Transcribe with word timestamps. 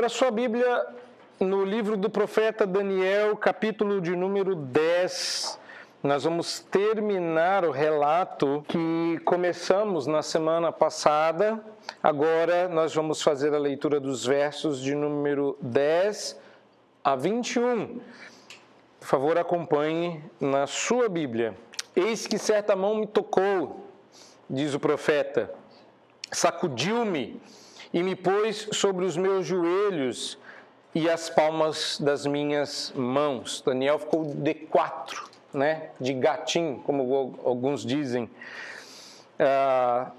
Abra 0.00 0.08
sua 0.08 0.30
Bíblia 0.30 0.86
no 1.38 1.62
livro 1.62 1.94
do 1.94 2.08
profeta 2.08 2.66
Daniel, 2.66 3.36
capítulo 3.36 4.00
de 4.00 4.16
número 4.16 4.56
10. 4.56 5.60
Nós 6.02 6.24
vamos 6.24 6.58
terminar 6.58 7.66
o 7.66 7.70
relato 7.70 8.64
que 8.66 9.20
começamos 9.26 10.06
na 10.06 10.22
semana 10.22 10.72
passada. 10.72 11.62
Agora 12.02 12.66
nós 12.66 12.94
vamos 12.94 13.20
fazer 13.20 13.52
a 13.52 13.58
leitura 13.58 14.00
dos 14.00 14.24
versos 14.24 14.80
de 14.80 14.94
número 14.94 15.58
10 15.60 16.40
a 17.04 17.14
21. 17.14 18.00
Por 19.00 19.06
favor, 19.06 19.36
acompanhe 19.36 20.24
na 20.40 20.66
sua 20.66 21.10
Bíblia. 21.10 21.54
Eis 21.94 22.26
que 22.26 22.38
certa 22.38 22.74
mão 22.74 22.94
me 22.94 23.06
tocou, 23.06 23.86
diz 24.48 24.72
o 24.72 24.80
profeta, 24.80 25.52
sacudiu-me 26.32 27.38
e 27.92 28.02
me 28.02 28.14
pôs 28.14 28.68
sobre 28.72 29.04
os 29.04 29.16
meus 29.16 29.46
joelhos 29.46 30.38
e 30.94 31.08
as 31.08 31.30
palmas 31.30 31.98
das 32.00 32.26
minhas 32.26 32.92
mãos. 32.94 33.62
Daniel 33.64 33.98
ficou 33.98 34.24
de 34.24 34.54
quatro, 34.54 35.28
né? 35.52 35.90
de 36.00 36.12
gatinho, 36.12 36.82
como 36.84 37.38
alguns 37.44 37.84
dizem. 37.84 38.28
Ah, 39.38 40.10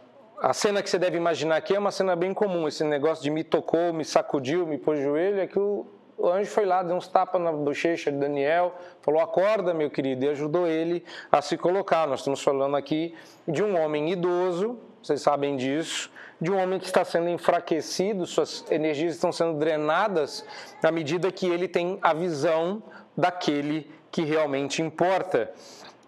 a 0.41 0.53
cena 0.53 0.81
que 0.81 0.89
você 0.89 0.97
deve 0.97 1.17
imaginar 1.17 1.57
aqui 1.57 1.75
é 1.75 1.79
uma 1.79 1.91
cena 1.91 2.15
bem 2.15 2.33
comum. 2.33 2.67
Esse 2.67 2.83
negócio 2.83 3.23
de 3.23 3.29
me 3.29 3.43
tocou, 3.43 3.93
me 3.93 4.03
sacudiu, 4.03 4.65
me 4.65 4.77
pôs 4.77 4.99
joelho, 4.99 5.39
é 5.39 5.45
que 5.45 5.59
o, 5.59 5.85
o 6.17 6.27
anjo 6.27 6.49
foi 6.49 6.65
lá, 6.65 6.81
deu 6.81 6.95
uns 6.95 7.07
tapas 7.07 7.39
na 7.39 7.51
bochecha 7.51 8.11
de 8.11 8.17
Daniel, 8.17 8.73
falou: 9.01 9.21
Acorda, 9.21 9.73
meu 9.73 9.89
querido, 9.91 10.25
e 10.25 10.29
ajudou 10.29 10.65
ele 10.67 11.05
a 11.31 11.41
se 11.41 11.57
colocar. 11.57 12.07
Nós 12.07 12.21
estamos 12.21 12.41
falando 12.41 12.75
aqui 12.75 13.13
de 13.47 13.61
um 13.61 13.79
homem 13.79 14.11
idoso, 14.11 14.79
vocês 15.03 15.21
sabem 15.21 15.55
disso, 15.55 16.11
de 16.41 16.49
um 16.49 16.57
homem 16.57 16.79
que 16.79 16.85
está 16.85 17.05
sendo 17.05 17.29
enfraquecido, 17.29 18.25
suas 18.25 18.65
energias 18.71 19.13
estão 19.13 19.31
sendo 19.31 19.59
drenadas 19.59 20.43
na 20.81 20.91
medida 20.91 21.31
que 21.31 21.45
ele 21.45 21.67
tem 21.67 21.99
a 22.01 22.13
visão 22.13 22.81
daquele 23.15 23.89
que 24.11 24.23
realmente 24.23 24.81
importa. 24.81 25.51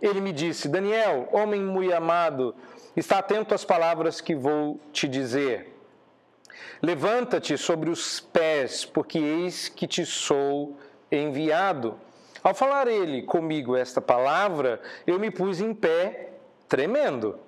Ele 0.01 0.19
me 0.19 0.33
disse: 0.33 0.67
Daniel, 0.67 1.29
homem 1.31 1.61
muito 1.61 1.93
amado, 1.93 2.55
está 2.95 3.19
atento 3.19 3.53
às 3.53 3.63
palavras 3.63 4.19
que 4.19 4.33
vou 4.33 4.79
te 4.91 5.07
dizer. 5.07 5.71
Levanta-te 6.81 7.55
sobre 7.55 7.91
os 7.91 8.19
pés, 8.19 8.83
porque 8.83 9.19
eis 9.19 9.69
que 9.69 9.87
te 9.87 10.03
sou 10.03 10.75
enviado. 11.11 11.95
Ao 12.43 12.55
falar 12.55 12.87
ele 12.87 13.21
comigo 13.21 13.77
esta 13.77 14.01
palavra, 14.01 14.81
eu 15.05 15.17
me 15.19 15.29
pus 15.29 15.61
em 15.61 15.73
pé, 15.73 16.31
tremendo. 16.67 17.39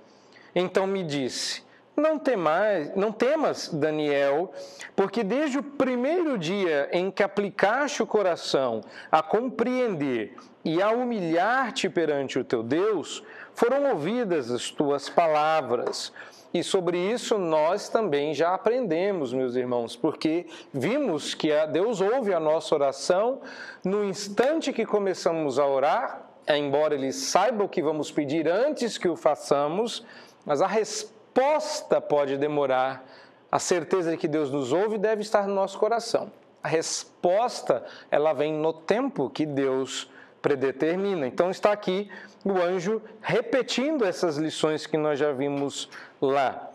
Então 0.54 0.86
me 0.88 1.04
disse: 1.04 1.65
não 1.96 2.20
temas, 2.20 2.94
não 2.96 3.12
temas, 3.12 3.70
Daniel, 3.70 4.52
porque 4.96 5.24
desde 5.24 5.60
o 5.60 5.64
primeiro 5.64 6.38
dia 6.38 6.90
em 6.92 7.10
que 7.10 7.24
aplicaste 7.24 8.04
o 8.04 8.08
coração 8.08 8.82
a 9.12 9.24
compreender 9.24 10.36
e 10.64 10.82
a 10.82 10.90
humilhar-te 10.92 11.90
perante 11.90 12.38
o 12.40 12.44
teu 12.44 12.62
Deus, 12.64 13.24
foram 13.54 13.92
ouvidas 13.92 14.52
as 14.52 14.70
tuas 14.70 15.08
palavras. 15.08 16.12
E 16.54 16.64
sobre 16.64 16.98
isso 16.98 17.38
nós 17.38 17.88
também 17.88 18.34
já 18.34 18.54
aprendemos, 18.54 19.34
meus 19.34 19.56
irmãos, 19.56 19.96
porque 19.96 20.48
vimos 20.74 21.34
que 21.34 21.50
Deus 21.68 22.02
ouve 22.02 22.34
a 22.34 22.40
nossa 22.40 22.74
oração 22.74 23.42
no 23.84 24.04
instante 24.04 24.74
que 24.74 24.86
começamos 24.86 25.60
a 25.60 25.68
orar, 25.68 26.30
embora 26.48 26.96
Ele 26.96 27.12
saiba 27.12 27.64
o 27.64 27.70
que 27.70 27.82
vamos 27.82 28.12
pedir 28.12 28.48
antes 28.48 28.98
que 28.98 29.08
o 29.08 29.16
façamos, 29.16 30.06
mas 30.46 30.62
a 30.62 30.68
resposta 30.68 31.15
resposta 31.36 32.00
pode 32.00 32.38
demorar, 32.38 33.06
a 33.52 33.60
certeza 33.60 34.12
de 34.12 34.18
que 34.18 34.28
Deus 34.28 34.50
nos 34.50 34.72
ouve 34.72 34.98
deve 34.98 35.22
estar 35.22 35.46
no 35.48 35.54
nosso 35.54 35.78
coração. 35.78 36.32
A 36.64 36.68
resposta, 36.68 37.84
ela 38.10 38.32
vem 38.32 38.54
no 38.54 38.72
tempo 38.72 39.30
que 39.30 39.46
Deus 39.46 40.10
predetermina. 40.42 41.28
Então 41.28 41.52
está 41.52 41.74
aqui 41.74 42.10
o 42.44 42.58
anjo 42.58 43.02
repetindo 43.22 44.06
essas 44.06 44.38
lições 44.38 44.88
que 44.88 44.98
nós 44.98 45.20
já 45.20 45.34
vimos 45.34 45.90
lá. 46.22 46.70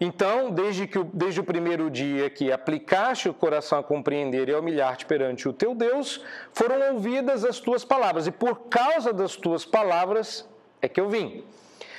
Então, 0.00 0.50
desde, 0.50 0.86
que, 0.86 1.02
desde 1.12 1.40
o 1.40 1.44
primeiro 1.44 1.90
dia 1.90 2.30
que 2.30 2.52
aplicaste 2.52 3.28
o 3.28 3.34
coração 3.34 3.78
a 3.80 3.82
compreender 3.82 4.48
e 4.48 4.54
a 4.54 4.58
humilhar-te 4.58 5.06
perante 5.06 5.48
o 5.48 5.52
teu 5.52 5.74
Deus, 5.74 6.24
foram 6.52 6.94
ouvidas 6.94 7.44
as 7.44 7.58
tuas 7.58 7.84
palavras, 7.84 8.26
e 8.26 8.32
por 8.32 8.68
causa 8.68 9.12
das 9.12 9.36
tuas 9.36 9.64
palavras 9.64 10.48
é 10.80 10.88
que 10.88 11.00
eu 11.00 11.08
vim. 11.08 11.44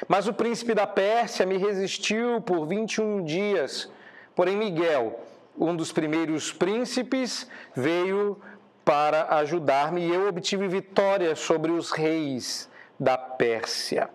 Mas 0.08 0.28
o 0.28 0.34
príncipe 0.34 0.74
da 0.74 0.86
Pérsia 0.86 1.46
me 1.46 1.58
resistiu 1.58 2.42
por 2.42 2.66
21 2.66 3.24
dias. 3.24 3.90
Porém, 4.36 4.58
Miguel, 4.58 5.20
um 5.58 5.76
dos 5.76 5.92
primeiros 5.92 6.52
príncipes, 6.52 7.48
veio 7.74 8.40
para 8.84 9.38
ajudar-me 9.38 10.02
e 10.02 10.14
eu 10.14 10.28
obtive 10.28 10.68
vitória 10.68 11.36
sobre 11.36 11.72
os 11.72 11.92
reis 11.92 12.70
da 13.00 13.18
Pérsia. 13.18 14.10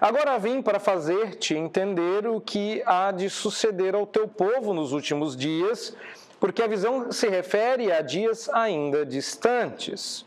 Agora 0.00 0.38
vim 0.38 0.60
para 0.60 0.78
fazer-te 0.78 1.54
entender 1.54 2.26
o 2.26 2.40
que 2.40 2.82
há 2.84 3.10
de 3.10 3.30
suceder 3.30 3.94
ao 3.94 4.06
teu 4.06 4.28
povo 4.28 4.74
nos 4.74 4.92
últimos 4.92 5.34
dias, 5.34 5.96
porque 6.38 6.62
a 6.62 6.66
visão 6.66 7.10
se 7.10 7.28
refere 7.28 7.90
a 7.90 8.02
dias 8.02 8.48
ainda 8.50 9.06
distantes. 9.06 10.26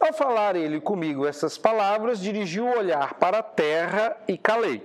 Ao 0.00 0.12
falar 0.12 0.54
ele 0.54 0.80
comigo 0.80 1.26
essas 1.26 1.58
palavras, 1.58 2.20
dirigiu 2.20 2.66
o 2.66 2.78
olhar 2.78 3.14
para 3.14 3.38
a 3.38 3.42
terra 3.42 4.16
e 4.28 4.38
calei. 4.38 4.82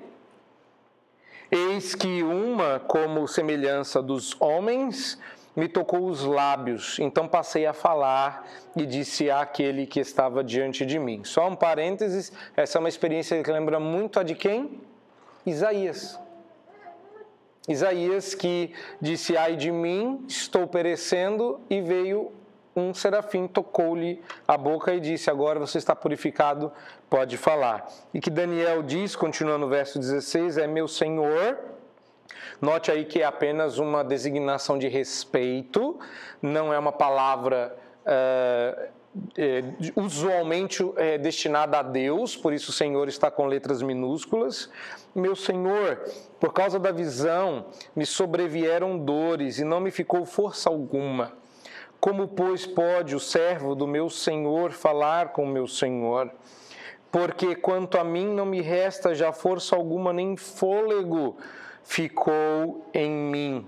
Eis 1.52 1.94
que 1.94 2.24
uma, 2.24 2.80
como 2.80 3.28
semelhança 3.28 4.02
dos 4.02 4.36
homens, 4.42 5.20
me 5.56 5.68
tocou 5.68 6.08
os 6.08 6.24
lábios. 6.24 6.98
Então 7.00 7.28
passei 7.28 7.66
a 7.66 7.74
falar 7.74 8.48
e 8.76 8.86
disse 8.86 9.30
àquele 9.30 9.86
que 9.86 10.00
estava 10.00 10.44
diante 10.44 10.86
de 10.86 10.98
mim. 10.98 11.24
Só 11.24 11.48
um 11.48 11.56
parênteses, 11.56 12.32
essa 12.56 12.78
é 12.78 12.80
uma 12.80 12.90
experiência 12.90 13.42
que 13.44 13.52
lembra 13.52 13.80
muito 13.80 14.20
a 14.20 14.24
de 14.24 14.36
quem? 14.36 14.82
Isaías. 15.46 16.20
Isaías 17.68 18.34
que 18.34 18.74
disse: 19.00 19.38
Ai 19.38 19.56
de 19.56 19.72
mim, 19.72 20.26
estou 20.28 20.68
perecendo, 20.68 21.62
e 21.70 21.82
veio 21.82 22.32
um 22.76 22.94
serafim 22.94 23.48
tocou-lhe 23.48 24.22
a 24.48 24.58
boca 24.58 24.94
e 24.94 25.00
disse: 25.00 25.30
Agora 25.30 25.60
você 25.60 25.78
está 25.78 25.96
purificado, 25.96 26.72
pode 27.10 27.38
falar. 27.38 27.88
E 28.14 28.20
que 28.20 28.30
Daniel 28.30 28.82
diz, 28.82 29.16
continuando 29.16 29.66
no 29.66 29.70
verso 29.70 30.00
16: 30.00 30.58
É 30.58 30.68
meu 30.68 30.88
Senhor. 30.88 31.58
Note 32.62 32.90
aí 32.92 33.06
que 33.06 33.22
é 33.22 33.26
apenas 33.26 33.78
uma 33.78 34.04
designação 34.04 34.78
de 34.78 34.88
respeito, 34.88 36.00
não 36.42 36.74
é 36.74 36.80
uma 36.80 36.92
palavra. 36.92 37.76
Uh, 38.06 39.04
é, 39.38 39.64
usualmente 39.96 40.84
é 40.98 41.20
destinada 41.20 41.78
a 41.78 41.84
Deus, 41.84 42.36
por 42.36 42.52
isso 42.52 42.72
o 42.72 42.74
Senhor 42.74 43.08
está 43.08 43.30
com 43.30 43.46
letras 43.46 43.82
minúsculas. 43.82 44.72
Meu 45.14 45.36
Senhor, 45.36 46.00
por 46.40 46.52
causa 46.52 46.80
da 46.80 46.92
visão, 46.92 47.68
me 47.96 48.06
sobrevieram 48.06 48.98
dores 48.98 49.60
e 49.60 49.64
não 49.64 49.80
me 49.80 49.92
ficou 49.92 50.26
força 50.26 50.70
alguma. 50.70 51.43
Como, 52.04 52.28
pois, 52.28 52.66
pode 52.66 53.16
o 53.16 53.20
servo 53.20 53.74
do 53.74 53.88
meu 53.88 54.10
senhor 54.10 54.74
falar 54.74 55.30
com 55.30 55.46
o 55.46 55.48
meu 55.48 55.66
senhor? 55.66 56.30
Porque 57.10 57.56
quanto 57.56 57.98
a 57.98 58.04
mim 58.04 58.28
não 58.28 58.46
me 58.46 58.60
resta 58.60 59.16
já 59.16 59.32
força 59.32 59.74
alguma, 59.74 60.12
nem 60.12 60.36
fôlego 60.36 61.38
ficou 61.82 62.86
em 62.94 63.10
mim. 63.10 63.66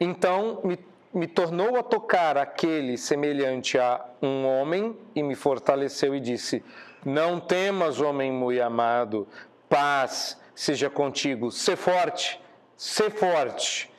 Então 0.00 0.62
me, 0.64 0.76
me 1.12 1.28
tornou 1.28 1.76
a 1.76 1.84
tocar 1.84 2.36
aquele 2.36 2.98
semelhante 2.98 3.78
a 3.78 4.04
um 4.20 4.44
homem 4.44 4.98
e 5.14 5.22
me 5.22 5.36
fortaleceu 5.36 6.12
e 6.12 6.18
disse: 6.18 6.60
Não 7.04 7.38
temas, 7.38 8.00
homem 8.00 8.32
muito 8.32 8.60
amado, 8.60 9.28
paz 9.68 10.36
seja 10.56 10.90
contigo, 10.90 11.52
sê 11.52 11.76
forte, 11.76 12.40
sê 12.76 13.10
forte. 13.10 13.93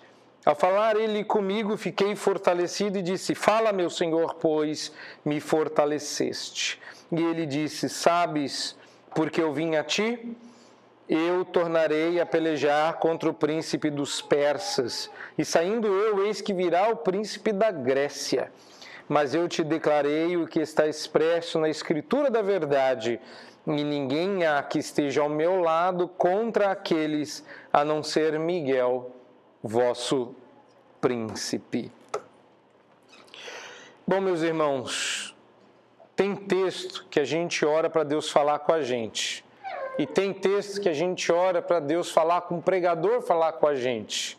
Ao 0.45 0.53
falar 0.53 0.95
ele 0.95 1.23
comigo, 1.23 1.75
fiquei 1.75 2.15
fortalecido 2.15 2.99
e 2.99 3.01
disse: 3.01 3.33
Fala, 3.33 3.73
meu 3.73 3.89
senhor, 3.89 4.35
pois 4.35 4.91
me 5.25 5.39
fortaleceste. 5.39 6.79
E 7.11 7.19
ele 7.19 7.47
disse: 7.47 7.89
Sabes, 7.89 8.75
porque 9.15 9.41
eu 9.41 9.51
vim 9.51 9.75
a 9.75 9.83
ti? 9.83 10.37
Eu 11.09 11.43
tornarei 11.45 12.19
a 12.19 12.27
pelejar 12.27 12.99
contra 12.99 13.27
o 13.27 13.33
príncipe 13.33 13.89
dos 13.89 14.21
persas, 14.21 15.09
e 15.35 15.43
saindo 15.43 15.87
eu, 15.87 16.25
eis 16.25 16.41
que 16.41 16.53
virá 16.53 16.89
o 16.89 16.97
príncipe 16.97 17.51
da 17.51 17.71
Grécia. 17.71 18.51
Mas 19.07 19.33
eu 19.33 19.47
te 19.47 19.63
declarei 19.63 20.35
o 20.37 20.47
que 20.47 20.59
está 20.59 20.87
expresso 20.87 21.59
na 21.59 21.69
Escritura 21.69 22.29
da 22.29 22.41
verdade, 22.41 23.19
e 23.65 23.83
ninguém 23.83 24.45
há 24.45 24.61
que 24.61 24.79
esteja 24.79 25.21
ao 25.21 25.29
meu 25.29 25.59
lado 25.59 26.07
contra 26.07 26.71
aqueles, 26.71 27.43
a 27.71 27.85
não 27.85 28.01
ser 28.01 28.39
Miguel, 28.39 29.14
vosso 29.67 30.35
príncipe. 31.01 31.91
Bom, 34.05 34.21
meus 34.21 34.43
irmãos, 34.43 35.35
tem 36.15 36.35
texto 36.35 37.03
que 37.09 37.19
a 37.19 37.23
gente 37.23 37.65
ora 37.65 37.89
para 37.89 38.03
Deus 38.03 38.29
falar 38.29 38.59
com 38.59 38.71
a 38.71 38.83
gente. 38.83 39.43
E 39.97 40.05
tem 40.05 40.31
texto 40.31 40.79
que 40.79 40.87
a 40.87 40.93
gente 40.93 41.31
ora 41.31 41.63
para 41.63 41.79
Deus 41.79 42.11
falar 42.11 42.41
com 42.41 42.59
o 42.59 42.61
pregador 42.61 43.23
falar 43.23 43.53
com 43.53 43.65
a 43.65 43.73
gente. 43.73 44.37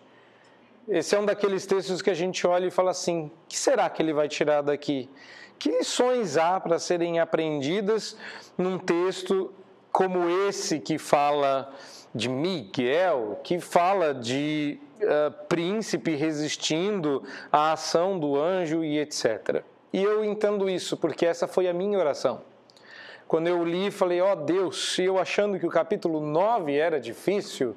Esse 0.88 1.17
é 1.17 1.19
um 1.19 1.26
daqueles 1.26 1.67
textos 1.67 2.00
que 2.00 2.11
a 2.11 2.14
gente 2.14 2.46
olha 2.46 2.67
e 2.67 2.70
fala 2.70 2.93
assim: 2.93 3.28
que 3.49 3.58
será 3.58 3.90
que 3.90 4.00
ele 4.00 4.12
vai 4.12 4.28
tirar 4.28 4.62
daqui? 4.62 5.11
Que 5.58 5.70
lições 5.70 6.37
há 6.37 6.61
para 6.61 6.78
serem 6.78 7.19
aprendidas 7.19 8.17
num 8.56 8.78
texto 8.78 9.52
como 9.90 10.28
esse 10.49 10.78
que 10.78 10.99
fala 10.99 11.75
de 12.14 12.28
Miguel, 12.28 13.40
que 13.43 13.58
fala 13.58 14.14
de 14.14 14.78
uh, 15.02 15.31
príncipe 15.48 16.14
resistindo 16.14 17.22
à 17.50 17.72
ação 17.72 18.19
do 18.19 18.37
anjo 18.40 18.84
e 18.84 18.98
etc. 18.98 19.62
E 19.93 20.02
eu 20.02 20.25
entendo 20.25 20.69
isso 20.69 20.96
porque 20.96 21.25
essa 21.25 21.46
foi 21.46 21.69
a 21.69 21.72
minha 21.72 21.98
oração. 21.98 22.43
Quando 23.26 23.48
eu 23.48 23.64
li, 23.64 23.90
falei: 23.90 24.20
Ó 24.20 24.32
oh, 24.32 24.37
Deus, 24.37 24.98
eu 24.98 25.19
achando 25.19 25.58
que 25.58 25.66
o 25.66 25.70
capítulo 25.70 26.20
9 26.20 26.76
era 26.76 27.00
difícil. 27.00 27.70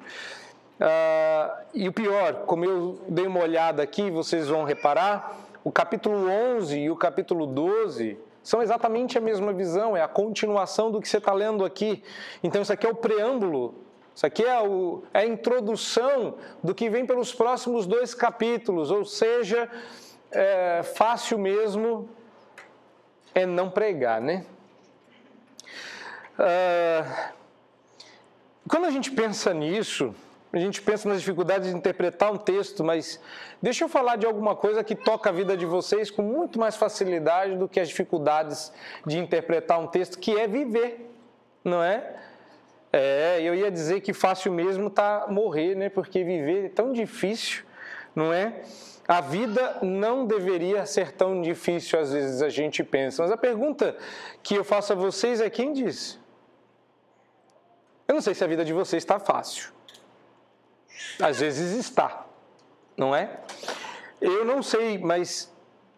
Uh, 0.80 1.64
e 1.74 1.88
o 1.88 1.92
pior, 1.92 2.44
como 2.46 2.64
eu 2.64 3.00
dei 3.08 3.26
uma 3.26 3.40
olhada 3.40 3.82
aqui, 3.82 4.10
vocês 4.10 4.48
vão 4.48 4.64
reparar, 4.64 5.36
o 5.62 5.70
capítulo 5.70 6.28
11 6.28 6.78
e 6.78 6.90
o 6.90 6.96
capítulo 6.96 7.46
12 7.46 8.18
são 8.42 8.62
exatamente 8.62 9.18
a 9.18 9.20
mesma 9.20 9.52
visão, 9.52 9.94
é 9.96 10.02
a 10.02 10.08
continuação 10.08 10.90
do 10.90 11.00
que 11.00 11.08
você 11.08 11.18
está 11.18 11.32
lendo 11.32 11.64
aqui. 11.64 12.02
Então, 12.42 12.62
isso 12.62 12.72
aqui 12.72 12.86
é 12.86 12.90
o 12.90 12.94
preâmbulo, 12.94 13.74
isso 14.14 14.26
aqui 14.26 14.44
é, 14.44 14.60
o, 14.60 15.02
é 15.14 15.20
a 15.20 15.26
introdução 15.26 16.36
do 16.62 16.74
que 16.74 16.90
vem 16.90 17.06
pelos 17.06 17.34
próximos 17.34 17.86
dois 17.86 18.14
capítulos, 18.14 18.90
ou 18.90 19.04
seja, 19.04 19.68
é 20.30 20.82
fácil 20.82 21.38
mesmo 21.38 22.08
é 23.34 23.46
não 23.46 23.70
pregar, 23.70 24.20
né? 24.20 24.44
Ah, 26.38 27.32
quando 28.68 28.86
a 28.86 28.90
gente 28.90 29.10
pensa 29.10 29.52
nisso, 29.52 30.14
a 30.52 30.58
gente 30.58 30.80
pensa 30.80 31.08
nas 31.08 31.18
dificuldades 31.20 31.70
de 31.70 31.76
interpretar 31.76 32.32
um 32.32 32.36
texto, 32.36 32.82
mas 32.82 33.20
deixa 33.62 33.84
eu 33.84 33.88
falar 33.88 34.16
de 34.16 34.26
alguma 34.26 34.56
coisa 34.56 34.82
que 34.82 34.94
toca 34.94 35.28
a 35.30 35.32
vida 35.32 35.56
de 35.56 35.66
vocês 35.66 36.10
com 36.10 36.22
muito 36.22 36.58
mais 36.58 36.76
facilidade 36.76 37.56
do 37.56 37.68
que 37.68 37.78
as 37.78 37.88
dificuldades 37.88 38.72
de 39.06 39.18
interpretar 39.18 39.78
um 39.78 39.86
texto, 39.86 40.18
que 40.18 40.36
é 40.36 40.48
viver, 40.48 41.08
não 41.64 41.82
é? 41.82 42.16
É, 42.92 43.40
eu 43.40 43.54
ia 43.54 43.70
dizer 43.70 44.00
que 44.00 44.12
fácil 44.12 44.52
mesmo 44.52 44.90
tá 44.90 45.26
morrer, 45.28 45.74
né? 45.76 45.88
Porque 45.88 46.24
viver 46.24 46.66
é 46.66 46.68
tão 46.68 46.92
difícil, 46.92 47.64
não 48.14 48.32
é? 48.32 48.62
A 49.06 49.20
vida 49.20 49.78
não 49.82 50.26
deveria 50.26 50.84
ser 50.86 51.12
tão 51.12 51.40
difícil, 51.40 51.98
às 51.98 52.12
vezes 52.12 52.42
a 52.42 52.48
gente 52.48 52.82
pensa. 52.82 53.22
Mas 53.22 53.30
a 53.30 53.36
pergunta 53.36 53.96
que 54.42 54.54
eu 54.54 54.64
faço 54.64 54.92
a 54.92 54.96
vocês 54.96 55.40
é: 55.40 55.48
quem 55.48 55.72
disse? 55.72 56.18
Eu 58.08 58.14
não 58.14 58.20
sei 58.20 58.34
se 58.34 58.42
a 58.42 58.46
vida 58.46 58.64
de 58.64 58.72
vocês 58.72 59.02
está 59.02 59.20
fácil. 59.20 59.72
Às 61.20 61.38
vezes 61.38 61.78
está, 61.78 62.26
não 62.96 63.14
é? 63.14 63.38
Eu 64.20 64.44
não 64.44 64.62
sei, 64.62 64.98
mas 64.98 65.52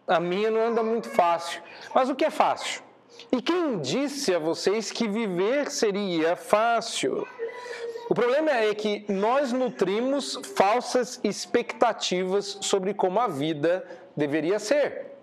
a 0.07 0.19
minha 0.19 0.51
não 0.51 0.61
anda 0.61 0.83
muito 0.83 1.09
fácil. 1.09 1.61
Mas 1.93 2.09
o 2.09 2.15
que 2.15 2.23
é 2.23 2.29
fácil? 2.29 2.82
E 3.31 3.41
quem 3.41 3.79
disse 3.79 4.33
a 4.33 4.39
vocês 4.39 4.91
que 4.91 5.07
viver 5.07 5.71
seria 5.71 6.35
fácil? 6.35 7.27
O 8.09 8.13
problema 8.13 8.51
é 8.51 8.73
que 8.75 9.05
nós 9.07 9.51
nutrimos 9.51 10.39
falsas 10.55 11.19
expectativas 11.23 12.57
sobre 12.61 12.93
como 12.93 13.19
a 13.19 13.27
vida 13.27 13.85
deveria 14.15 14.59
ser. 14.59 15.13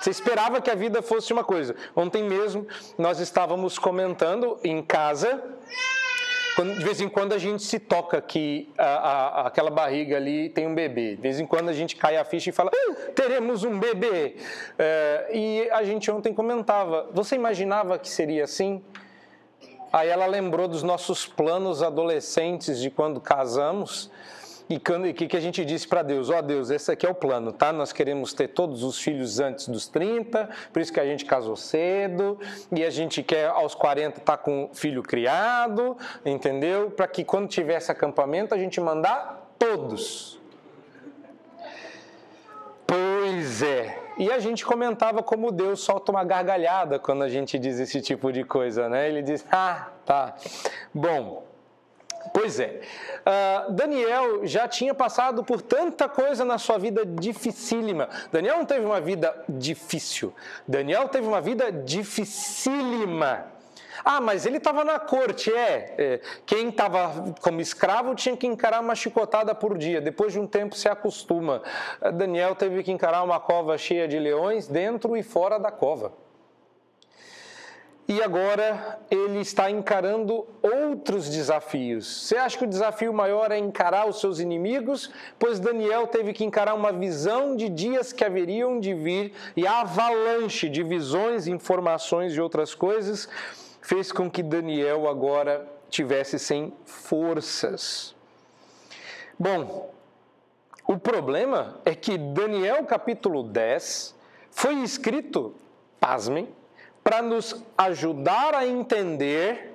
Você 0.00 0.10
esperava 0.10 0.60
que 0.60 0.70
a 0.70 0.74
vida 0.74 1.00
fosse 1.00 1.32
uma 1.32 1.42
coisa. 1.42 1.74
Ontem 1.96 2.22
mesmo 2.22 2.66
nós 2.98 3.20
estávamos 3.20 3.78
comentando 3.78 4.58
em 4.62 4.82
casa 4.82 5.42
quando, 6.54 6.74
de 6.74 6.84
vez 6.84 7.00
em 7.00 7.08
quando 7.08 7.32
a 7.32 7.38
gente 7.38 7.62
se 7.62 7.78
toca 7.78 8.20
que 8.20 8.72
a, 8.78 8.84
a, 8.84 9.46
aquela 9.48 9.70
barriga 9.70 10.16
ali 10.16 10.48
tem 10.48 10.66
um 10.66 10.74
bebê. 10.74 11.16
De 11.16 11.22
vez 11.22 11.40
em 11.40 11.46
quando 11.46 11.68
a 11.68 11.72
gente 11.72 11.96
cai 11.96 12.16
a 12.16 12.24
ficha 12.24 12.50
e 12.50 12.52
fala, 12.52 12.70
ah, 12.72 12.94
teremos 13.14 13.64
um 13.64 13.78
bebê. 13.78 14.36
É, 14.78 15.30
e 15.32 15.68
a 15.70 15.82
gente 15.82 16.10
ontem 16.10 16.32
comentava, 16.32 17.08
você 17.12 17.34
imaginava 17.34 17.98
que 17.98 18.08
seria 18.08 18.44
assim? 18.44 18.82
Aí 19.92 20.08
ela 20.08 20.26
lembrou 20.26 20.66
dos 20.66 20.82
nossos 20.82 21.26
planos 21.26 21.82
adolescentes 21.82 22.80
de 22.80 22.90
quando 22.90 23.20
casamos 23.20 24.10
e 24.68 24.76
o 24.76 25.14
que, 25.14 25.26
que 25.26 25.36
a 25.36 25.40
gente 25.40 25.64
disse 25.64 25.86
para 25.86 26.02
Deus? 26.02 26.30
Ó 26.30 26.38
oh, 26.38 26.42
Deus, 26.42 26.70
esse 26.70 26.90
aqui 26.90 27.04
é 27.06 27.10
o 27.10 27.14
plano, 27.14 27.52
tá? 27.52 27.72
Nós 27.72 27.92
queremos 27.92 28.32
ter 28.32 28.48
todos 28.48 28.82
os 28.82 28.98
filhos 28.98 29.38
antes 29.38 29.68
dos 29.68 29.86
30, 29.88 30.48
por 30.72 30.80
isso 30.80 30.92
que 30.92 31.00
a 31.00 31.04
gente 31.04 31.26
casou 31.26 31.54
cedo, 31.54 32.38
e 32.72 32.82
a 32.82 32.88
gente 32.88 33.22
quer 33.22 33.48
aos 33.48 33.74
40 33.74 34.20
estar 34.20 34.36
tá 34.36 34.42
com 34.42 34.70
filho 34.72 35.02
criado, 35.02 35.96
entendeu? 36.24 36.90
Para 36.90 37.06
que 37.06 37.24
quando 37.24 37.46
tivesse 37.46 37.92
acampamento 37.92 38.54
a 38.54 38.58
gente 38.58 38.80
mandar 38.80 39.54
todos. 39.58 40.40
Pois 42.86 43.62
é. 43.62 43.98
E 44.16 44.30
a 44.30 44.38
gente 44.38 44.64
comentava 44.64 45.22
como 45.22 45.50
Deus 45.50 45.80
solta 45.80 46.12
uma 46.12 46.22
gargalhada 46.22 46.98
quando 46.98 47.22
a 47.22 47.28
gente 47.28 47.58
diz 47.58 47.80
esse 47.80 48.00
tipo 48.00 48.32
de 48.32 48.44
coisa, 48.44 48.88
né? 48.88 49.08
Ele 49.08 49.22
diz: 49.22 49.44
Ah, 49.50 49.88
tá. 50.06 50.36
Bom, 50.92 51.44
Pois 52.32 52.58
é. 52.58 52.80
Uh, 53.20 53.72
Daniel 53.72 54.46
já 54.46 54.66
tinha 54.68 54.94
passado 54.94 55.44
por 55.44 55.60
tanta 55.60 56.08
coisa 56.08 56.44
na 56.44 56.58
sua 56.58 56.78
vida 56.78 57.04
dificílima. 57.04 58.08
Daniel 58.32 58.58
não 58.58 58.64
teve 58.64 58.84
uma 58.84 59.00
vida 59.00 59.44
difícil. 59.48 60.32
Daniel 60.66 61.08
teve 61.08 61.26
uma 61.26 61.40
vida 61.40 61.70
dificílima. 61.70 63.52
Ah, 64.04 64.20
mas 64.20 64.44
ele 64.44 64.56
estava 64.56 64.84
na 64.84 64.98
corte, 64.98 65.52
é. 65.52 65.94
é 65.96 66.20
quem 66.44 66.68
estava 66.68 67.32
como 67.40 67.60
escravo 67.60 68.14
tinha 68.14 68.36
que 68.36 68.46
encarar 68.46 68.80
uma 68.80 68.94
chicotada 68.94 69.54
por 69.54 69.78
dia. 69.78 70.00
Depois 70.00 70.32
de 70.32 70.40
um 70.40 70.46
tempo 70.46 70.74
se 70.74 70.88
acostuma. 70.88 71.62
Daniel 72.14 72.54
teve 72.54 72.82
que 72.82 72.90
encarar 72.90 73.22
uma 73.22 73.38
cova 73.38 73.78
cheia 73.78 74.08
de 74.08 74.18
leões 74.18 74.66
dentro 74.66 75.16
e 75.16 75.22
fora 75.22 75.58
da 75.58 75.70
cova 75.70 76.23
e 78.06 78.22
agora 78.22 78.98
ele 79.10 79.40
está 79.40 79.70
encarando 79.70 80.46
outros 80.62 81.28
desafios. 81.28 82.26
Você 82.26 82.36
acha 82.36 82.58
que 82.58 82.64
o 82.64 82.68
desafio 82.68 83.12
maior 83.12 83.50
é 83.50 83.58
encarar 83.58 84.06
os 84.06 84.20
seus 84.20 84.38
inimigos? 84.38 85.10
Pois 85.38 85.58
Daniel 85.58 86.06
teve 86.06 86.32
que 86.32 86.44
encarar 86.44 86.74
uma 86.74 86.92
visão 86.92 87.56
de 87.56 87.68
dias 87.68 88.12
que 88.12 88.24
haveriam 88.24 88.78
de 88.78 88.92
vir 88.92 89.32
e 89.56 89.66
a 89.66 89.80
avalanche 89.80 90.68
de 90.68 90.82
visões, 90.82 91.46
informações 91.46 92.34
e 92.34 92.40
outras 92.40 92.74
coisas 92.74 93.28
fez 93.80 94.12
com 94.12 94.30
que 94.30 94.42
Daniel 94.42 95.08
agora 95.08 95.66
tivesse 95.88 96.38
sem 96.38 96.72
forças. 96.84 98.14
Bom, 99.38 99.92
o 100.86 100.98
problema 100.98 101.80
é 101.84 101.94
que 101.94 102.18
Daniel 102.18 102.84
capítulo 102.84 103.42
10 103.42 104.14
foi 104.50 104.74
escrito, 104.82 105.54
pasmem, 105.98 106.48
para 107.04 107.20
nos 107.20 107.62
ajudar 107.76 108.54
a 108.54 108.66
entender 108.66 109.74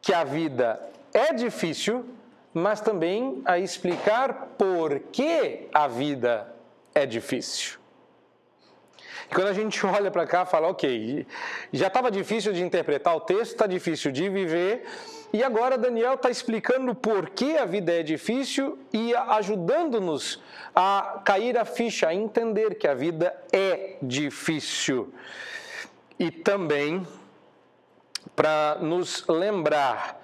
que 0.00 0.14
a 0.14 0.24
vida 0.24 0.80
é 1.12 1.34
difícil, 1.34 2.06
mas 2.54 2.80
também 2.80 3.42
a 3.44 3.58
explicar 3.58 4.48
por 4.56 4.98
que 5.12 5.68
a 5.72 5.86
vida 5.86 6.52
é 6.94 7.04
difícil. 7.04 7.78
E 9.30 9.34
quando 9.34 9.48
a 9.48 9.52
gente 9.52 9.84
olha 9.84 10.10
para 10.10 10.26
cá, 10.26 10.46
fala, 10.46 10.68
ok, 10.68 11.26
já 11.74 11.88
estava 11.88 12.10
difícil 12.10 12.54
de 12.54 12.62
interpretar 12.62 13.14
o 13.14 13.20
texto, 13.20 13.52
está 13.52 13.66
difícil 13.66 14.10
de 14.10 14.30
viver, 14.30 14.84
e 15.34 15.44
agora 15.44 15.76
Daniel 15.76 16.14
está 16.14 16.30
explicando 16.30 16.94
por 16.94 17.30
que 17.30 17.58
a 17.58 17.66
vida 17.66 17.92
é 17.92 18.02
difícil 18.02 18.78
e 18.92 19.14
ajudando-nos 19.14 20.42
a 20.74 21.20
cair 21.24 21.58
a 21.58 21.66
ficha, 21.66 22.08
a 22.08 22.14
entender 22.14 22.76
que 22.76 22.88
a 22.88 22.94
vida 22.94 23.32
é 23.52 23.96
difícil 24.02 25.12
e 26.20 26.30
também 26.30 27.06
para 28.36 28.76
nos 28.82 29.26
lembrar 29.26 30.20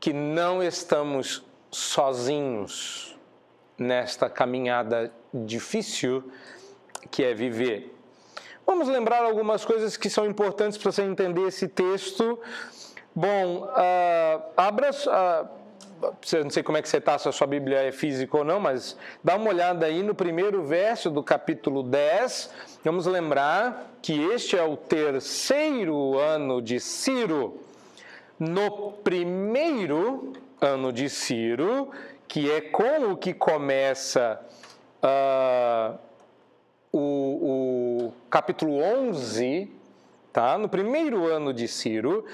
que 0.00 0.12
não 0.12 0.60
estamos 0.60 1.44
sozinhos 1.70 3.16
nesta 3.78 4.28
caminhada 4.28 5.12
difícil 5.32 6.28
que 7.08 7.22
é 7.22 7.32
viver. 7.32 7.94
Vamos 8.66 8.88
lembrar 8.88 9.22
algumas 9.22 9.64
coisas 9.64 9.96
que 9.96 10.10
são 10.10 10.26
importantes 10.26 10.76
para 10.76 10.90
você 10.90 11.02
entender 11.02 11.46
esse 11.46 11.68
texto. 11.68 12.40
Bom, 13.14 13.62
uh, 13.62 14.42
abra. 14.56 14.90
Uh, 14.90 15.65
não 16.42 16.50
sei 16.50 16.62
como 16.62 16.78
é 16.78 16.82
que 16.82 16.88
você 16.88 16.98
está, 16.98 17.18
se 17.18 17.28
a 17.28 17.32
sua 17.32 17.46
Bíblia 17.46 17.78
é 17.78 17.92
física 17.92 18.36
ou 18.36 18.44
não, 18.44 18.60
mas 18.60 18.96
dá 19.22 19.36
uma 19.36 19.48
olhada 19.48 19.86
aí 19.86 20.02
no 20.02 20.14
primeiro 20.14 20.64
verso 20.64 21.10
do 21.10 21.22
capítulo 21.22 21.82
10. 21.82 22.50
Vamos 22.84 23.06
lembrar 23.06 23.92
que 24.02 24.20
este 24.30 24.56
é 24.56 24.62
o 24.62 24.76
terceiro 24.76 26.18
ano 26.18 26.60
de 26.60 26.78
Ciro. 26.80 27.60
No 28.38 28.92
primeiro 28.92 30.32
ano 30.60 30.92
de 30.92 31.08
Ciro, 31.08 31.90
que 32.28 32.50
é 32.50 32.60
com 32.60 33.12
o 33.12 33.16
que 33.16 33.32
começa 33.32 34.40
uh, 35.02 35.98
o, 36.92 38.08
o 38.08 38.12
capítulo 38.28 38.82
11, 38.82 39.70
tá? 40.32 40.58
no 40.58 40.68
primeiro 40.68 41.26
ano 41.26 41.52
de 41.52 41.66
Ciro, 41.66 42.24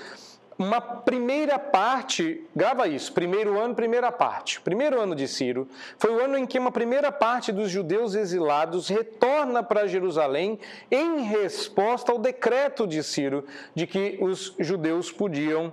uma 0.63 0.81
primeira 0.81 1.59
parte, 1.59 2.45
grava 2.55 2.87
isso, 2.87 3.13
primeiro 3.13 3.59
ano, 3.59 3.75
primeira 3.75 4.13
parte. 4.13 4.61
Primeiro 4.61 5.01
ano 5.01 5.15
de 5.15 5.27
Ciro 5.27 5.69
foi 5.99 6.13
o 6.13 6.25
ano 6.25 6.39
em 6.39 6.47
que 6.47 6.59
uma 6.59 6.71
primeira 6.71 7.11
parte 7.11 7.53
dos 7.53 7.71
judeus 7.71 8.15
exilados 8.15 8.89
retorna 8.89 9.63
para 9.63 9.87
Jerusalém 9.87 10.59
em 10.91 11.23
resposta 11.23 12.13
ao 12.13 12.19
decreto 12.19 12.87
de 12.87 13.03
Ciro 13.03 13.45
de 13.75 13.87
que 13.87 14.19
os 14.21 14.55
judeus 14.59 15.11
podiam 15.11 15.73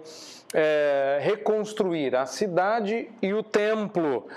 é, 0.54 1.20
reconstruir 1.22 2.16
a 2.16 2.26
cidade 2.26 3.10
e 3.22 3.34
o 3.34 3.44
templo. 3.44 4.28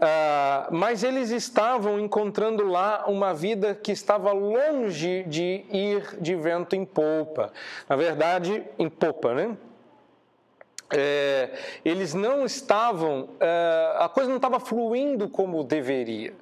Uh, 0.00 0.74
mas 0.74 1.04
eles 1.04 1.28
estavam 1.28 2.00
encontrando 2.00 2.64
lá 2.64 3.04
uma 3.06 3.34
vida 3.34 3.74
que 3.74 3.92
estava 3.92 4.32
longe 4.32 5.24
de 5.24 5.62
ir 5.70 6.16
de 6.18 6.34
vento 6.34 6.74
em 6.74 6.86
polpa. 6.86 7.52
Na 7.86 7.96
verdade, 7.96 8.64
em 8.78 8.88
popa, 8.88 9.34
né? 9.34 9.54
É, 10.92 11.50
eles 11.84 12.14
não 12.14 12.44
estavam, 12.44 13.28
é, 13.38 13.94
a 13.98 14.08
coisa 14.08 14.28
não 14.28 14.36
estava 14.36 14.58
fluindo 14.58 15.28
como 15.28 15.62
deveria. 15.62 16.34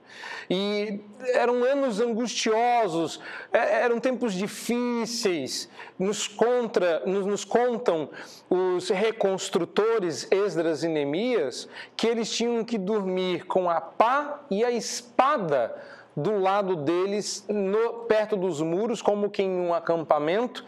E 0.48 1.00
eram 1.34 1.62
anos 1.64 2.00
angustiosos, 2.00 3.20
é, 3.52 3.82
eram 3.82 4.00
tempos 4.00 4.32
difíceis. 4.32 5.68
Nos, 5.98 6.26
contra, 6.26 7.02
nos, 7.04 7.26
nos 7.26 7.44
contam 7.44 8.08
os 8.48 8.88
reconstrutores 8.88 10.26
Esdras 10.30 10.82
e 10.82 10.88
Neemias 10.88 11.68
que 11.96 12.06
eles 12.06 12.30
tinham 12.30 12.64
que 12.64 12.78
dormir 12.78 13.44
com 13.46 13.68
a 13.68 13.80
pá 13.80 14.40
e 14.50 14.64
a 14.64 14.70
espada 14.70 15.74
do 16.16 16.38
lado 16.40 16.74
deles, 16.74 17.44
no, 17.48 18.04
perto 18.04 18.36
dos 18.36 18.60
muros, 18.60 19.00
como 19.00 19.30
que 19.30 19.42
em 19.42 19.60
um 19.60 19.72
acampamento 19.72 20.64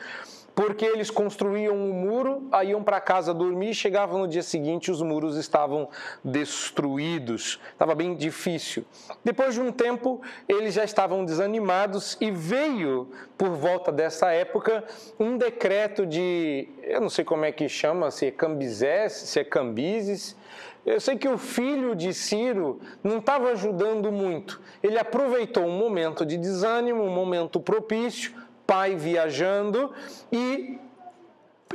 porque 0.55 0.85
eles 0.85 1.11
construíam 1.11 1.75
um 1.75 1.93
muro, 1.93 2.49
aí 2.53 2.71
iam 2.71 2.83
para 2.83 3.01
casa 3.01 3.33
dormir, 3.33 3.75
chegavam 3.75 4.19
no 4.19 4.29
dia 4.29 4.43
seguinte 4.43 4.91
os 4.91 5.01
muros 5.01 5.37
estavam 5.37 5.89
destruídos. 6.25 7.61
Estava 7.73 7.95
bem 7.95 8.15
difícil. 8.15 8.85
Depois 9.25 9.55
de 9.55 9.61
um 9.61 9.73
tempo, 9.73 10.21
eles 10.49 10.75
já 10.75 10.85
estavam 10.85 11.25
desanimados 11.25 12.17
e 12.21 12.31
veio, 12.31 13.11
por 13.39 13.51
volta 13.51 13.91
dessa 13.91 14.31
época, 14.33 14.85
um 15.19 15.39
decreto 15.39 16.05
de, 16.05 16.69
eu 16.83 17.01
não 17.01 17.09
sei 17.09 17.25
como 17.25 17.45
é 17.45 17.53
que 17.53 17.69
chama, 17.69 18.11
se 18.11 18.27
é 18.27 18.31
Cambizés, 18.31 19.13
se 19.13 19.41
é 19.41 19.45
Cambises, 19.45 20.37
eu 20.85 20.99
sei 20.99 21.17
que 21.17 21.29
o 21.29 21.37
filho 21.37 21.95
de 21.95 22.13
Ciro 22.15 22.81
não 23.05 23.19
estava 23.19 23.51
ajudando 23.51 24.11
muito. 24.11 24.61
Ele 24.83 24.99
aproveitou 24.99 25.65
um 25.65 25.77
momento 25.77 26.25
de 26.25 26.39
desânimo, 26.39 27.03
um 27.03 27.11
momento 27.11 27.61
propício, 27.61 28.33
pai 28.71 28.95
viajando 28.95 29.93
e 30.31 30.79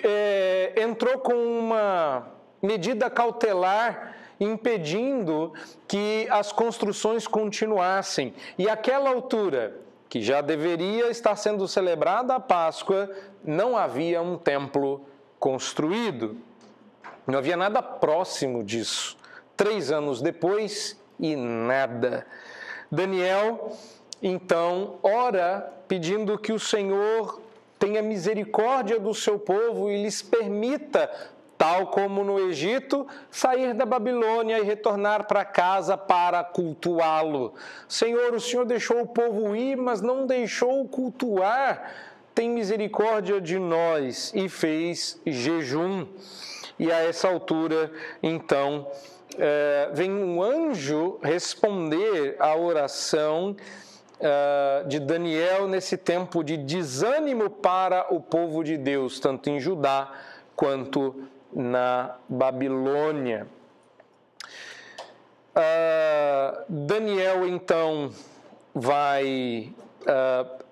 é, 0.01 0.71
entrou 0.77 1.17
com 1.17 1.33
uma 1.33 2.25
medida 2.61 3.09
cautelar 3.09 4.15
impedindo 4.39 5.53
que 5.89 6.25
as 6.31 6.53
construções 6.53 7.27
continuassem. 7.27 8.33
E 8.57 8.69
aquela 8.69 9.09
altura, 9.09 9.75
que 10.07 10.21
já 10.21 10.39
deveria 10.39 11.09
estar 11.09 11.35
sendo 11.35 11.67
celebrada 11.67 12.35
a 12.35 12.39
Páscoa, 12.39 13.09
não 13.43 13.75
havia 13.75 14.21
um 14.21 14.37
templo 14.37 15.05
construído. 15.37 16.37
Não 17.27 17.39
havia 17.39 17.57
nada 17.57 17.81
próximo 17.81 18.63
disso. 18.63 19.17
Três 19.57 19.91
anos 19.91 20.21
depois, 20.21 20.97
e 21.19 21.35
nada. 21.35 22.25
Daniel 22.89 23.75
então 24.21 24.97
ora 25.03 25.74
pedindo 25.87 26.37
que 26.37 26.51
o 26.51 26.59
Senhor 26.59 27.41
tenha 27.77 28.01
misericórdia 28.01 28.99
do 28.99 29.13
seu 29.13 29.37
povo 29.37 29.89
e 29.89 30.03
lhes 30.03 30.21
permita, 30.21 31.09
tal 31.57 31.87
como 31.87 32.23
no 32.23 32.39
Egito, 32.49 33.07
sair 33.29 33.73
da 33.73 33.85
Babilônia 33.85 34.59
e 34.59 34.63
retornar 34.63 35.27
para 35.27 35.45
casa 35.45 35.97
para 35.97 36.43
cultuá-lo. 36.43 37.53
Senhor, 37.87 38.33
o 38.33 38.39
Senhor 38.39 38.65
deixou 38.65 39.01
o 39.01 39.07
povo 39.07 39.55
ir, 39.55 39.77
mas 39.77 40.01
não 40.01 40.25
deixou 40.25 40.87
cultuar. 40.87 41.91
Tem 42.33 42.49
misericórdia 42.49 43.39
de 43.39 43.57
nós 43.57 44.33
e 44.35 44.49
fez 44.49 45.19
jejum. 45.25 46.05
E 46.77 46.91
a 46.91 46.99
essa 46.99 47.29
altura, 47.29 47.89
então, 48.21 48.85
é, 49.37 49.89
vem 49.93 50.11
um 50.11 50.41
anjo 50.43 51.17
responder 51.21 52.35
à 52.39 52.55
oração 52.55 53.55
uh, 54.19 54.87
de 54.87 54.99
Daniel 54.99 55.67
nesse 55.67 55.97
tempo 55.97 56.43
de 56.43 56.57
desânimo 56.57 57.49
para 57.49 58.13
o 58.13 58.19
povo 58.19 58.63
de 58.63 58.77
Deus, 58.77 59.19
tanto 59.19 59.49
em 59.49 59.59
Judá 59.59 60.11
quanto 60.55 61.27
na 61.53 62.15
Babilônia. 62.27 63.47
Uh, 65.55 66.65
Daniel 66.67 67.47
então 67.47 68.11
vai 68.73 69.73
uh, 70.01 70.63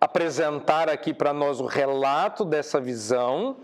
apresentar 0.00 0.88
aqui 0.88 1.12
para 1.12 1.32
nós 1.32 1.60
o 1.60 1.66
relato 1.66 2.44
dessa 2.44 2.80
visão, 2.80 3.56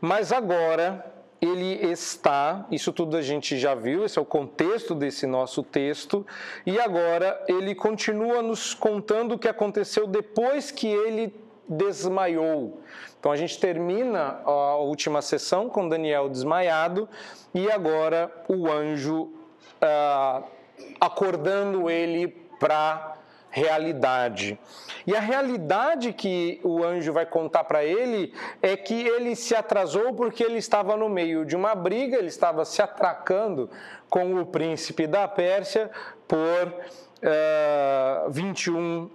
mas 0.00 0.32
agora 0.32 1.04
ele 1.40 1.74
está, 1.90 2.66
isso 2.70 2.92
tudo 2.92 3.16
a 3.16 3.22
gente 3.22 3.58
já 3.58 3.74
viu, 3.74 4.04
esse 4.04 4.18
é 4.18 4.22
o 4.22 4.24
contexto 4.24 4.94
desse 4.94 5.26
nosso 5.26 5.62
texto, 5.62 6.26
e 6.66 6.78
agora 6.80 7.40
ele 7.48 7.74
continua 7.74 8.42
nos 8.42 8.74
contando 8.74 9.34
o 9.34 9.38
que 9.38 9.48
aconteceu 9.48 10.06
depois 10.06 10.70
que 10.70 10.88
ele 10.88 11.34
desmaiou. 11.68 12.80
Então 13.20 13.30
a 13.30 13.36
gente 13.36 13.58
termina 13.58 14.40
a 14.44 14.76
última 14.76 15.20
sessão 15.20 15.68
com 15.68 15.88
Daniel 15.88 16.28
desmaiado 16.28 17.08
e 17.52 17.70
agora 17.70 18.32
o 18.48 18.70
anjo 18.70 19.30
ah, 19.80 20.42
acordando 21.00 21.90
ele 21.90 22.28
para 22.58 23.17
realidade. 23.50 24.58
E 25.06 25.16
a 25.16 25.20
realidade 25.20 26.12
que 26.12 26.60
o 26.62 26.84
anjo 26.84 27.12
vai 27.12 27.24
contar 27.24 27.64
para 27.64 27.84
ele 27.84 28.32
é 28.60 28.76
que 28.76 28.94
ele 28.94 29.34
se 29.34 29.54
atrasou 29.54 30.12
porque 30.14 30.42
ele 30.42 30.58
estava 30.58 30.96
no 30.96 31.08
meio 31.08 31.44
de 31.44 31.56
uma 31.56 31.74
briga, 31.74 32.16
ele 32.16 32.28
estava 32.28 32.64
se 32.64 32.82
atracando 32.82 33.70
com 34.10 34.40
o 34.40 34.46
príncipe 34.46 35.06
da 35.06 35.26
Pérsia 35.26 35.90
por 36.26 36.36
uh, 36.36 36.74
eh, 37.22 38.26
21 38.28 39.10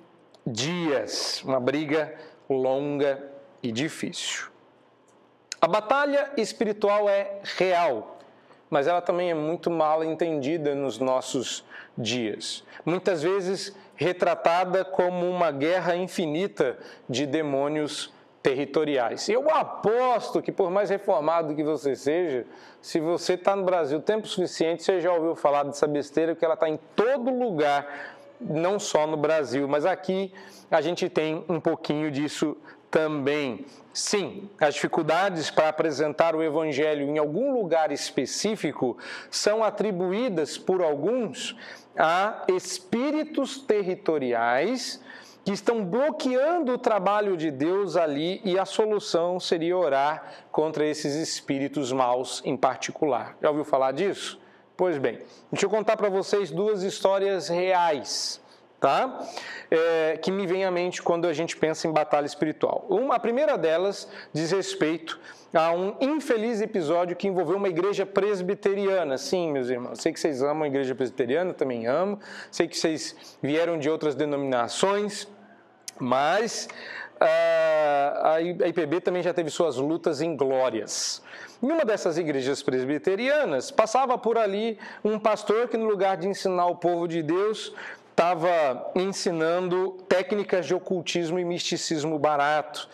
dias. 0.46 1.42
Uma 1.44 1.60
briga 1.60 2.14
longa 2.50 3.22
e 3.62 3.72
difícil. 3.72 4.48
A 5.62 5.68
batalha 5.68 6.32
espiritual 6.36 7.08
é 7.08 7.40
real, 7.58 8.18
mas 8.70 8.86
ela 8.86 9.02
também 9.02 9.32
é 9.32 9.34
muito 9.34 9.72
mal 9.72 10.04
entendida 10.04 10.76
nos 10.76 11.00
nossos 11.00 11.64
dias. 11.98 12.64
Muitas 12.86 13.24
vezes 13.24 13.74
retratada 13.96 14.84
como 14.84 15.30
uma 15.30 15.52
guerra 15.52 15.96
infinita 15.96 16.78
de 17.08 17.26
demônios 17.26 18.14
territoriais. 18.42 19.30
Eu 19.30 19.50
aposto 19.50 20.42
que, 20.42 20.52
por 20.52 20.70
mais 20.70 20.90
reformado 20.90 21.56
que 21.56 21.64
você 21.64 21.96
seja, 21.96 22.46
se 22.82 23.00
você 23.00 23.34
está 23.34 23.56
no 23.56 23.64
Brasil 23.64 24.02
tempo 24.02 24.28
suficiente, 24.28 24.84
você 24.84 25.00
já 25.00 25.14
ouviu 25.14 25.36
falar 25.36 25.64
dessa 25.64 25.88
besteira, 25.88 26.36
que 26.36 26.44
ela 26.44 26.56
está 26.56 26.68
em 26.68 26.78
todo 26.96 27.32
lugar, 27.32 28.18
não 28.42 28.78
só 28.78 29.08
no 29.08 29.16
Brasil, 29.16 29.68
mas 29.68 29.86
aqui 29.86 30.34
a 30.70 30.82
gente 30.82 31.08
tem 31.08 31.46
um 31.48 31.60
pouquinho 31.60 32.12
disso 32.12 32.58
também. 32.92 33.66
Sim, 33.94 34.50
as 34.60 34.74
dificuldades 34.74 35.50
para 35.50 35.70
apresentar 35.70 36.36
o 36.36 36.44
Evangelho 36.44 37.08
em 37.08 37.18
algum 37.18 37.54
lugar 37.54 37.92
específico 37.92 38.98
são 39.32 39.64
atribuídas 39.64 40.58
por 40.58 40.82
alguns 40.82 41.56
a 41.98 42.46
espíritos 42.48 43.58
territoriais 43.58 45.02
que 45.44 45.52
estão 45.52 45.84
bloqueando 45.84 46.74
o 46.74 46.78
trabalho 46.78 47.36
de 47.36 47.52
Deus 47.52 47.98
ali 47.98 48.42
e 48.46 48.58
a 48.58 48.66
solução 48.66 49.40
seria 49.40 49.78
orar 49.78 50.46
contra 50.52 50.86
esses 50.86 51.16
espíritos 51.16 51.92
maus 51.92 52.42
em 52.46 52.56
particular. 52.56 53.38
Já 53.42 53.50
ouviu 53.50 53.66
falar 53.66 53.92
disso? 53.92 54.40
Pois 54.76 54.98
bem, 54.98 55.22
deixa 55.52 55.66
eu 55.66 55.70
contar 55.70 55.98
para 55.98 56.10
vocês 56.10 56.50
duas 56.50 56.82
histórias 56.82 57.48
reais, 57.48 58.42
tá? 58.84 59.26
É, 59.72 60.20
que 60.22 60.30
me 60.30 60.46
vem 60.46 60.66
à 60.66 60.70
mente 60.70 61.02
quando 61.02 61.26
a 61.26 61.32
gente 61.32 61.56
pensa 61.56 61.88
em 61.88 61.92
batalha 61.94 62.26
espiritual. 62.26 62.86
Uma, 62.90 63.16
a 63.16 63.20
primeira 63.20 63.58
delas 63.58 64.10
diz 64.34 64.52
respeito 64.52 65.18
a 65.54 65.72
um 65.72 65.96
infeliz 66.02 66.60
episódio 66.60 67.16
que 67.16 67.26
envolveu 67.26 67.56
uma 67.56 67.70
igreja 67.70 68.06
presbiteriana. 68.06 69.18
Sim, 69.18 69.54
meus 69.54 69.70
irmãos, 69.70 70.02
sei 70.02 70.12
que 70.12 70.20
vocês 70.20 70.44
amam 70.44 70.64
a 70.64 70.68
igreja 70.68 70.94
presbiteriana, 70.94 71.54
também 71.54 71.88
amo. 71.88 72.20
Sei 72.52 72.68
que 72.68 72.78
vocês 72.78 73.16
vieram 73.42 73.80
de 73.80 73.90
outras 73.90 74.16
denominações, 74.16 75.30
mas 75.98 76.68
uh, 77.22 78.28
a 78.28 78.42
IPB 78.42 79.00
também 79.00 79.24
já 79.24 79.34
teve 79.34 79.50
suas 79.50 79.78
lutas 79.78 80.22
em 80.22 80.36
glórias. 80.36 81.22
Em 81.62 81.72
uma 81.72 81.86
dessas 81.86 82.18
igrejas 82.18 82.62
presbiterianas, 82.62 83.72
passava 83.72 84.18
por 84.18 84.38
ali 84.38 84.78
um 85.06 85.18
pastor 85.18 85.70
que, 85.70 85.78
no 85.78 85.86
lugar 85.86 86.18
de 86.18 86.28
ensinar 86.28 86.66
o 86.66 86.76
povo 86.76 87.08
de 87.08 87.24
Deus, 87.24 87.74
estava 88.14 88.92
ensinando 88.96 89.98
técnicas 90.08 90.68
de 90.68 90.76
ocultismo 90.76 91.40
e 91.40 91.44
misticismo 91.44 92.18
barato. 92.20 92.88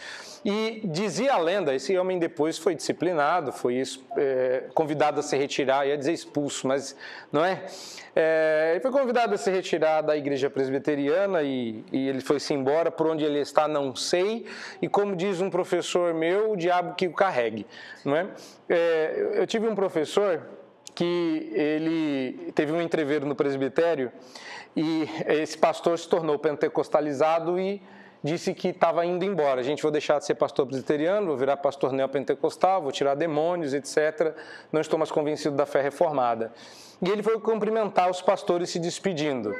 E 0.43 0.81
dizia 0.85 1.33
a 1.33 1.37
lenda, 1.37 1.75
esse 1.75 1.97
homem 1.97 2.17
depois 2.17 2.57
foi 2.57 2.73
disciplinado, 2.73 3.51
foi 3.51 3.83
é, 4.15 4.63
convidado 4.73 5.19
a 5.19 5.23
se 5.23 5.35
retirar, 5.35 5.85
ia 5.85 5.97
dizer 5.97 6.13
expulso, 6.13 6.65
mas 6.65 6.95
não 7.29 7.43
é? 7.43 7.65
é? 8.15 8.71
Ele 8.71 8.79
foi 8.79 8.89
convidado 8.89 9.35
a 9.35 9.37
se 9.37 9.51
retirar 9.51 10.01
da 10.01 10.15
igreja 10.15 10.49
presbiteriana 10.49 11.43
e, 11.43 11.83
e 11.91 12.07
ele 12.07 12.21
foi-se 12.21 12.53
embora, 12.53 12.89
por 12.89 13.07
onde 13.07 13.25
ele 13.25 13.39
está 13.39 13.67
não 13.67 13.93
sei, 13.93 14.45
e 14.81 14.87
como 14.87 15.13
diz 15.13 15.41
um 15.41 15.49
professor 15.49 16.13
meu, 16.13 16.53
o 16.53 16.55
diabo 16.55 16.95
que 16.95 17.05
o 17.05 17.13
carregue, 17.13 17.67
não 18.05 18.15
é? 18.15 18.27
é 18.69 19.31
eu 19.33 19.45
tive 19.45 19.67
um 19.67 19.75
professor 19.75 20.41
que 20.95 21.51
ele 21.53 22.51
teve 22.53 22.71
um 22.71 22.81
entreveiro 22.81 23.25
no 23.25 23.35
presbitério 23.35 24.11
e 24.75 25.07
esse 25.27 25.57
pastor 25.57 25.97
se 25.97 26.07
tornou 26.07 26.37
pentecostalizado 26.37 27.59
e 27.59 27.81
disse 28.23 28.53
que 28.53 28.69
estava 28.69 29.05
indo 29.05 29.23
embora. 29.23 29.61
A 29.61 29.63
gente 29.63 29.81
vou 29.81 29.91
deixar 29.91 30.19
de 30.19 30.25
ser 30.25 30.35
pastor 30.35 30.65
presbiteriano, 30.65 31.27
vou 31.27 31.37
virar 31.37 31.57
pastor 31.57 31.91
neopentecostal, 31.91 32.81
vou 32.81 32.91
tirar 32.91 33.15
demônios, 33.15 33.73
etc. 33.73 34.35
Não 34.71 34.81
estou 34.81 34.99
mais 34.99 35.11
convencido 35.11 35.55
da 35.55 35.65
fé 35.65 35.81
reformada. 35.81 36.51
E 37.01 37.09
ele 37.09 37.23
foi 37.23 37.39
cumprimentar 37.39 38.09
os 38.09 38.21
pastores 38.21 38.69
se 38.69 38.79
despedindo. 38.79 39.55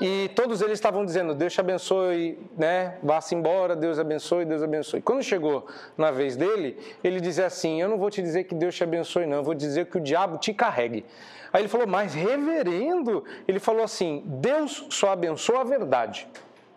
E 0.00 0.28
todos 0.34 0.60
eles 0.60 0.74
estavam 0.74 1.04
dizendo: 1.04 1.32
Deus 1.32 1.52
te 1.52 1.60
abençoe, 1.60 2.38
né? 2.58 2.98
Vá-se 3.02 3.36
embora, 3.36 3.76
Deus 3.76 4.00
abençoe, 4.00 4.44
Deus 4.44 4.62
abençoe. 4.64 5.00
Quando 5.00 5.22
chegou 5.22 5.66
na 5.96 6.10
vez 6.10 6.36
dele, 6.36 6.76
ele 7.04 7.20
dizia 7.20 7.46
assim: 7.46 7.80
Eu 7.80 7.88
não 7.88 7.98
vou 7.98 8.10
te 8.10 8.20
dizer 8.20 8.44
que 8.44 8.54
Deus 8.54 8.74
te 8.74 8.82
abençoe, 8.82 9.26
não, 9.26 9.38
eu 9.38 9.44
vou 9.44 9.54
dizer 9.54 9.86
que 9.86 9.98
o 9.98 10.00
diabo 10.00 10.38
te 10.38 10.52
carregue. 10.52 11.04
Aí 11.52 11.62
ele 11.62 11.68
falou: 11.68 11.86
Mas 11.86 12.14
reverendo, 12.14 13.24
ele 13.46 13.58
falou 13.58 13.82
assim: 13.82 14.22
Deus 14.24 14.86
só 14.90 15.10
abençoa 15.10 15.60
a 15.60 15.64
verdade. 15.64 16.28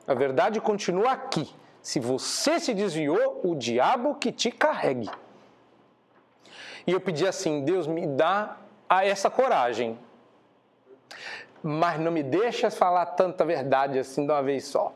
A 0.07 0.13
verdade 0.13 0.59
continua 0.59 1.11
aqui. 1.11 1.49
Se 1.81 1.99
você 1.99 2.59
se 2.59 2.73
desviou, 2.73 3.41
o 3.43 3.55
diabo 3.55 4.15
que 4.15 4.31
te 4.31 4.51
carregue. 4.51 5.09
E 6.85 6.91
eu 6.91 6.99
pedi 6.99 7.27
assim: 7.27 7.63
Deus, 7.63 7.87
me 7.87 8.05
dá 8.05 8.57
essa 8.89 9.29
coragem, 9.29 9.97
mas 11.63 11.99
não 11.99 12.11
me 12.11 12.21
deixa 12.21 12.69
falar 12.69 13.05
tanta 13.07 13.45
verdade 13.45 13.97
assim 13.97 14.25
de 14.25 14.31
uma 14.31 14.43
vez 14.43 14.65
só. 14.65 14.93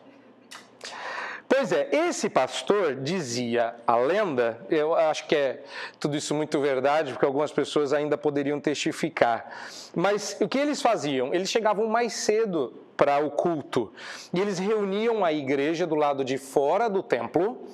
Pois 1.50 1.72
é, 1.72 1.90
esse 1.92 2.30
pastor 2.30 2.94
dizia 2.94 3.74
a 3.88 3.98
lenda, 3.98 4.64
eu 4.70 4.94
acho 4.94 5.26
que 5.26 5.36
é 5.36 5.64
tudo 6.00 6.16
isso 6.16 6.36
muito 6.36 6.62
verdade, 6.62 7.12
porque 7.12 7.26
algumas 7.26 7.52
pessoas 7.52 7.92
ainda 7.92 8.16
poderiam 8.16 8.60
testificar. 8.60 9.52
Mas 9.96 10.38
o 10.40 10.48
que 10.48 10.60
eles 10.60 10.80
faziam? 10.80 11.34
Eles 11.34 11.50
chegavam 11.50 11.88
mais 11.88 12.14
cedo 12.14 12.72
para 12.96 13.18
o 13.26 13.32
culto 13.32 13.92
e 14.32 14.40
eles 14.40 14.60
reuniam 14.60 15.26
a 15.26 15.34
igreja 15.34 15.88
do 15.88 15.96
lado 15.96 16.24
de 16.24 16.38
fora 16.38 16.88
do 16.88 17.02
templo 17.02 17.68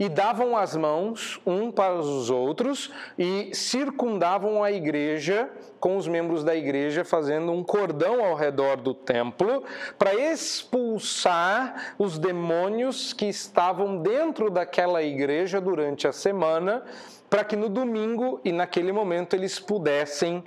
e 0.00 0.08
davam 0.08 0.56
as 0.56 0.74
mãos 0.74 1.38
um 1.44 1.70
para 1.70 1.94
os 1.94 2.30
outros 2.30 2.90
e 3.18 3.54
circundavam 3.54 4.64
a 4.64 4.72
igreja 4.72 5.50
com 5.78 5.98
os 5.98 6.08
membros 6.08 6.42
da 6.42 6.56
igreja 6.56 7.04
fazendo 7.04 7.52
um 7.52 7.62
cordão 7.62 8.24
ao 8.24 8.34
redor 8.34 8.78
do 8.78 8.94
templo 8.94 9.62
para 9.98 10.14
expulsar 10.14 11.94
os 11.98 12.18
demônios 12.18 13.12
que 13.12 13.26
estavam 13.26 13.98
dentro 13.98 14.50
daquela 14.50 15.02
igreja 15.02 15.60
durante 15.60 16.08
a 16.08 16.12
semana, 16.12 16.82
para 17.28 17.44
que 17.44 17.54
no 17.54 17.68
domingo 17.68 18.40
e 18.42 18.52
naquele 18.52 18.92
momento 18.92 19.36
eles 19.36 19.58
pudessem 19.58 20.42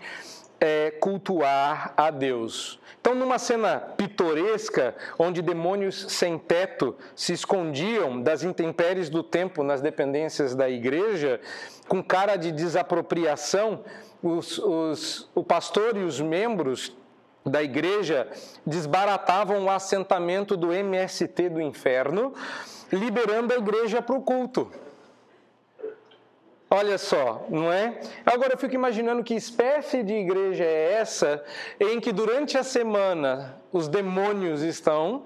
é, 0.60 0.92
cultuar 0.92 1.94
a 1.98 2.10
Deus. 2.10 2.80
Então, 3.00 3.14
numa 3.14 3.38
cena 3.38 3.80
pitoresca, 3.80 4.96
onde 5.20 5.42
demônios 5.42 6.06
sem 6.10 6.38
teto 6.38 6.96
se 7.16 7.34
escondiam 7.34 8.22
das 8.22 8.44
intempéries 8.44 9.10
do 9.10 9.22
tempo 9.22 9.62
nas 9.62 9.82
dependências 9.82 10.56
da 10.56 10.70
igreja, 10.70 11.42
com 11.88 12.02
cara 12.02 12.38
de 12.38 12.52
desapropriação, 12.52 13.84
os, 14.22 14.58
os, 14.58 15.30
o 15.36 15.44
pastor 15.44 15.98
e 15.98 16.04
os 16.04 16.22
membros 16.22 16.96
da 17.46 17.62
igreja 17.62 18.28
desbaratavam 18.66 19.66
o 19.66 19.70
assentamento 19.70 20.56
do 20.56 20.72
MST 20.72 21.50
do 21.50 21.60
inferno, 21.60 22.34
liberando 22.92 23.54
a 23.54 23.58
igreja 23.58 24.02
para 24.02 24.16
o 24.16 24.22
culto. 24.22 24.72
Olha 26.76 26.98
só, 26.98 27.46
não 27.52 27.72
é? 27.72 28.00
Agora 28.26 28.54
eu 28.54 28.58
fico 28.58 28.74
imaginando 28.74 29.24
que 29.24 29.36
espécie 29.36 30.02
de 30.02 30.16
igreja 30.16 30.64
é 30.64 30.94
essa 30.94 31.44
em 31.80 32.00
que 32.00 32.12
durante 32.12 32.58
a 32.58 32.64
semana 32.64 33.62
os 33.72 33.88
demônios 33.88 34.64
estão 34.64 35.26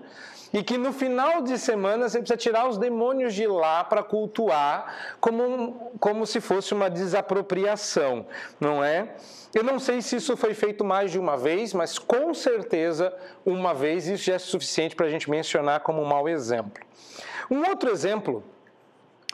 e 0.52 0.62
que 0.62 0.78
no 0.78 0.92
final 0.92 1.42
de 1.42 1.58
semana 1.58 2.10
você 2.10 2.20
precisa 2.20 2.36
tirar 2.36 2.68
os 2.68 2.78
demônios 2.78 3.34
de 3.34 3.48
lá 3.48 3.82
para 3.82 4.04
cultuar 4.04 4.94
como, 5.22 5.90
como 6.02 6.26
se 6.26 6.42
fosse 6.42 6.74
uma 6.74 6.90
desapropriação, 6.90 8.28
não 8.60 8.84
é? 8.84 9.16
Eu 9.56 9.64
não 9.64 9.80
sei 9.80 10.02
se 10.02 10.18
isso 10.18 10.36
foi 10.36 10.54
feito 10.54 10.84
mais 10.84 11.12
de 11.12 11.18
uma 11.18 11.38
vez, 11.38 11.74
mas 11.74 11.98
com 11.98 12.34
certeza 12.34 13.16
uma 13.46 13.74
vez 13.74 14.06
isso 14.06 14.26
já 14.26 14.34
é 14.34 14.38
suficiente 14.38 14.98
para 14.98 15.06
a 15.06 15.10
gente 15.10 15.30
mencionar 15.30 15.80
como 15.80 16.02
um 16.02 16.06
mau 16.06 16.28
exemplo. 16.28 16.84
Um 17.50 17.66
outro 17.70 17.90
exemplo 17.90 18.44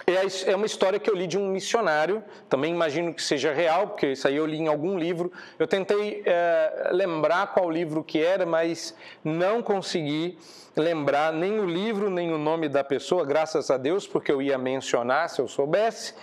é, 0.07 0.51
é 0.51 0.55
uma 0.55 0.65
história 0.65 0.99
que 0.99 1.09
eu 1.09 1.15
li 1.15 1.27
de 1.27 1.37
um 1.37 1.47
missionário, 1.49 2.23
também 2.49 2.73
imagino 2.73 3.13
que 3.13 3.21
seja 3.21 3.53
real, 3.53 3.89
porque 3.89 4.07
isso 4.07 4.27
aí 4.27 4.35
eu 4.35 4.45
li 4.45 4.57
em 4.57 4.67
algum 4.67 4.97
livro. 4.97 5.31
Eu 5.57 5.67
tentei 5.67 6.23
é, 6.25 6.89
lembrar 6.91 7.53
qual 7.53 7.69
livro 7.69 8.03
que 8.03 8.21
era, 8.21 8.45
mas 8.45 8.95
não 9.23 9.61
consegui 9.61 10.37
lembrar 10.75 11.31
nem 11.31 11.59
o 11.59 11.65
livro, 11.65 12.09
nem 12.09 12.33
o 12.33 12.37
nome 12.37 12.67
da 12.67 12.83
pessoa, 12.83 13.23
graças 13.23 13.69
a 13.69 13.77
Deus, 13.77 14.07
porque 14.07 14.31
eu 14.31 14.41
ia 14.41 14.57
mencionar 14.57 15.29
se 15.29 15.39
eu 15.39 15.47
soubesse. 15.47 16.13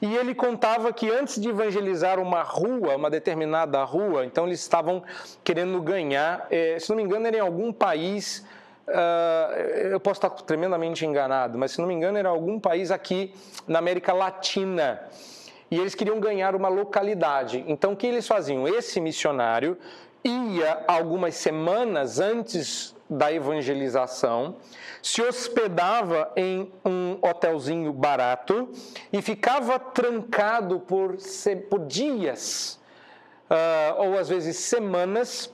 E 0.00 0.14
ele 0.14 0.32
contava 0.32 0.92
que 0.92 1.10
antes 1.10 1.40
de 1.40 1.48
evangelizar 1.48 2.20
uma 2.20 2.42
rua, 2.42 2.94
uma 2.94 3.10
determinada 3.10 3.82
rua, 3.82 4.24
então 4.24 4.46
eles 4.46 4.60
estavam 4.60 5.02
querendo 5.42 5.82
ganhar, 5.82 6.46
é, 6.50 6.78
se 6.78 6.88
não 6.88 6.96
me 6.96 7.02
engano, 7.02 7.26
era 7.26 7.36
em 7.36 7.40
algum 7.40 7.72
país 7.72 8.46
eu 9.90 10.00
posso 10.00 10.18
estar 10.18 10.30
tremendamente 10.30 11.04
enganado, 11.04 11.58
mas 11.58 11.72
se 11.72 11.80
não 11.80 11.88
me 11.88 11.94
engano 11.94 12.18
era 12.18 12.28
algum 12.28 12.58
país 12.58 12.90
aqui 12.90 13.34
na 13.66 13.78
América 13.78 14.12
Latina. 14.12 15.00
E 15.70 15.78
eles 15.78 15.94
queriam 15.94 16.18
ganhar 16.18 16.54
uma 16.54 16.68
localidade. 16.68 17.64
Então 17.66 17.92
o 17.92 17.96
que 17.96 18.06
eles 18.06 18.26
faziam? 18.26 18.66
Esse 18.66 19.00
missionário 19.00 19.76
ia 20.24 20.84
algumas 20.86 21.34
semanas 21.34 22.18
antes 22.18 22.94
da 23.08 23.32
evangelização, 23.32 24.56
se 25.02 25.22
hospedava 25.22 26.30
em 26.36 26.70
um 26.84 27.18
hotelzinho 27.22 27.92
barato 27.92 28.68
e 29.12 29.22
ficava 29.22 29.78
trancado 29.78 30.80
por, 30.80 31.16
por 31.70 31.86
dias, 31.86 32.78
uh, 33.50 34.02
ou 34.02 34.18
às 34.18 34.28
vezes 34.28 34.58
semanas, 34.58 35.50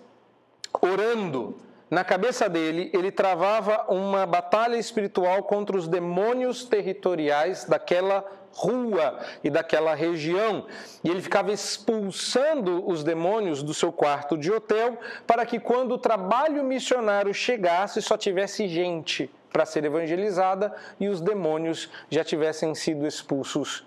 orando 0.81 1.55
na 1.91 2.03
cabeça 2.03 2.49
dele, 2.49 2.91
ele 2.93 3.11
travava 3.11 3.85
uma 3.89 4.27
batalha 4.27 4.77
espiritual 4.77 5.43
contra 5.43 5.77
os 5.77 5.87
demônios 5.87 6.65
territoriais 6.65 7.65
daquela 7.67 8.25
rua 8.53 9.19
e 9.43 9.51
daquela 9.51 9.95
região. 9.95 10.67
E 11.03 11.11
ele 11.11 11.21
ficava 11.21 11.53
expulsando 11.53 12.89
os 12.89 13.05
demônios 13.05 13.63
do 13.63 13.75
seu 13.75 13.93
quarto 13.93 14.37
de 14.37 14.51
hotel 14.51 14.99
para 15.27 15.45
que, 15.45 15.61
quando 15.61 15.93
o 15.93 15.99
trabalho 15.99 16.65
missionário 16.65 17.35
chegasse, 17.35 18.01
só 18.01 18.17
tivesse 18.17 18.67
gente 18.67 19.31
para 19.53 19.67
ser 19.67 19.85
evangelizada 19.85 20.75
e 20.99 21.09
os 21.09 21.21
demônios 21.21 21.91
já 22.11 22.25
tivessem 22.25 22.75
sido 22.75 23.07
expulsos 23.07 23.85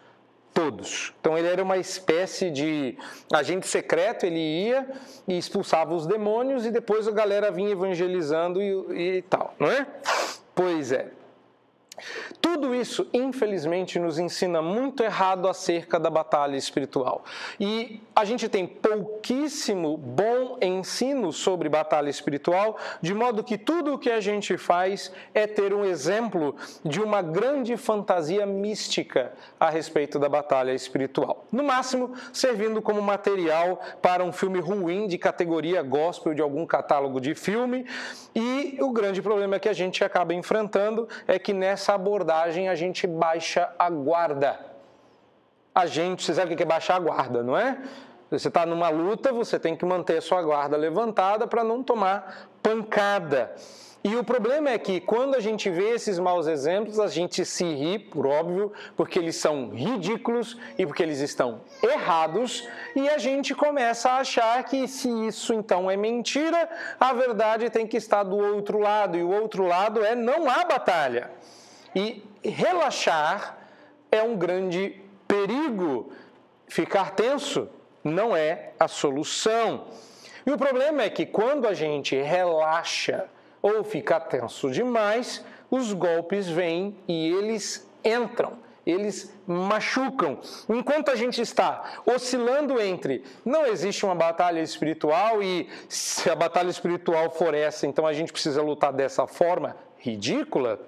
todos. 0.58 1.14
Então 1.22 1.38
ele 1.38 1.48
era 1.48 1.64
uma 1.64 1.78
espécie 1.78 2.50
de 2.50 2.98
agente 3.32 3.68
secreto, 3.68 4.26
ele 4.26 4.40
ia 4.40 4.88
e 5.28 5.38
expulsava 5.38 5.94
os 5.94 6.08
demônios 6.08 6.66
e 6.66 6.72
depois 6.72 7.08
a 7.08 7.12
galera 7.12 7.52
vinha 7.52 7.70
evangelizando 7.70 8.60
e, 8.60 9.18
e 9.18 9.22
tal, 9.22 9.54
não 9.60 9.70
é? 9.70 9.86
Pois 10.56 10.92
é. 10.92 11.12
Tudo 12.40 12.76
isso, 12.76 13.08
infelizmente, 13.12 13.98
nos 13.98 14.20
ensina 14.20 14.62
muito 14.62 15.04
errado 15.04 15.48
acerca 15.48 16.00
da 16.00 16.10
batalha 16.10 16.56
espiritual. 16.56 17.24
E 17.60 18.02
a 18.16 18.24
gente 18.24 18.48
tem 18.48 18.68
pouquíssimo 18.68 19.98
bom 19.98 20.58
ensino 20.62 21.34
sobre 21.34 21.70
batalha 21.70 22.10
espiritual, 22.10 22.78
de 23.02 23.14
modo 23.14 23.44
que 23.44 23.58
tudo 23.58 23.94
o 23.94 24.00
que 24.00 24.12
a 24.12 24.20
gente 24.20 24.58
faz 24.58 25.12
é 25.34 25.48
ter 25.48 25.74
um 25.74 25.84
exemplo 25.84 26.56
de 26.84 27.02
uma 27.02 27.22
grande 27.22 27.76
fantasia 27.78 28.46
mística 28.46 29.34
a 29.60 29.70
respeito 29.70 30.20
da 30.20 30.30
batalha 30.30 30.74
espiritual. 30.74 31.46
No 31.52 31.64
máximo, 31.64 32.14
servindo 32.32 32.82
como 32.82 33.02
material 33.02 33.82
para 34.02 34.24
um 34.24 34.32
filme 34.32 34.60
ruim 34.60 35.08
de 35.08 35.18
categoria 35.18 35.82
gospel 35.82 36.34
de 36.34 36.42
algum 36.42 36.66
catálogo 36.66 37.20
de 37.20 37.34
filme. 37.34 37.86
E 38.36 38.78
o 38.82 38.92
grande 38.92 39.22
problema 39.22 39.60
que 39.60 39.70
a 39.70 39.74
gente 39.74 40.04
acaba 40.04 40.34
enfrentando 40.34 41.08
é 41.28 41.40
que 41.40 41.54
nessa 41.54 41.87
nessa 41.88 41.94
abordagem 41.94 42.68
a 42.68 42.76
gente 42.76 43.08
baixa 43.08 43.70
a 43.80 43.90
guarda. 43.90 44.60
A 45.74 45.86
gente, 45.86 46.24
você 46.24 46.34
sabe 46.34 46.54
o 46.54 46.58
que 46.58 46.64
é 46.64 46.66
baixar 46.66 46.96
a 46.96 47.00
guarda, 47.00 47.42
não 47.42 47.58
é? 47.58 47.78
Você 48.30 48.50
está 48.50 48.66
numa 48.66 48.90
luta, 48.90 49.32
você 49.32 49.58
tem 49.58 49.74
que 49.74 49.86
manter 49.86 50.18
a 50.18 50.22
sua 50.22 50.42
guarda 50.42 50.76
levantada 50.76 51.48
para 51.48 51.64
não 51.64 51.82
tomar 51.82 52.50
pancada. 52.62 53.56
E 54.04 54.16
o 54.18 54.24
problema 54.24 54.70
é 54.70 54.78
que 54.78 55.00
quando 55.00 55.36
a 55.36 55.40
gente 55.40 55.70
vê 55.70 55.92
esses 55.92 56.20
maus 56.20 56.46
exemplos, 56.46 57.00
a 57.00 57.08
gente 57.08 57.46
se 57.46 57.64
ri, 57.64 58.00
por 58.00 58.28
óbvio, 58.28 58.74
porque 58.98 59.18
eles 59.18 59.38
são 59.38 59.70
ridículos 59.70 60.58
e 60.78 60.86
porque 60.86 61.04
eles 61.04 61.22
estão 61.22 61.62
errados, 61.82 62.68
e 62.96 63.08
a 63.10 63.18
gente 63.18 63.56
começa 63.56 64.10
a 64.10 64.18
achar 64.18 64.62
que 64.66 64.88
se 64.90 65.10
isso 65.26 65.54
então 65.54 65.90
é 65.90 65.96
mentira, 65.96 66.70
a 67.00 67.14
verdade 67.14 67.70
tem 67.70 67.88
que 67.88 67.98
estar 67.98 68.24
do 68.24 68.38
outro 68.38 68.78
lado, 68.78 69.18
e 69.18 69.24
o 69.24 69.32
outro 69.32 69.66
lado 69.66 70.04
é 70.04 70.16
não 70.16 70.50
há 70.50 70.66
batalha. 70.66 71.32
E 71.98 72.24
relaxar 72.44 73.58
é 74.12 74.22
um 74.22 74.38
grande 74.38 75.02
perigo. 75.28 76.12
Ficar 76.68 77.16
tenso 77.16 77.68
não 78.04 78.38
é 78.38 78.70
a 78.80 78.88
solução. 78.88 79.86
E 80.46 80.52
o 80.52 80.58
problema 80.60 81.02
é 81.02 81.10
que 81.10 81.26
quando 81.26 81.68
a 81.68 81.74
gente 81.74 82.16
relaxa, 82.16 83.26
ou 83.64 83.84
fica 83.84 84.20
tenso 84.20 84.70
demais, 84.70 85.44
os 85.72 85.92
golpes 85.92 86.48
vêm 86.48 86.96
e 87.08 87.32
eles 87.34 87.90
entram, 88.06 88.60
eles 88.86 89.34
machucam. 89.48 90.40
Enquanto 90.70 91.10
a 91.10 91.16
gente 91.16 91.42
está 91.42 92.02
oscilando 92.06 92.80
entre 92.80 93.24
não 93.44 93.66
existe 93.66 94.06
uma 94.06 94.14
batalha 94.14 94.62
espiritual 94.62 95.42
e 95.42 95.68
se 95.90 96.30
a 96.30 96.36
batalha 96.36 96.70
espiritual 96.70 97.32
for 97.32 97.56
essa, 97.56 97.88
então 97.88 98.06
a 98.06 98.14
gente 98.14 98.32
precisa 98.32 98.62
lutar 98.62 98.94
dessa 98.94 99.26
forma 99.26 99.76
ridícula. 99.98 100.80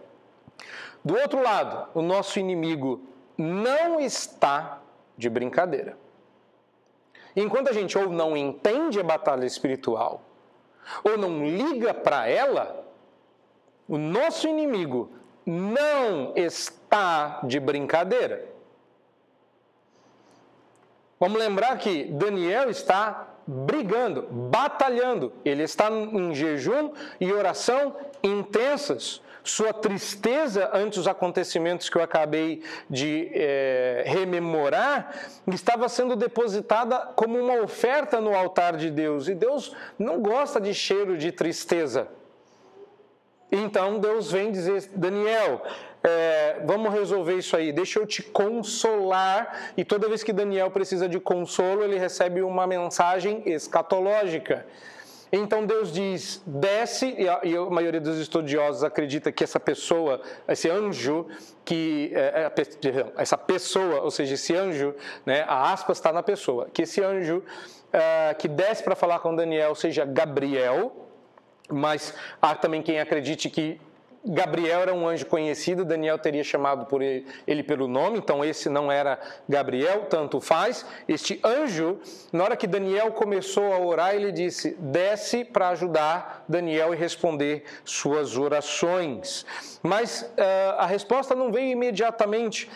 Do 1.03 1.15
outro 1.17 1.41
lado, 1.41 1.87
o 1.93 2.01
nosso 2.01 2.39
inimigo 2.39 3.01
não 3.37 3.99
está 3.99 4.81
de 5.17 5.29
brincadeira. 5.29 5.97
Enquanto 7.35 7.69
a 7.69 7.73
gente 7.73 7.97
ou 7.97 8.09
não 8.09 8.35
entende 8.35 8.99
a 8.99 9.03
batalha 9.03 9.45
espiritual, 9.45 10.21
ou 11.03 11.17
não 11.17 11.45
liga 11.45 11.93
para 11.93 12.27
ela, 12.27 12.85
o 13.87 13.97
nosso 13.97 14.47
inimigo 14.47 15.11
não 15.45 16.33
está 16.35 17.39
de 17.43 17.59
brincadeira. 17.59 18.45
Vamos 21.19 21.39
lembrar 21.39 21.77
que 21.77 22.05
Daniel 22.05 22.69
está 22.69 23.27
brigando, 23.45 24.23
batalhando. 24.23 25.33
Ele 25.43 25.63
está 25.63 25.89
em 25.91 26.33
jejum 26.33 26.91
e 27.19 27.31
oração 27.33 27.95
intensas 28.23 29.21
sua 29.49 29.73
tristeza 29.73 30.69
ante 30.73 30.99
os 30.99 31.07
acontecimentos 31.07 31.89
que 31.89 31.97
eu 31.97 32.01
acabei 32.01 32.63
de 32.89 33.31
é, 33.33 34.03
rememorar 34.05 35.13
estava 35.47 35.89
sendo 35.89 36.15
depositada 36.15 36.97
como 37.15 37.37
uma 37.37 37.61
oferta 37.61 38.21
no 38.21 38.35
altar 38.35 38.77
de 38.77 38.89
Deus. 38.89 39.27
E 39.27 39.35
Deus 39.35 39.75
não 39.97 40.21
gosta 40.21 40.59
de 40.59 40.73
cheiro 40.73 41.17
de 41.17 41.31
tristeza. 41.31 42.07
Então 43.51 43.99
Deus 43.99 44.31
vem 44.31 44.51
dizer: 44.51 44.89
Daniel, 44.95 45.63
é, 46.03 46.61
vamos 46.65 46.93
resolver 46.93 47.35
isso 47.35 47.57
aí, 47.57 47.71
deixa 47.71 47.99
eu 47.99 48.05
te 48.05 48.21
consolar. 48.21 49.71
E 49.75 49.83
toda 49.83 50.07
vez 50.07 50.23
que 50.23 50.31
Daniel 50.31 50.69
precisa 50.71 51.09
de 51.09 51.19
consolo, 51.19 51.83
ele 51.83 51.97
recebe 51.97 52.41
uma 52.41 52.67
mensagem 52.67 53.43
escatológica. 53.45 54.65
Então 55.31 55.65
Deus 55.65 55.91
diz: 55.91 56.41
desce, 56.45 57.15
e 57.17 57.29
a, 57.29 57.39
e 57.43 57.55
a, 57.55 57.65
maioria 57.65 58.01
dos 58.01 58.17
estudiosos 58.17 58.83
acredita 58.83 59.31
que 59.31 59.43
essa 59.43 59.59
pessoa, 59.59 60.21
esse 60.47 60.69
anjo, 60.69 61.27
que 61.63 62.11
é, 62.13 62.51
é 62.55 63.21
essa 63.21 63.37
pessoa, 63.37 64.01
ou 64.01 64.11
seja, 64.11 64.33
esse 64.33 64.55
anjo, 64.55 64.95
né, 65.25 65.45
a 65.47 65.71
aspas 65.71 65.97
está 65.97 66.11
na 66.11 66.23
pessoa, 66.23 66.67
que 66.73 66.81
esse 66.81 67.01
anjo 67.01 67.43
é, 67.93 68.33
que 68.33 68.47
desce 68.47 68.83
para 68.83 68.95
falar 68.95 69.19
com 69.19 69.35
Daniel 69.35 69.75
seja 69.75 70.05
Gabriel, 70.05 70.91
mas 71.69 72.13
há 72.41 72.55
também 72.55 72.81
quem 72.81 72.99
acredite 72.99 73.49
que 73.49 73.79
Gabriel 74.25 74.81
era 74.81 74.93
um 74.93 75.07
anjo 75.07 75.25
conhecido, 75.25 75.85
Daniel 75.85 76.17
teria 76.17 76.43
chamado 76.43 76.85
por 76.85 77.01
ele, 77.01 77.25
ele, 77.47 77.63
pelo 77.63 77.87
nome, 77.87 78.17
então 78.17 78.43
esse 78.43 78.69
não 78.69 78.91
era 78.91 79.19
Gabriel, 79.47 80.05
tanto 80.09 80.41
faz. 80.41 80.85
Este 81.07 81.39
anjo, 81.43 81.99
na 82.31 82.43
hora 82.43 82.57
que 82.57 82.67
Daniel 82.67 83.11
começou 83.11 83.73
a 83.73 83.79
orar, 83.79 84.15
ele 84.15 84.31
disse: 84.31 84.75
desce 84.79 85.45
para 85.45 85.69
ajudar 85.69 86.43
Daniel 86.47 86.93
e 86.93 86.97
responder 86.97 87.63
suas 87.85 88.37
orações. 88.37 89.45
Mas 89.81 90.21
uh, 90.21 90.79
a 90.79 90.85
resposta 90.85 91.33
não 91.33 91.51
veio 91.51 91.71
imediatamente. 91.71 92.69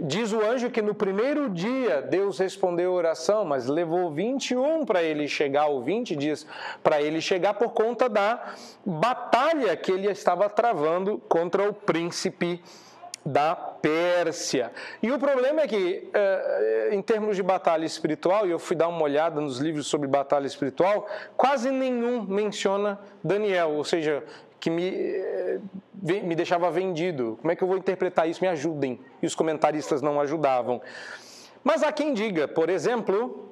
Diz 0.00 0.32
o 0.32 0.40
anjo 0.40 0.70
que 0.70 0.80
no 0.80 0.94
primeiro 0.94 1.50
dia 1.50 2.00
Deus 2.00 2.38
respondeu 2.38 2.92
a 2.92 2.94
oração, 2.94 3.44
mas 3.44 3.66
levou 3.66 4.12
21 4.12 4.84
para 4.84 5.02
ele 5.02 5.26
chegar, 5.26 5.66
ou 5.66 5.82
20 5.82 6.14
dias 6.14 6.46
para 6.84 7.02
ele 7.02 7.20
chegar, 7.20 7.54
por 7.54 7.70
conta 7.70 8.08
da 8.08 8.54
batalha 8.86 9.76
que 9.76 9.90
ele 9.90 10.08
estava 10.08 10.48
travando 10.48 11.20
contra 11.28 11.68
o 11.68 11.72
príncipe 11.72 12.62
da 13.26 13.56
Pérsia. 13.56 14.70
E 15.02 15.10
o 15.10 15.18
problema 15.18 15.62
é 15.62 15.66
que, 15.66 16.08
eh, 16.14 16.90
em 16.92 17.02
termos 17.02 17.34
de 17.34 17.42
batalha 17.42 17.84
espiritual, 17.84 18.46
e 18.46 18.50
eu 18.50 18.58
fui 18.58 18.76
dar 18.76 18.86
uma 18.86 19.02
olhada 19.02 19.40
nos 19.40 19.58
livros 19.58 19.88
sobre 19.88 20.06
batalha 20.06 20.46
espiritual, 20.46 21.08
quase 21.36 21.70
nenhum 21.72 22.22
menciona 22.22 22.98
Daniel, 23.22 23.72
ou 23.72 23.84
seja, 23.84 24.22
que 24.60 24.70
me, 24.70 24.88
eh, 24.88 25.58
me 26.02 26.34
deixava 26.34 26.70
vendido. 26.70 27.38
Como 27.40 27.50
é 27.50 27.56
que 27.56 27.62
eu 27.62 27.68
vou 27.68 27.76
interpretar 27.76 28.28
isso? 28.28 28.42
Me 28.42 28.48
ajudem. 28.48 29.00
E 29.22 29.26
os 29.26 29.34
comentaristas 29.34 30.00
não 30.00 30.20
ajudavam. 30.20 30.80
Mas 31.62 31.82
há 31.82 31.92
quem 31.92 32.14
diga, 32.14 32.46
por 32.46 32.70
exemplo, 32.70 33.50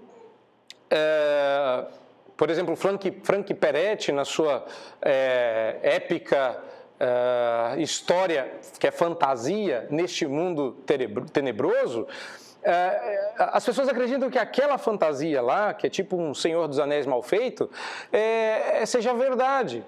é, 0.91 1.85
por 2.37 2.51
exemplo, 2.51 2.77
Frank, 2.77 3.21
Frank 3.23 3.53
Peretti, 3.55 4.13
na 4.13 4.25
sua 4.25 4.65
é, 5.03 5.79
épica 5.83 6.59
é, 7.01 7.81
história, 7.81 8.53
que 8.79 8.87
é 8.87 8.91
fantasia, 8.91 9.87
neste 9.91 10.27
mundo 10.27 10.77
tenebroso, 11.33 12.07
as 13.39 13.65
pessoas 13.65 13.89
acreditam 13.89 14.29
que 14.29 14.41
aquela 14.41 14.77
fantasia 14.77 15.41
lá, 15.41 15.73
que 15.73 15.87
é 15.87 15.91
tipo 15.91 16.17
um 16.17 16.35
Senhor 16.35 16.67
dos 16.67 16.81
Anéis 16.81 17.07
mal 17.07 17.23
feito, 17.23 17.71
seja 18.85 19.15
verdade. 19.15 19.85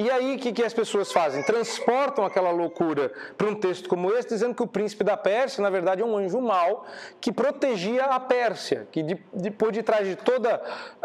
E 0.00 0.10
aí, 0.10 0.36
o 0.36 0.38
que, 0.38 0.50
que 0.50 0.62
as 0.62 0.72
pessoas 0.72 1.12
fazem? 1.12 1.42
Transportam 1.42 2.24
aquela 2.24 2.50
loucura 2.50 3.12
para 3.36 3.46
um 3.46 3.54
texto 3.54 3.86
como 3.86 4.10
esse, 4.10 4.28
dizendo 4.28 4.54
que 4.54 4.62
o 4.62 4.66
príncipe 4.66 5.04
da 5.04 5.14
Pérsia, 5.14 5.62
na 5.62 5.68
verdade, 5.68 6.00
é 6.00 6.04
um 6.06 6.16
anjo 6.16 6.40
mau 6.40 6.86
que 7.20 7.30
protegia 7.30 8.06
a 8.06 8.18
Pérsia, 8.18 8.88
que 8.90 9.02
de, 9.02 9.22
de, 9.34 9.50
por 9.50 9.70
detrás 9.70 10.08
de 10.08 10.16
toda 10.16 10.58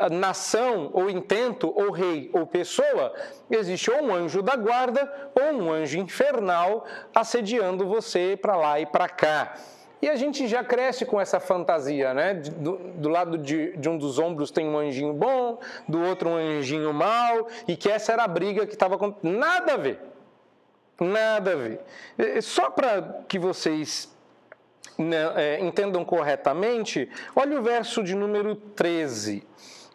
nação, 0.09 0.91
ou 0.93 1.09
intento, 1.09 1.73
ou 1.75 1.91
rei, 1.91 2.29
ou 2.31 2.47
pessoa, 2.47 3.13
existe 3.51 3.91
ou 3.91 4.01
um 4.01 4.15
anjo 4.15 4.41
da 4.41 4.55
guarda, 4.55 5.11
ou 5.35 5.61
um 5.61 5.73
anjo 5.73 5.99
infernal 5.99 6.85
assediando 7.13 7.85
você 7.85 8.39
para 8.41 8.55
lá 8.55 8.79
e 8.79 8.85
para 8.85 9.09
cá. 9.09 9.55
E 10.01 10.09
a 10.09 10.15
gente 10.15 10.47
já 10.47 10.63
cresce 10.63 11.05
com 11.05 11.19
essa 11.19 11.39
fantasia, 11.39 12.13
né? 12.13 12.33
Do, 12.33 12.77
do 12.77 13.09
lado 13.09 13.37
de, 13.37 13.75
de, 13.77 13.89
um 13.89 13.97
dos 13.97 14.19
ombros 14.19 14.51
tem 14.51 14.67
um 14.67 14.77
anjinho 14.77 15.13
bom, 15.13 15.59
do 15.87 16.01
outro 16.01 16.29
um 16.29 16.35
anjinho 16.35 16.93
mau, 16.93 17.47
e 17.67 17.75
que 17.75 17.89
essa 17.89 18.11
era 18.11 18.23
a 18.23 18.27
briga 18.27 18.65
que 18.65 18.73
estava 18.73 18.97
com. 18.97 19.13
Nada 19.23 19.73
a 19.73 19.77
ver. 19.77 19.99
Nada 20.99 21.53
a 21.53 21.55
ver. 21.55 22.41
Só 22.41 22.69
para 22.69 23.23
que 23.27 23.37
vocês 23.39 24.13
né, 24.97 25.33
é, 25.35 25.59
entendam 25.59 26.05
corretamente, 26.05 27.09
olha 27.35 27.59
o 27.59 27.63
verso 27.63 28.03
de 28.03 28.15
número 28.15 28.55
13, 28.55 29.43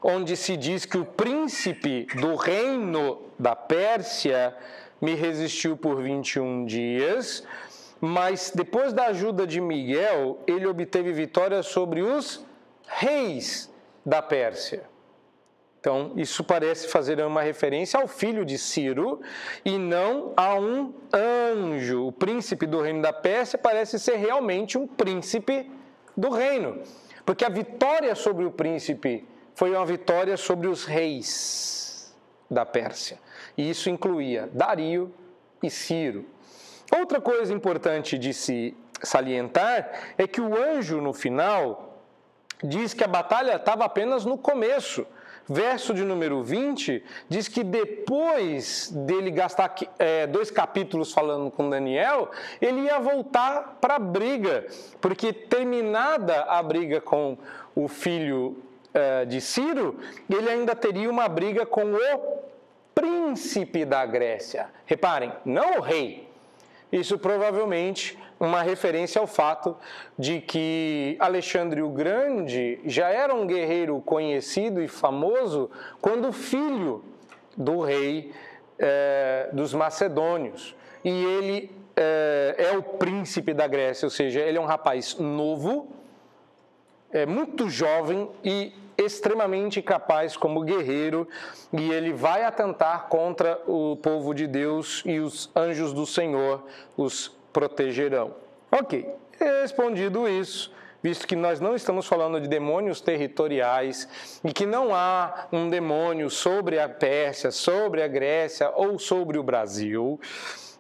onde 0.03 0.37
se 0.37 0.57
diz 0.57 0.85
que 0.85 0.99
o 0.99 1.05
príncipe 1.05 2.07
do 2.21 2.35
reino 2.35 3.23
da 3.39 3.57
Pérsia 3.57 4.55
me 5.01 5.15
resistiu 5.15 5.77
por 5.77 6.03
21 6.03 6.67
dias 6.67 7.45
mas 8.01 8.53
depois 8.55 8.93
da 8.93 9.07
ajuda 9.07 9.47
de 9.47 9.61
Miguel, 9.61 10.39
ele 10.47 10.67
obteve 10.67 11.13
vitória 11.13 11.63
sobre 11.63 12.03
os 12.03 12.45
reis 12.87 13.73
da 14.05 14.23
Pérsia. 14.23 14.89
Então, 15.81 16.13
isso 16.15 16.45
parece 16.45 16.89
fazer 16.89 17.21
uma 17.25 17.41
referência 17.41 17.99
ao 17.99 18.07
filho 18.07 18.45
de 18.45 18.59
Ciro 18.59 19.21
e 19.65 19.79
não 19.79 20.35
a 20.37 20.55
um 20.55 20.93
anjo. 21.13 22.07
O 22.07 22.13
príncipe 22.13 22.67
do 22.67 22.83
reino 22.83 23.01
da 23.01 23.15
Pérsia 23.15 23.59
parece 23.59 23.99
ser 23.99 24.17
realmente 24.17 24.77
um 24.77 24.87
príncipe 24.87 25.71
do 26.15 26.29
reino, 26.29 26.83
porque 27.25 27.47
a 27.47 27.49
vitória 27.49 28.15
sobre 28.15 28.45
o 28.45 28.51
príncipe 28.51 29.27
foi 29.55 29.71
uma 29.71 29.87
vitória 29.87 30.37
sobre 30.37 30.69
os 30.69 30.85
reis 30.85 32.15
da 32.51 32.67
Pérsia. 32.67 33.19
E 33.57 33.71
isso 33.71 33.89
incluía 33.89 34.51
Dario 34.53 35.13
e 35.63 35.71
Ciro. 35.71 36.27
Outra 36.97 37.21
coisa 37.21 37.53
importante 37.53 38.19
de 38.19 38.35
se 38.35 38.77
salientar 39.03 39.91
é 40.19 40.27
que 40.27 40.41
o 40.41 40.57
anjo, 40.57 41.01
no 41.01 41.13
final, 41.13 41.99
diz 42.63 42.93
que 42.95 43.05
a 43.05 43.09
batalha 43.09 43.57
estava 43.57 43.85
apenas 43.85 44.25
no 44.25 44.37
começo. 44.37 45.07
Verso 45.49 45.93
de 45.93 46.05
número 46.05 46.45
20 46.45 47.03
diz 47.29 47.49
que 47.49 47.65
depois 47.65 48.89
dele 48.93 49.33
gastar 49.33 49.75
é, 49.99 50.25
dois 50.25 50.49
capítulos 50.49 51.13
falando 51.13 51.51
com 51.51 51.69
Daniel, 51.69 52.31
ele 52.61 52.83
ia 52.83 53.01
voltar 53.01 53.79
para 53.81 53.97
a 53.97 53.99
briga, 53.99 54.67
porque 55.01 55.33
terminada 55.33 56.43
a 56.45 56.63
briga 56.63 57.01
com 57.01 57.37
o 57.75 57.89
filho 57.89 58.57
uh, 58.95 59.27
de 59.27 59.41
Ciro, 59.41 59.99
ele 60.29 60.49
ainda 60.49 60.77
teria 60.77 61.11
uma 61.11 61.29
briga 61.29 61.67
com 61.67 61.95
o 61.95 62.45
príncipe 62.95 63.85
da 63.85 64.07
Grécia. 64.07 64.69
Reparem, 64.87 65.33
não 65.45 65.79
o 65.79 65.81
rei. 65.81 66.30
Isso 66.93 67.19
provavelmente 67.19 68.19
uma 68.39 68.63
referência 68.63 69.21
ao 69.21 69.27
fato 69.27 69.77
de 70.19 70.41
que 70.41 71.17
Alexandre 71.21 71.83
o 71.83 71.91
Grande 71.91 72.81
já 72.85 73.09
era 73.11 73.35
um 73.35 73.47
guerreiro 73.47 74.01
conhecido 74.01 74.83
e 74.83 74.89
famoso 74.89 75.71
quando 76.01 76.33
filho 76.33 77.05
do 77.57 77.81
rei 77.81 78.33
eh, 78.79 79.51
dos 79.53 79.75
Macedônios. 79.75 80.75
E 81.05 81.11
ele 81.11 81.71
eh, 81.95 82.55
é 82.57 82.77
o 82.77 82.83
príncipe 82.83 83.53
da 83.53 83.67
Grécia, 83.67 84.07
ou 84.07 84.11
seja, 84.11 84.41
ele 84.41 84.57
é 84.57 84.61
um 84.61 84.67
rapaz 84.67 85.17
novo, 85.19 85.89
é 87.13 87.27
muito 87.27 87.69
jovem 87.69 88.29
e 88.43 88.73
extremamente 89.03 89.81
capaz 89.83 90.37
como 90.37 90.63
guerreiro, 90.63 91.29
e 91.73 91.91
ele 91.91 92.13
vai 92.13 92.45
atentar 92.45 93.09
contra 93.09 93.61
o 93.67 93.97
povo 93.97 94.35
de 94.35 94.47
Deus 94.47 95.03
e 95.07 95.19
os 95.19 95.51
anjos 95.55 95.93
do 95.93 96.07
Senhor 96.07 96.65
os 96.97 97.29
protegerão. 97.53 98.35
Ok, 98.71 99.07
respondido 99.39 100.29
isso, 100.29 100.73
visto 101.03 101.27
que 101.27 101.35
nós 101.35 101.61
não 101.61 101.75
estamos 101.75 102.07
falando 102.07 102.41
de 102.41 102.49
demônios 102.49 103.01
territoriais 103.01 104.09
e 104.45 104.53
que 104.53 104.67
não 104.67 104.95
há 104.95 105.49
um 105.53 105.69
demônio 105.69 106.31
sobre 106.31 106.79
a 106.79 106.89
Pérsia, 106.89 107.51
sobre 107.51 108.03
a 108.03 108.09
Grécia 108.09 108.71
ou 108.75 108.99
sobre 108.99 109.39
o 109.39 109.43
Brasil, 109.43 110.21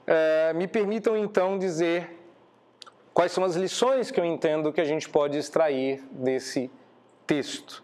eh, 0.07 0.53
me 0.55 0.69
permitam 0.69 1.17
então 1.17 1.59
dizer 1.59 2.17
quais 3.13 3.33
são 3.33 3.45
as 3.45 3.57
lições 3.57 4.11
que 4.11 4.21
eu 4.21 4.25
entendo 4.25 4.73
que 4.73 4.81
a 4.81 4.85
gente 4.85 5.09
pode 5.09 5.37
extrair 5.37 6.03
desse 6.13 6.71
texto. 7.27 7.83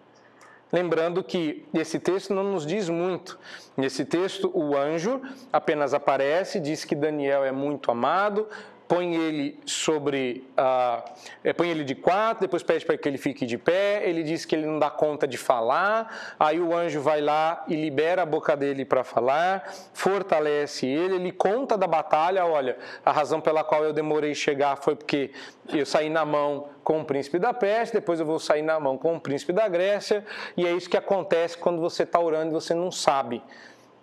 Lembrando 0.72 1.22
que 1.22 1.64
esse 1.72 1.98
texto 1.98 2.34
não 2.34 2.42
nos 2.42 2.66
diz 2.66 2.88
muito. 2.88 3.38
Nesse 3.76 4.04
texto, 4.04 4.50
o 4.52 4.76
anjo 4.76 5.20
apenas 5.52 5.94
aparece, 5.94 6.58
diz 6.58 6.84
que 6.84 6.94
Daniel 6.94 7.44
é 7.44 7.52
muito 7.52 7.90
amado, 7.90 8.48
põe 8.88 9.14
ele 9.14 9.58
sobre, 9.66 10.44
uh, 10.52 11.54
põe 11.54 11.68
ele 11.68 11.84
de 11.84 11.94
quatro, 11.94 12.40
depois 12.40 12.62
pede 12.62 12.84
para 12.84 12.96
que 12.96 13.08
ele 13.08 13.18
fique 13.18 13.44
de 13.44 13.58
pé, 13.58 14.08
ele 14.08 14.22
diz 14.22 14.44
que 14.44 14.54
ele 14.54 14.66
não 14.66 14.78
dá 14.78 14.88
conta 14.90 15.26
de 15.26 15.36
falar, 15.36 16.36
aí 16.38 16.60
o 16.60 16.74
anjo 16.74 17.00
vai 17.00 17.20
lá 17.20 17.64
e 17.66 17.74
libera 17.74 18.22
a 18.22 18.26
boca 18.26 18.56
dele 18.56 18.84
para 18.84 19.02
falar, 19.02 19.72
fortalece 19.92 20.86
ele, 20.86 21.16
ele 21.16 21.32
conta 21.32 21.76
da 21.76 21.86
batalha, 21.86 22.46
olha, 22.46 22.76
a 23.04 23.10
razão 23.10 23.40
pela 23.40 23.64
qual 23.64 23.84
eu 23.84 23.92
demorei 23.92 24.34
chegar 24.34 24.76
foi 24.76 24.94
porque 24.94 25.32
eu 25.72 25.84
saí 25.84 26.08
na 26.08 26.24
mão 26.24 26.68
com 26.84 27.00
o 27.00 27.04
príncipe 27.04 27.38
da 27.38 27.52
Pérsia, 27.52 28.00
depois 28.00 28.20
eu 28.20 28.26
vou 28.26 28.38
sair 28.38 28.62
na 28.62 28.78
mão 28.78 28.96
com 28.96 29.16
o 29.16 29.20
príncipe 29.20 29.52
da 29.52 29.66
Grécia, 29.66 30.24
e 30.56 30.64
é 30.64 30.72
isso 30.72 30.88
que 30.88 30.96
acontece 30.96 31.58
quando 31.58 31.80
você 31.80 32.04
está 32.04 32.20
orando 32.20 32.50
e 32.50 32.54
você 32.54 32.74
não 32.74 32.92
sabe. 32.92 33.42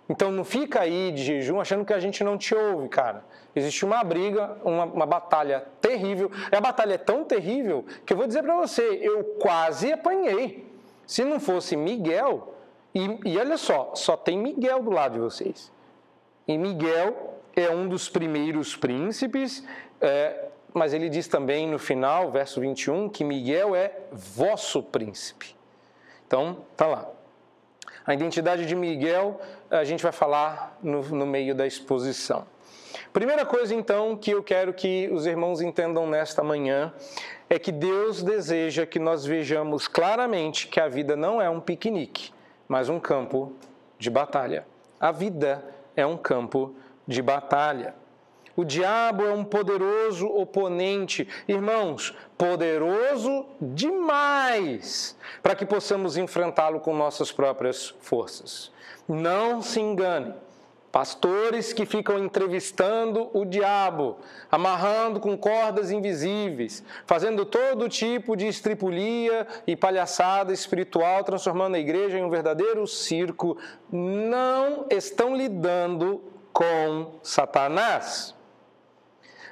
Então 0.08 0.30
não 0.30 0.44
fica 0.44 0.80
aí 0.80 1.12
de 1.12 1.22
jejum 1.22 1.60
achando 1.60 1.84
que 1.84 1.92
a 1.92 2.00
gente 2.00 2.22
não 2.22 2.36
te 2.36 2.54
ouve, 2.54 2.88
cara. 2.88 3.24
Existe 3.56 3.84
uma 3.84 4.02
briga, 4.04 4.56
uma, 4.62 4.84
uma 4.84 5.06
batalha 5.06 5.64
terrível. 5.80 6.30
E 6.52 6.56
a 6.56 6.60
batalha 6.60 6.94
é 6.94 6.98
tão 6.98 7.24
terrível 7.24 7.84
que 8.04 8.12
eu 8.12 8.16
vou 8.16 8.26
dizer 8.26 8.42
para 8.42 8.56
você, 8.56 8.82
eu 9.02 9.24
quase 9.40 9.92
apanhei. 9.92 10.66
Se 11.06 11.24
não 11.24 11.40
fosse 11.40 11.76
Miguel, 11.76 12.54
e, 12.94 13.18
e 13.24 13.38
olha 13.38 13.56
só, 13.56 13.92
só 13.94 14.16
tem 14.16 14.38
Miguel 14.38 14.82
do 14.82 14.90
lado 14.90 15.14
de 15.14 15.20
vocês. 15.20 15.72
E 16.46 16.58
Miguel 16.58 17.40
é 17.56 17.70
um 17.70 17.88
dos 17.88 18.08
primeiros 18.08 18.76
príncipes, 18.76 19.64
é, 20.00 20.48
mas 20.72 20.92
ele 20.92 21.08
diz 21.08 21.26
também 21.26 21.68
no 21.68 21.78
final, 21.78 22.30
verso 22.30 22.60
21, 22.60 23.08
que 23.08 23.24
Miguel 23.24 23.74
é 23.74 23.92
vosso 24.12 24.82
príncipe. 24.82 25.56
Então, 26.26 26.58
tá 26.76 26.86
lá. 26.86 27.10
A 28.06 28.12
identidade 28.12 28.66
de 28.66 28.74
Miguel 28.74 29.40
a 29.70 29.84
gente 29.84 30.02
vai 30.02 30.12
falar 30.12 30.78
no, 30.82 31.02
no 31.02 31.26
meio 31.26 31.54
da 31.54 31.66
exposição. 31.66 32.46
Primeira 33.12 33.46
coisa, 33.46 33.74
então, 33.74 34.16
que 34.16 34.30
eu 34.30 34.42
quero 34.42 34.72
que 34.72 35.08
os 35.12 35.26
irmãos 35.26 35.60
entendam 35.60 36.06
nesta 36.06 36.42
manhã 36.42 36.92
é 37.48 37.58
que 37.58 37.72
Deus 37.72 38.22
deseja 38.22 38.86
que 38.86 38.98
nós 38.98 39.24
vejamos 39.24 39.88
claramente 39.88 40.68
que 40.68 40.80
a 40.80 40.88
vida 40.88 41.16
não 41.16 41.40
é 41.40 41.48
um 41.48 41.60
piquenique, 41.60 42.32
mas 42.68 42.88
um 42.88 43.00
campo 43.00 43.52
de 43.98 44.10
batalha. 44.10 44.66
A 44.98 45.10
vida 45.10 45.64
é 45.96 46.04
um 46.04 46.16
campo 46.16 46.74
de 47.06 47.22
batalha. 47.22 47.94
O 48.56 48.64
diabo 48.64 49.24
é 49.24 49.32
um 49.32 49.44
poderoso 49.44 50.26
oponente, 50.26 51.28
irmãos, 51.48 52.14
poderoso 52.38 53.46
demais 53.60 55.16
para 55.42 55.56
que 55.56 55.66
possamos 55.66 56.16
enfrentá-lo 56.16 56.80
com 56.80 56.94
nossas 56.94 57.32
próprias 57.32 57.94
forças. 58.00 58.70
Não 59.08 59.60
se 59.60 59.80
engane. 59.80 60.34
Pastores 60.92 61.72
que 61.72 61.84
ficam 61.84 62.16
entrevistando 62.20 63.28
o 63.36 63.44
diabo, 63.44 64.18
amarrando 64.48 65.18
com 65.18 65.36
cordas 65.36 65.90
invisíveis, 65.90 66.84
fazendo 67.04 67.44
todo 67.44 67.88
tipo 67.88 68.36
de 68.36 68.46
estripulia 68.46 69.44
e 69.66 69.74
palhaçada 69.74 70.52
espiritual, 70.52 71.24
transformando 71.24 71.74
a 71.74 71.80
igreja 71.80 72.16
em 72.16 72.22
um 72.22 72.30
verdadeiro 72.30 72.86
circo, 72.86 73.58
não 73.90 74.86
estão 74.88 75.34
lidando 75.34 76.22
com 76.52 77.18
Satanás. 77.24 78.32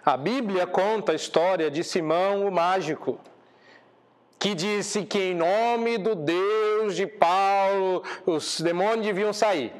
A 0.04 0.16
Bíblia 0.16 0.66
conta 0.66 1.12
a 1.12 1.14
história 1.14 1.70
de 1.70 1.84
Simão 1.84 2.46
o 2.46 2.50
mágico, 2.50 3.20
que 4.38 4.52
disse 4.54 5.04
que 5.04 5.18
em 5.18 5.34
nome 5.34 5.96
do 5.96 6.16
Deus 6.16 6.96
de 6.96 7.06
Paulo 7.06 8.02
os 8.26 8.60
demônios 8.60 9.06
deviam 9.06 9.32
sair. 9.32 9.72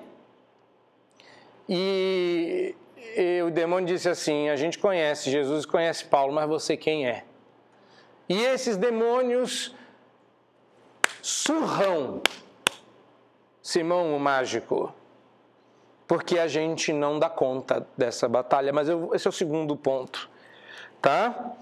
E, 1.69 2.75
e 3.17 3.43
o 3.43 3.51
demônio 3.51 3.89
disse 3.89 4.09
assim: 4.09 4.49
A 4.49 4.55
gente 4.55 4.79
conhece, 4.79 5.29
Jesus 5.31 5.67
conhece 5.67 6.05
Paulo, 6.05 6.33
mas 6.33 6.49
você 6.49 6.77
quem 6.77 7.09
é? 7.09 7.25
E 8.29 8.41
esses 8.45 8.77
demônios 8.77 9.75
surram 11.21 12.23
Simão 13.61 14.17
o 14.17 14.21
mágico, 14.21 14.95
porque 16.13 16.39
a 16.39 16.47
gente 16.47 16.93
não 16.93 17.19
dá 17.19 17.31
conta 17.31 17.87
dessa 17.97 18.29
batalha. 18.29 18.71
Mas 18.71 18.87
eu, 18.87 19.15
esse 19.15 19.27
é 19.27 19.31
o 19.31 19.33
segundo 19.33 19.75
ponto, 19.75 20.29
tá? 21.01 21.55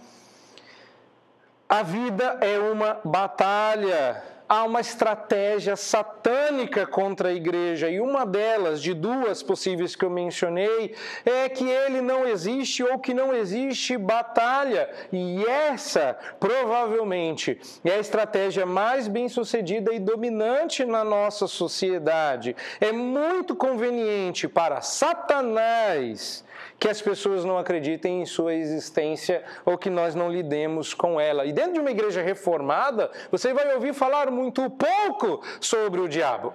A 1.69 1.85
vida 1.85 2.37
é 2.41 2.59
uma 2.59 2.99
batalha 3.05 4.21
há 4.51 4.65
uma 4.65 4.81
estratégia 4.81 5.77
satânica 5.77 6.85
contra 6.85 7.29
a 7.29 7.33
igreja, 7.33 7.89
e 7.89 8.01
uma 8.01 8.27
delas, 8.27 8.83
de 8.83 8.93
duas 8.93 9.45
possíveis 9.45 9.95
que 9.95 10.05
eu 10.05 10.11
mencionei, 10.11 10.97
é 11.25 11.49
que 11.49 11.65
ele 11.65 12.01
não 12.01 12.27
existe 12.27 12.83
ou 12.83 12.99
que 12.99 13.15
não 13.15 13.33
existe 13.33 13.97
batalha. 13.97 14.91
E 15.13 15.45
essa, 15.47 16.19
provavelmente, 16.41 17.61
é 17.85 17.93
a 17.93 18.01
estratégia 18.01 18.67
mais 18.67 19.07
bem 19.07 19.29
sucedida 19.29 19.95
e 19.95 20.01
dominante 20.01 20.85
na 20.85 21.05
nossa 21.05 21.47
sociedade. 21.47 22.57
É 22.81 22.91
muito 22.91 23.55
conveniente 23.55 24.49
para 24.49 24.81
Satanás 24.81 26.45
que 26.81 26.89
as 26.89 27.01
pessoas 27.01 27.45
não 27.45 27.59
acreditem 27.59 28.23
em 28.23 28.27
sua 28.27 28.55
existência 28.55 29.45
ou 29.67 29.77
que 29.77 29.91
nós 29.91 30.15
não 30.15 30.33
lidemos 30.33 30.95
com 30.95 31.21
ela. 31.21 31.45
E 31.45 31.53
dentro 31.53 31.75
de 31.75 31.81
uma 31.81 31.91
igreja 31.91 32.23
reformada, 32.23 33.11
você 33.31 33.53
vai 33.53 33.75
ouvir 33.75 33.93
falar 33.93 34.31
muito 34.31 34.40
pouco 34.71 35.45
sobre 35.61 36.01
o 36.01 36.09
diabo. 36.09 36.55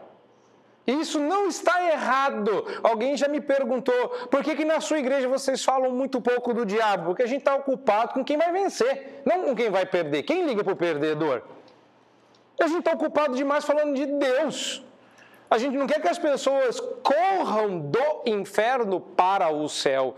Isso 0.87 1.19
não 1.19 1.47
está 1.47 1.91
errado. 1.91 2.65
Alguém 2.83 3.17
já 3.17 3.27
me 3.27 3.41
perguntou 3.41 4.09
por 4.29 4.43
que, 4.43 4.55
que 4.55 4.63
na 4.63 4.79
sua 4.79 4.99
igreja 4.99 5.27
vocês 5.27 5.63
falam 5.63 5.91
muito 5.91 6.21
pouco 6.21 6.53
do 6.53 6.65
diabo? 6.65 7.07
Porque 7.07 7.23
a 7.23 7.27
gente 7.27 7.39
está 7.39 7.55
ocupado 7.55 8.13
com 8.13 8.23
quem 8.23 8.37
vai 8.37 8.51
vencer, 8.51 9.21
não 9.25 9.43
com 9.43 9.55
quem 9.55 9.69
vai 9.69 9.85
perder. 9.85 10.23
Quem 10.23 10.45
liga 10.45 10.63
para 10.63 10.73
o 10.73 10.75
perdedor? 10.75 11.41
A 12.61 12.67
gente 12.67 12.79
está 12.79 12.91
ocupado 12.93 13.35
demais 13.35 13.65
falando 13.65 13.95
de 13.95 14.05
Deus. 14.05 14.83
A 15.49 15.57
gente 15.57 15.75
não 15.75 15.87
quer 15.87 16.01
que 16.01 16.07
as 16.07 16.19
pessoas 16.19 16.79
corram 17.03 17.79
do 17.79 18.21
inferno 18.25 18.99
para 18.99 19.49
o 19.49 19.67
céu, 19.67 20.15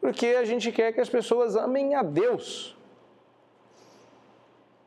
porque 0.00 0.26
a 0.26 0.44
gente 0.44 0.70
quer 0.72 0.92
que 0.92 1.00
as 1.00 1.08
pessoas 1.08 1.56
amem 1.56 1.94
a 1.94 2.02
Deus. 2.02 2.76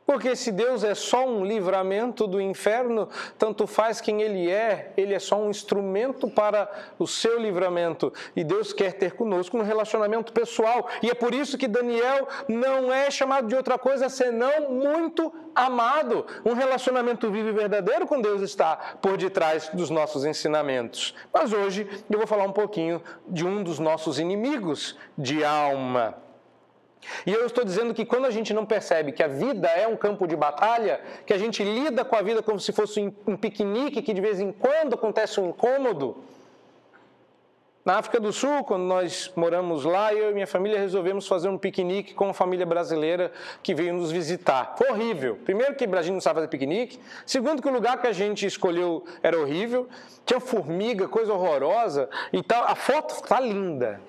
Porque 0.05 0.35
se 0.35 0.51
Deus 0.51 0.83
é 0.83 0.93
só 0.93 1.27
um 1.27 1.43
livramento 1.43 2.27
do 2.27 2.39
inferno, 2.39 3.09
tanto 3.39 3.65
faz 3.65 3.99
quem 3.99 4.21
Ele 4.21 4.51
é, 4.51 4.93
Ele 4.95 5.13
é 5.13 5.19
só 5.19 5.41
um 5.41 5.49
instrumento 5.49 6.29
para 6.29 6.69
o 6.99 7.07
seu 7.07 7.39
livramento. 7.39 8.13
E 8.35 8.43
Deus 8.43 8.71
quer 8.71 8.93
ter 8.93 9.13
conosco 9.13 9.57
um 9.57 9.63
relacionamento 9.63 10.31
pessoal. 10.31 10.87
E 11.01 11.09
é 11.09 11.15
por 11.15 11.33
isso 11.33 11.57
que 11.57 11.67
Daniel 11.67 12.27
não 12.47 12.93
é 12.93 13.09
chamado 13.09 13.47
de 13.47 13.55
outra 13.55 13.79
coisa 13.79 14.07
senão 14.07 14.69
muito 14.69 15.33
amado. 15.55 16.25
Um 16.45 16.53
relacionamento 16.53 17.31
vivo 17.31 17.49
e 17.49 17.53
verdadeiro 17.53 18.05
com 18.05 18.21
Deus 18.21 18.41
está 18.41 18.75
por 19.01 19.17
detrás 19.17 19.69
dos 19.69 19.89
nossos 19.89 20.23
ensinamentos. 20.23 21.15
Mas 21.33 21.51
hoje 21.51 21.87
eu 22.09 22.17
vou 22.17 22.27
falar 22.27 22.43
um 22.43 22.51
pouquinho 22.51 23.01
de 23.27 23.45
um 23.45 23.63
dos 23.63 23.79
nossos 23.79 24.19
inimigos 24.19 24.95
de 25.17 25.43
alma. 25.43 26.24
E 27.25 27.33
eu 27.33 27.45
estou 27.45 27.63
dizendo 27.63 27.93
que 27.93 28.05
quando 28.05 28.25
a 28.25 28.31
gente 28.31 28.53
não 28.53 28.65
percebe 28.65 29.11
que 29.11 29.23
a 29.23 29.27
vida 29.27 29.67
é 29.67 29.87
um 29.87 29.95
campo 29.95 30.27
de 30.27 30.35
batalha, 30.35 31.01
que 31.25 31.33
a 31.33 31.37
gente 31.37 31.63
lida 31.63 32.03
com 32.05 32.15
a 32.15 32.21
vida 32.21 32.41
como 32.41 32.59
se 32.59 32.71
fosse 32.71 33.13
um 33.27 33.37
piquenique, 33.37 34.01
que 34.01 34.13
de 34.13 34.21
vez 34.21 34.39
em 34.39 34.51
quando 34.51 34.95
acontece 34.95 35.39
um 35.39 35.49
incômodo. 35.49 36.23
Na 37.85 37.99
África 37.99 38.19
do 38.19 38.33
Sul, 38.33 38.63
quando 38.63 38.81
nós 38.81 39.31
moramos 39.35 39.85
lá, 39.85 40.11
eu 40.11 40.31
e 40.31 40.33
minha 40.33 40.47
família 40.47 40.79
resolvemos 40.79 41.27
fazer 41.27 41.49
um 41.49 41.57
piquenique 41.57 42.15
com 42.15 42.25
uma 42.25 42.33
família 42.33 42.65
brasileira 42.65 43.31
que 43.61 43.75
veio 43.75 43.93
nos 43.93 44.11
visitar. 44.11 44.73
Foi 44.75 44.89
horrível. 44.89 45.37
Primeiro 45.45 45.75
que 45.75 45.85
a 45.85 46.01
gente 46.01 46.13
não 46.13 46.19
sabe 46.19 46.37
fazer 46.37 46.47
piquenique. 46.47 46.99
Segundo 47.27 47.61
que 47.61 47.67
o 47.67 47.71
lugar 47.71 48.01
que 48.01 48.07
a 48.07 48.11
gente 48.11 48.43
escolheu 48.43 49.05
era 49.21 49.39
horrível. 49.39 49.87
Tinha 50.25 50.39
formiga, 50.39 51.07
coisa 51.07 51.31
horrorosa 51.31 52.09
e 52.33 52.41
tal. 52.41 52.63
A 52.63 52.73
foto 52.73 53.13
está 53.13 53.39
linda. 53.39 54.01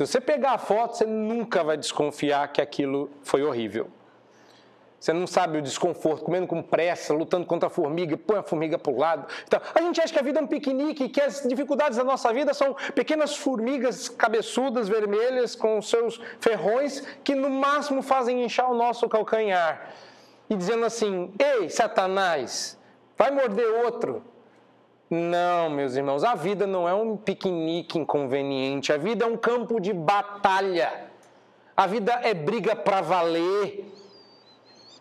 Se 0.00 0.06
você 0.06 0.18
pegar 0.18 0.52
a 0.52 0.58
foto, 0.58 0.96
você 0.96 1.04
nunca 1.04 1.62
vai 1.62 1.76
desconfiar 1.76 2.48
que 2.48 2.62
aquilo 2.62 3.10
foi 3.22 3.42
horrível. 3.42 3.88
Você 4.98 5.12
não 5.12 5.26
sabe 5.26 5.58
o 5.58 5.62
desconforto, 5.62 6.24
comendo 6.24 6.46
com 6.46 6.62
pressa, 6.62 7.12
lutando 7.12 7.44
contra 7.44 7.66
a 7.66 7.70
formiga, 7.70 8.16
põe 8.16 8.38
a 8.38 8.42
formiga 8.42 8.78
para 8.78 8.90
o 8.90 8.96
lado. 8.96 9.26
Então, 9.46 9.60
a 9.74 9.82
gente 9.82 10.00
acha 10.00 10.10
que 10.10 10.18
a 10.18 10.22
vida 10.22 10.40
é 10.40 10.42
um 10.42 10.46
piquenique, 10.46 11.10
que 11.10 11.20
as 11.20 11.42
dificuldades 11.46 11.98
da 11.98 12.04
nossa 12.04 12.32
vida 12.32 12.54
são 12.54 12.74
pequenas 12.94 13.36
formigas 13.36 14.08
cabeçudas, 14.08 14.88
vermelhas, 14.88 15.54
com 15.54 15.82
seus 15.82 16.18
ferrões, 16.40 17.02
que 17.22 17.34
no 17.34 17.50
máximo 17.50 18.00
fazem 18.00 18.42
inchar 18.42 18.70
o 18.70 18.74
nosso 18.74 19.06
calcanhar. 19.06 19.92
E 20.48 20.56
dizendo 20.56 20.86
assim: 20.86 21.30
Ei, 21.38 21.68
Satanás, 21.68 22.78
vai 23.18 23.30
morder 23.30 23.68
outro. 23.84 24.24
Não, 25.10 25.68
meus 25.68 25.96
irmãos, 25.96 26.22
a 26.22 26.36
vida 26.36 26.68
não 26.68 26.88
é 26.88 26.94
um 26.94 27.16
piquenique 27.16 27.98
inconveniente, 27.98 28.92
a 28.92 28.96
vida 28.96 29.24
é 29.24 29.28
um 29.28 29.36
campo 29.36 29.80
de 29.80 29.92
batalha. 29.92 31.10
A 31.76 31.84
vida 31.86 32.12
é 32.22 32.32
briga 32.32 32.76
para 32.76 33.00
valer. 33.00 33.92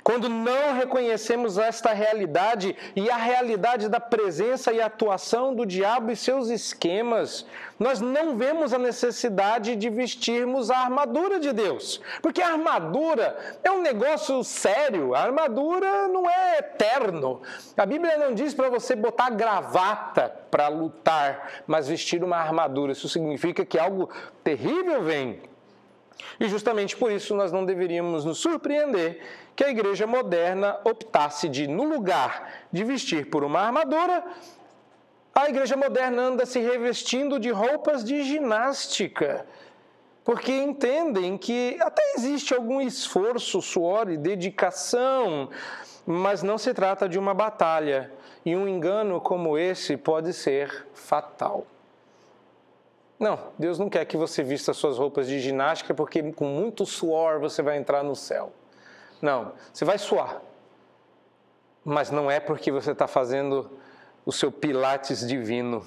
Quando 0.10 0.28
não 0.28 0.74
reconhecemos 0.74 1.60
esta 1.60 1.94
realidade 1.94 2.76
e 2.96 3.12
a 3.12 3.16
realidade 3.16 3.88
da 3.88 4.00
presença 4.00 4.74
e 4.74 4.82
atuação 4.82 5.54
do 5.54 5.68
diabo 5.68 6.12
e 6.12 6.16
seus 6.16 6.50
esquemas, 6.50 7.46
nós 7.78 8.02
não 8.02 8.36
vemos 8.36 8.74
a 8.74 8.80
necessidade 8.80 9.76
de 9.76 9.88
vestirmos 9.88 10.72
a 10.72 10.80
armadura 10.80 11.40
de 11.40 11.54
Deus. 11.54 12.02
Porque 12.24 12.42
a 12.42 12.54
armadura 12.54 13.38
é 13.64 13.70
um 13.70 13.84
negócio 13.84 14.44
sério, 14.44 15.14
a 15.14 15.20
armadura 15.20 16.08
não 16.08 16.28
é 16.28 16.58
eterno. 16.58 17.44
A 17.78 17.86
Bíblia 17.86 18.18
não 18.18 18.34
diz 18.34 18.52
para 18.56 18.68
você 18.68 18.96
botar 18.96 19.30
gravata 19.30 20.34
para 20.50 20.70
lutar, 20.70 21.62
mas 21.68 21.88
vestir 21.88 22.24
uma 22.24 22.38
armadura. 22.38 22.94
Isso 22.94 23.08
significa 23.08 23.64
que 23.64 23.78
algo 23.78 24.10
terrível 24.44 25.04
vem. 25.04 25.40
E 26.40 26.48
justamente 26.48 26.96
por 26.96 27.12
isso 27.12 27.36
nós 27.36 27.52
não 27.52 27.66
deveríamos 27.66 28.26
nos 28.26 28.40
surpreender 28.40 29.22
que 29.56 29.64
a 29.64 29.70
igreja 29.70 30.08
moderna 30.08 30.80
optasse 30.84 31.50
de, 31.50 31.68
no 31.68 31.84
lugar 31.84 32.52
de 32.72 32.84
vestir 32.84 33.30
por 33.30 33.44
uma 33.44 33.60
armadura, 33.60 34.24
a 35.34 35.50
igreja 35.50 35.78
moderna 35.78 36.22
anda 36.24 36.46
se 36.46 36.60
revestindo 36.60 37.40
de 37.40 37.50
roupas 37.50 38.04
de 38.04 38.24
ginástica, 38.24 39.46
porque 40.24 40.52
entendem 40.52 41.38
que 41.38 41.78
até 41.82 42.02
existe 42.16 42.54
algum 42.54 42.82
esforço, 42.82 43.62
suor 43.62 44.10
e 44.10 44.18
dedicação, 44.18 45.50
mas 46.06 46.44
não 46.44 46.58
se 46.58 46.74
trata 46.74 47.08
de 47.08 47.18
uma 47.18 47.34
batalha, 47.34 48.12
e 48.46 48.56
um 48.56 48.68
engano 48.68 49.20
como 49.22 49.58
esse 49.58 49.98
pode 49.98 50.34
ser 50.34 50.88
fatal. 50.94 51.66
Não, 53.20 53.52
Deus 53.60 53.78
não 53.78 53.90
quer 53.90 54.06
que 54.06 54.16
você 54.16 54.42
vista 54.42 54.74
suas 54.74 54.98
roupas 54.98 55.28
de 55.28 55.40
ginástica 55.40 55.94
porque 55.94 56.32
com 56.32 56.46
muito 56.46 56.86
suor 56.86 57.40
você 57.40 57.62
vai 57.62 57.78
entrar 57.78 58.02
no 58.02 58.16
céu. 58.16 58.54
Não, 59.22 59.52
você 59.74 59.84
vai 59.84 59.98
suar. 59.98 60.42
Mas 61.84 62.10
não 62.10 62.32
é 62.32 62.40
porque 62.40 62.72
você 62.72 62.92
está 62.92 63.08
fazendo 63.08 63.70
o 64.26 64.32
seu 64.32 64.52
pilates 64.52 65.28
divino. 65.28 65.86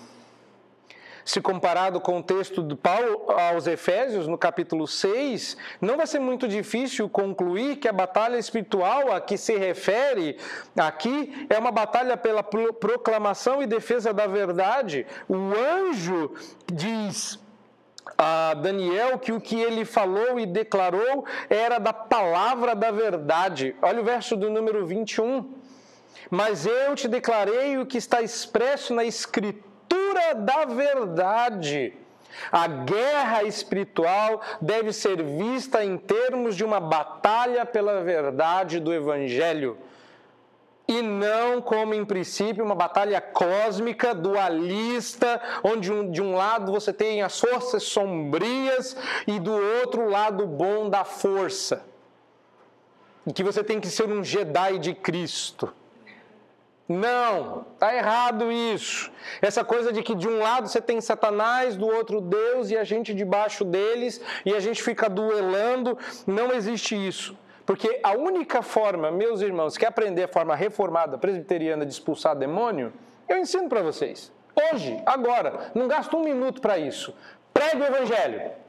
Se 1.25 1.41
comparado 1.41 2.01
com 2.01 2.19
o 2.19 2.23
texto 2.23 2.63
de 2.63 2.75
Paulo 2.75 3.31
aos 3.31 3.67
Efésios, 3.67 4.27
no 4.27 4.37
capítulo 4.37 4.89
6, 4.89 5.57
não 5.81 5.97
vai 5.97 6.07
ser 6.07 6.19
muito 6.19 6.49
difícil 6.49 7.09
concluir 7.09 7.77
que 7.77 7.89
a 7.89 7.93
batalha 7.93 8.37
espiritual 8.37 9.13
a 9.13 9.21
que 9.21 9.37
se 9.37 9.57
refere 9.57 10.37
aqui 10.77 11.47
é 11.49 11.59
uma 11.59 11.71
batalha 11.71 12.17
pela 12.17 12.43
proclamação 12.43 13.63
e 13.63 13.67
defesa 13.67 14.13
da 14.13 14.27
verdade. 14.27 15.07
O 15.29 15.37
anjo 15.37 16.35
diz 16.67 17.39
a 18.19 18.55
Daniel 18.55 19.19
que 19.19 19.33
o 19.33 19.41
que 19.41 19.61
ele 19.61 19.85
falou 19.85 20.41
e 20.41 20.47
declarou 20.47 21.25
era 21.49 21.79
da 21.79 21.93
palavra 21.93 22.75
da 22.75 22.91
verdade. 22.91 23.77
Olha 23.81 24.01
o 24.01 24.05
verso 24.05 24.37
do 24.37 24.51
número 24.51 24.85
21. 24.85 25.55
Mas 26.31 26.67
eu 26.67 26.95
te 26.95 27.07
declarei 27.07 27.79
o 27.79 27.87
que 27.87 27.99
está 27.99 28.23
expresso 28.23 28.95
na 28.95 29.05
escritura 29.05 29.72
da 30.35 30.65
verdade. 30.65 31.95
A 32.51 32.67
guerra 32.67 33.43
espiritual 33.45 34.41
deve 34.61 34.93
ser 34.93 35.23
vista 35.23 35.85
em 35.85 35.99
termos 35.99 36.57
de 36.57 36.65
uma 36.65 36.81
batalha 36.81 37.67
pela 37.67 38.03
verdade 38.03 38.81
do 38.81 38.93
Evangelho 38.93 39.77
e 40.89 41.01
não 41.01 41.61
como 41.61 41.95
em 41.95 42.05
princípio 42.05 42.65
uma 42.65 42.75
batalha 42.75 43.21
cósmica, 43.21 44.15
dualista, 44.15 45.41
onde 45.63 45.93
um, 45.93 46.11
de 46.11 46.21
um 46.21 46.35
lado 46.35 46.73
você 46.73 46.93
tem 46.93 47.23
as 47.23 47.39
forças 47.39 47.85
sombrias 47.85 48.97
e 49.27 49.39
do 49.39 49.53
outro 49.53 50.09
lado 50.09 50.47
bom 50.47 50.91
da 50.91 51.05
força. 51.05 51.85
E 53.27 53.33
que 53.33 53.45
você 53.45 53.63
tem 53.63 53.81
que 53.81 53.89
ser 53.89 54.09
um 54.09 54.25
Jedi 54.25 54.79
de 54.79 54.95
Cristo. 54.95 55.73
Não, 56.89 57.65
tá 57.79 57.95
errado 57.95 58.51
isso. 58.51 59.11
Essa 59.41 59.65
coisa 59.65 59.93
de 59.93 60.03
que 60.03 60.15
de 60.15 60.29
um 60.29 60.39
lado 60.39 60.69
você 60.69 60.81
tem 60.81 61.01
Satanás, 61.01 61.77
do 61.77 61.87
outro 61.87 62.21
Deus 62.21 62.71
e 62.71 62.77
a 62.77 62.85
gente 62.85 63.15
debaixo 63.15 63.65
deles 63.65 64.21
e 64.45 64.55
a 64.55 64.61
gente 64.61 64.83
fica 64.83 65.09
duelando, 65.09 65.97
não 66.27 66.53
existe 66.53 66.95
isso. 66.95 67.39
Porque 67.65 68.01
a 68.03 68.13
única 68.13 68.63
forma, 68.63 69.11
meus 69.11 69.41
irmãos, 69.41 69.77
que 69.77 69.87
aprender 69.87 70.25
a 70.25 70.29
forma 70.29 70.55
reformada 70.55 71.17
presbiteriana 71.17 71.87
de 71.87 71.93
expulsar 71.93 72.35
demônio, 72.35 72.93
eu 73.29 73.39
ensino 73.39 73.69
para 73.69 73.83
vocês. 73.83 74.33
Hoje, 74.73 75.01
agora, 75.07 75.71
não 75.75 75.89
gasto 75.89 76.17
um 76.17 76.25
minuto 76.25 76.61
para 76.61 76.77
isso. 76.77 77.15
Pregue 77.55 77.83
o 77.83 77.87
Evangelho. 77.87 78.62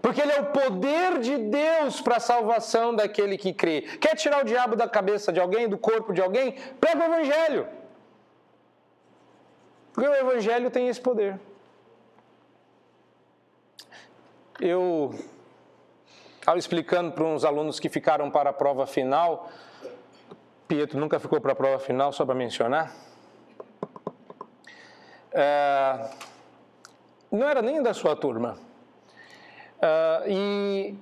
Porque 0.00 0.20
ele 0.20 0.32
é 0.32 0.40
o 0.40 0.46
poder 0.46 1.20
de 1.20 1.36
Deus 1.38 2.00
para 2.00 2.16
a 2.16 2.20
salvação 2.20 2.94
daquele 2.94 3.38
que 3.38 3.52
crê. 3.52 3.82
Quer 3.82 4.14
tirar 4.16 4.42
o 4.42 4.44
diabo 4.44 4.76
da 4.76 4.88
cabeça 4.88 5.32
de 5.32 5.40
alguém, 5.40 5.68
do 5.68 5.78
corpo 5.78 6.12
de 6.12 6.20
alguém? 6.20 6.52
Pregue 6.80 7.00
o 7.00 7.04
Evangelho. 7.04 7.68
Porque 9.92 10.08
o 10.08 10.14
Evangelho 10.14 10.70
tem 10.70 10.88
esse 10.88 11.00
poder. 11.00 11.38
Eu 14.60 15.14
Estava 16.44 16.58
explicando 16.58 17.10
para 17.10 17.24
uns 17.24 17.42
alunos 17.42 17.80
que 17.80 17.88
ficaram 17.88 18.30
para 18.30 18.50
a 18.50 18.52
prova 18.52 18.86
final. 18.86 19.48
Pietro 20.68 21.00
nunca 21.00 21.18
ficou 21.18 21.40
para 21.40 21.52
a 21.52 21.54
prova 21.54 21.78
final, 21.78 22.12
só 22.12 22.26
para 22.26 22.34
mencionar. 22.34 22.94
É, 25.32 26.10
não 27.32 27.48
era 27.48 27.62
nem 27.62 27.82
da 27.82 27.94
sua 27.94 28.14
turma. 28.14 28.58
É, 29.80 30.22
e 30.26 30.94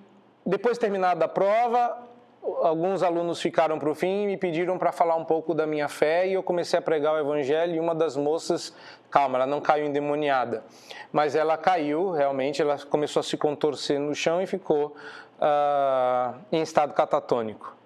depois 0.45 0.79
terminada 0.79 1.25
a 1.25 1.29
prova, 1.29 2.09
alguns 2.43 3.03
alunos 3.03 3.41
ficaram 3.41 3.79
para 3.79 3.89
o 3.89 3.95
fim 3.95 4.25
e 4.25 4.27
me 4.27 4.37
pediram 4.37 4.77
para 4.77 4.91
falar 4.91 5.15
um 5.17 5.25
pouco 5.25 5.55
da 5.55 5.67
minha 5.67 5.89
fé 5.89 6.27
e 6.27 6.33
eu 6.33 6.43
comecei 6.43 6.79
a 6.79 6.83
pregar 6.83 7.15
o 7.15 7.19
evangelho 7.19 7.77
e 7.77 7.81
uma 7.81 7.95
das 7.95 8.17
moças, 8.17 8.75
calma, 9.11 9.39
ela 9.39 9.47
não 9.47 9.61
caiu 9.61 9.87
endemoniada, 9.87 10.65
mas 11.13 11.37
ela 11.37 11.57
caiu 11.57 12.11
realmente, 12.11 12.61
ela 12.61 12.77
começou 12.79 13.21
a 13.21 13.23
se 13.23 13.37
contorcer 13.37 14.01
no 14.01 14.15
chão 14.15 14.43
e 14.43 14.47
ficou 14.47 14.97
uh, 15.39 16.35
em 16.51 16.61
estado 16.63 16.93
catatônico. 16.95 17.77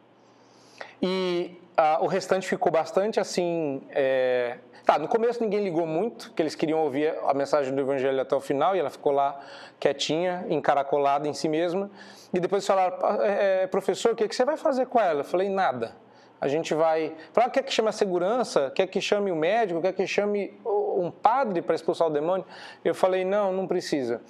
E 1.03 1.61
uh, 1.79 2.05
o 2.05 2.07
restante 2.07 2.47
ficou 2.47 2.73
bastante 2.73 3.21
assim. 3.21 3.83
É... 3.91 4.59
Tá, 4.87 5.01
no 5.01 5.09
começo 5.09 5.43
ninguém 5.43 5.65
ligou 5.65 5.85
muito, 5.85 6.33
que 6.33 6.41
eles 6.41 6.55
queriam 6.55 6.79
ouvir 6.79 7.13
a 7.27 7.35
mensagem 7.35 7.75
do 7.75 7.81
Evangelho 7.81 8.21
até 8.21 8.37
o 8.37 8.41
final, 8.41 8.77
e 8.77 8.79
ela 8.79 8.89
ficou 8.89 9.11
lá 9.11 9.37
quietinha, 9.81 10.47
encaracolada 10.49 11.27
em 11.27 11.35
si 11.35 11.49
mesma. 11.49 11.91
E 12.33 12.39
depois 12.39 12.65
falaram, 12.65 12.97
é, 13.21 13.65
é, 13.65 13.67
professor, 13.67 14.13
o 14.13 14.15
que, 14.15 14.29
que 14.29 14.37
você 14.37 14.45
vai 14.45 14.57
fazer 14.57 14.87
com 14.87 15.01
ela? 15.01 15.23
Eu 15.23 15.25
falei, 15.25 15.49
nada. 15.49 15.97
A 16.41 16.47
gente 16.47 16.73
vai. 16.73 17.17
Falar, 17.33 17.51
quer 17.51 17.65
que 17.65 17.73
chame 17.73 17.89
a 17.89 17.93
segurança? 17.93 18.71
Quer 18.77 18.87
que 18.87 19.01
chame 19.01 19.33
o 19.33 19.35
médico? 19.35 19.83
Quer 19.83 19.93
que 19.93 20.07
chame 20.07 20.55
um 20.65 21.11
padre 21.11 21.63
para 21.63 21.75
expulsar 21.75 22.07
o 22.07 22.11
demônio? 22.11 22.47
Eu 22.85 22.95
falei, 22.95 23.25
não, 23.25 23.53
não 23.53 23.67
precisa. 23.67 24.21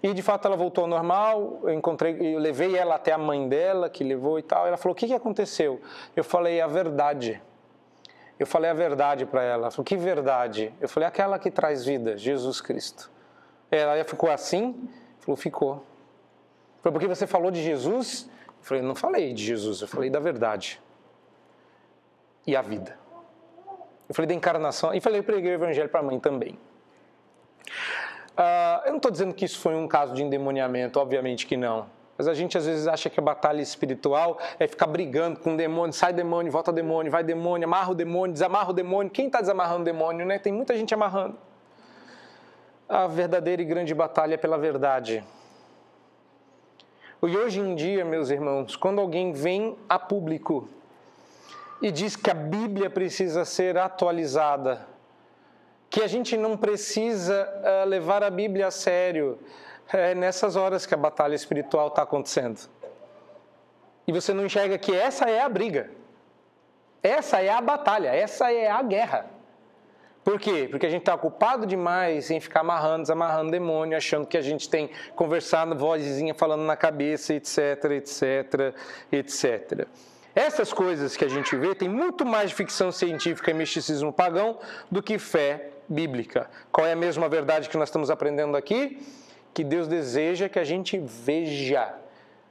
E 0.00 0.14
de 0.14 0.22
fato 0.22 0.46
ela 0.46 0.56
voltou 0.56 0.82
ao 0.82 0.88
normal, 0.88 1.60
eu 1.64 1.72
encontrei, 1.72 2.36
eu 2.36 2.38
levei 2.38 2.76
ela 2.76 2.94
até 2.94 3.10
a 3.10 3.18
mãe 3.18 3.48
dela, 3.48 3.90
que 3.90 4.04
levou 4.04 4.38
e 4.38 4.42
tal. 4.42 4.64
Ela 4.64 4.76
falou: 4.76 4.92
"O 4.92 4.94
que 4.94 5.06
que 5.06 5.14
aconteceu?" 5.14 5.80
Eu 6.14 6.22
falei: 6.22 6.60
"A 6.60 6.66
verdade". 6.66 7.42
Eu 8.38 8.46
falei 8.46 8.70
a 8.70 8.74
verdade 8.74 9.24
para 9.26 9.42
ela. 9.42 9.70
Falou: 9.70 9.84
"Que 9.84 9.96
verdade?" 9.96 10.72
Eu 10.80 10.88
falei: 10.88 11.08
"Aquela 11.08 11.38
que 11.38 11.50
traz 11.50 11.84
vida, 11.84 12.16
Jesus 12.16 12.60
Cristo". 12.60 13.10
Ela 13.70 14.02
ficou 14.04 14.30
assim? 14.30 14.88
Falou: 15.20 15.36
"Ficou". 15.36 15.84
Foi 16.84 16.92
porque 16.92 17.08
você 17.08 17.26
falou 17.26 17.50
de 17.50 17.62
Jesus? 17.62 18.28
Eu 18.46 18.52
falei, 18.60 18.82
não 18.82 18.94
falei 18.94 19.32
de 19.32 19.42
Jesus, 19.42 19.80
eu 19.80 19.88
falei 19.88 20.10
da 20.10 20.20
verdade. 20.20 20.78
E 22.46 22.54
a 22.54 22.60
vida. 22.60 22.98
Eu 24.06 24.14
falei 24.14 24.26
da 24.26 24.34
encarnação 24.34 24.92
e 24.92 25.00
falei, 25.00 25.20
eu 25.20 25.24
preguei 25.24 25.52
o 25.52 25.54
evangelho 25.54 25.88
para 25.88 26.00
a 26.00 26.02
mãe 26.02 26.20
também. 26.20 26.58
Uh, 28.36 28.84
eu 28.84 28.90
não 28.90 28.96
estou 28.98 29.10
dizendo 29.10 29.32
que 29.32 29.46
isso 29.46 29.58
foi 29.60 29.74
um 29.74 29.88
caso 29.88 30.12
de 30.12 30.22
endemoniamento, 30.22 31.00
obviamente 31.00 31.46
que 31.46 31.56
não. 31.56 31.86
Mas 32.16 32.28
a 32.28 32.34
gente 32.34 32.56
às 32.56 32.66
vezes 32.66 32.86
acha 32.86 33.10
que 33.10 33.18
a 33.18 33.22
batalha 33.22 33.60
espiritual 33.60 34.38
é 34.58 34.68
ficar 34.68 34.86
brigando 34.86 35.40
com 35.40 35.54
o 35.54 35.56
demônio, 35.56 35.92
sai 35.92 36.12
demônio, 36.12 36.50
volta 36.50 36.72
demônio, 36.72 37.10
vai 37.10 37.24
demônio, 37.24 37.66
amarra 37.66 37.90
o 37.90 37.94
demônio, 37.94 38.32
desamarra 38.32 38.70
o 38.70 38.72
demônio. 38.72 39.10
Quem 39.10 39.26
está 39.26 39.40
desamarrando 39.40 39.82
o 39.82 39.84
demônio, 39.84 40.24
né? 40.24 40.38
Tem 40.38 40.52
muita 40.52 40.76
gente 40.76 40.94
amarrando. 40.94 41.36
A 42.88 43.06
verdadeira 43.06 43.62
e 43.62 43.64
grande 43.64 43.94
batalha 43.94 44.34
é 44.34 44.36
pela 44.36 44.56
verdade. 44.56 45.24
E 47.22 47.36
hoje 47.36 47.58
em 47.58 47.74
dia, 47.74 48.04
meus 48.04 48.28
irmãos, 48.30 48.76
quando 48.76 49.00
alguém 49.00 49.32
vem 49.32 49.76
a 49.88 49.98
público 49.98 50.68
e 51.80 51.90
diz 51.90 52.16
que 52.16 52.30
a 52.30 52.34
Bíblia 52.34 52.90
precisa 52.90 53.44
ser 53.44 53.78
atualizada, 53.78 54.86
que 55.88 56.02
a 56.02 56.06
gente 56.06 56.36
não 56.36 56.56
precisa 56.56 57.48
uh, 57.62 57.88
levar 57.88 58.22
a 58.22 58.28
Bíblia 58.28 58.66
a 58.66 58.70
sério, 58.70 59.38
é 59.92 60.14
nessas 60.14 60.56
horas 60.56 60.86
que 60.86 60.94
a 60.94 60.96
batalha 60.96 61.34
espiritual 61.34 61.88
está 61.88 62.02
acontecendo. 62.02 62.60
E 64.06 64.12
você 64.12 64.32
não 64.34 64.44
enxerga 64.44 64.78
que 64.78 64.94
essa 64.94 65.28
é 65.30 65.40
a 65.40 65.48
briga. 65.48 65.90
Essa 67.02 67.40
é 67.40 67.50
a 67.50 67.60
batalha, 67.60 68.08
essa 68.08 68.50
é 68.50 68.70
a 68.70 68.82
guerra. 68.82 69.26
Por 70.24 70.40
quê? 70.40 70.66
Porque 70.70 70.86
a 70.86 70.90
gente 70.90 71.02
está 71.02 71.14
ocupado 71.14 71.66
demais 71.66 72.30
em 72.30 72.40
ficar 72.40 72.60
amarrando, 72.60 73.02
desamarrando 73.02 73.50
demônio, 73.50 73.94
achando 73.94 74.26
que 74.26 74.38
a 74.38 74.42
gente 74.42 74.70
tem 74.70 74.88
conversado, 75.14 75.76
vozinha 75.76 76.34
falando 76.34 76.62
na 76.62 76.76
cabeça, 76.76 77.34
etc, 77.34 77.58
etc, 77.90 78.74
etc. 79.12 79.86
Essas 80.34 80.72
coisas 80.72 81.14
que 81.14 81.26
a 81.26 81.28
gente 81.28 81.54
vê 81.54 81.74
tem 81.74 81.90
muito 81.90 82.24
mais 82.24 82.50
ficção 82.52 82.90
científica 82.90 83.50
e 83.50 83.54
misticismo 83.54 84.10
pagão 84.10 84.58
do 84.90 85.02
que 85.02 85.18
fé 85.18 85.68
bíblica. 85.86 86.48
Qual 86.72 86.86
é 86.86 86.92
a 86.92 86.96
mesma 86.96 87.28
verdade 87.28 87.68
que 87.68 87.76
nós 87.76 87.88
estamos 87.88 88.10
aprendendo 88.10 88.56
aqui? 88.56 88.98
Que 89.54 89.62
Deus 89.64 89.88
deseja 89.88 90.48
que 90.48 90.58
a 90.58 90.64
gente 90.64 90.98
veja. 90.98 91.94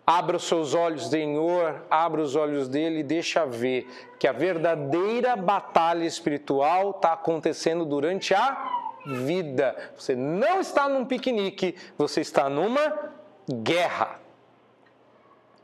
Abra 0.08 0.38
os 0.38 0.43
seus 0.45 0.74
olhos, 0.74 1.10
Senhor, 1.10 1.84
abra 1.89 2.22
os 2.22 2.36
olhos 2.36 2.68
dele 2.68 2.99
e 2.99 3.04
deixa 3.04 3.45
ver 3.45 3.88
que 4.20 4.28
a 4.28 4.32
verdadeira 4.34 5.36
batalha 5.36 6.06
espiritual 6.06 6.91
está 6.91 7.14
acontecendo 7.14 7.86
durante 7.86 8.34
a 8.34 8.91
vida. 9.06 9.76
Você 9.97 10.16
não 10.16 10.60
está 10.60 10.89
num 10.89 11.06
piquenique, 11.06 11.76
você 11.97 12.22
está 12.22 12.49
numa 12.49 13.12
guerra. 13.49 14.22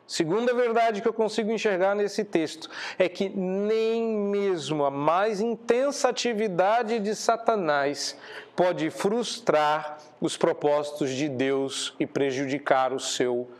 Segunda 0.09 0.55
verdade 0.55 1.03
que 1.03 1.07
eu 1.07 1.13
consigo 1.13 1.51
enxergar 1.51 1.93
nesse 1.93 2.23
texto 2.23 2.67
é 2.97 3.07
que 3.07 3.29
nem 3.29 4.01
mesmo 4.11 4.83
a 4.83 4.89
mais 4.89 5.39
intensa 5.39 6.09
atividade 6.09 6.97
de 6.97 7.13
Satanás 7.15 8.17
pode 8.55 8.89
frustrar 8.89 9.99
os 10.19 10.35
propósitos 10.35 11.11
de 11.11 11.29
Deus 11.29 11.93
e 11.99 12.07
prejudicar 12.07 12.91
o 12.91 12.99
seu 12.99 13.51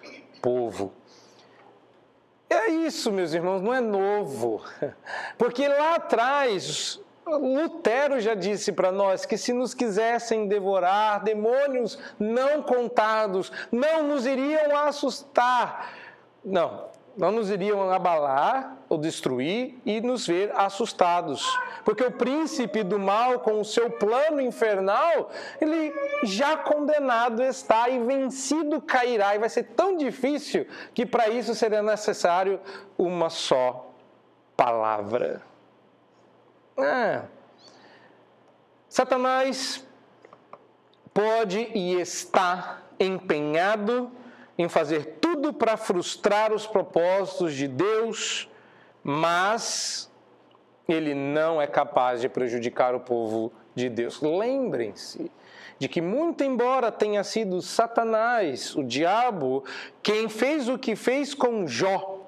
povo. 0.42 0.92
É 2.50 2.70
isso, 2.70 3.12
meus 3.12 3.32
irmãos, 3.36 3.62
não 3.62 3.72
é 3.72 3.80
novo. 3.80 4.64
Porque 5.38 5.68
lá 5.68 5.98
atrás, 5.98 7.00
Lutero 7.28 8.20
já 8.20 8.34
disse 8.34 8.72
para 8.72 8.92
nós 8.92 9.24
que 9.24 9.38
se 9.38 9.54
nos 9.54 9.76
quisessem 9.76 10.48
devorar, 10.48 11.24
demônios 11.24 12.00
não 12.18 12.64
contados 12.64 13.52
não 13.72 14.02
nos 14.02 14.26
iriam 14.26 14.76
assustar 14.76 15.99
não, 16.44 16.86
não 17.18 17.32
nos 17.32 17.50
iriam 17.50 17.92
abalar 17.92 18.78
ou 18.88 18.98
destruir 18.98 19.78
e 19.86 20.00
nos 20.02 20.26
ver 20.26 20.52
assustados. 20.56 21.46
Porque 21.84 22.04
o 22.04 22.12
príncipe 22.12 22.84
do 22.84 22.98
mal, 22.98 23.40
com 23.40 23.60
o 23.60 23.66
seu 23.66 23.90
plano 23.90 24.40
infernal, 24.40 25.30
ele 25.60 25.94
já 26.24 26.58
condenado 26.58 27.44
está 27.44 27.90
e 27.90 28.00
vencido 28.00 28.82
cairá. 28.82 29.36
E 29.36 29.40
vai 29.40 29.50
ser 29.50 29.64
tão 29.64 29.98
difícil 29.98 30.66
que 30.94 31.06
para 31.06 31.30
isso 31.30 31.54
seria 31.54 31.82
necessário 31.82 32.60
uma 32.98 33.30
só 33.30 33.92
palavra. 34.56 35.42
É. 36.78 37.22
Satanás 38.88 39.86
pode 41.14 41.60
e 41.76 42.00
está 42.00 42.82
empenhado 43.00 44.12
em 44.60 44.68
fazer 44.68 45.18
tudo 45.22 45.54
para 45.54 45.78
frustrar 45.78 46.52
os 46.52 46.68
propósitos 46.68 47.54
de 47.54 47.66
Deus, 47.66 48.50
mas 49.02 50.12
ele 50.86 51.16
não 51.16 51.62
é 51.62 51.66
capaz 51.66 52.20
de 52.20 52.28
prejudicar 52.28 52.94
o 52.94 53.00
povo 53.00 53.54
de 53.74 53.90
Deus. 53.90 54.22
Lembrem-se 54.22 55.32
de 55.78 55.88
que, 55.88 56.02
muito 56.02 56.44
embora 56.44 56.92
tenha 56.92 57.24
sido 57.24 57.62
Satanás, 57.62 58.76
o 58.76 58.84
diabo, 58.84 59.64
quem 60.04 60.28
fez 60.28 60.68
o 60.68 60.78
que 60.78 60.94
fez 60.94 61.34
com 61.34 61.66
Jó, 61.66 62.28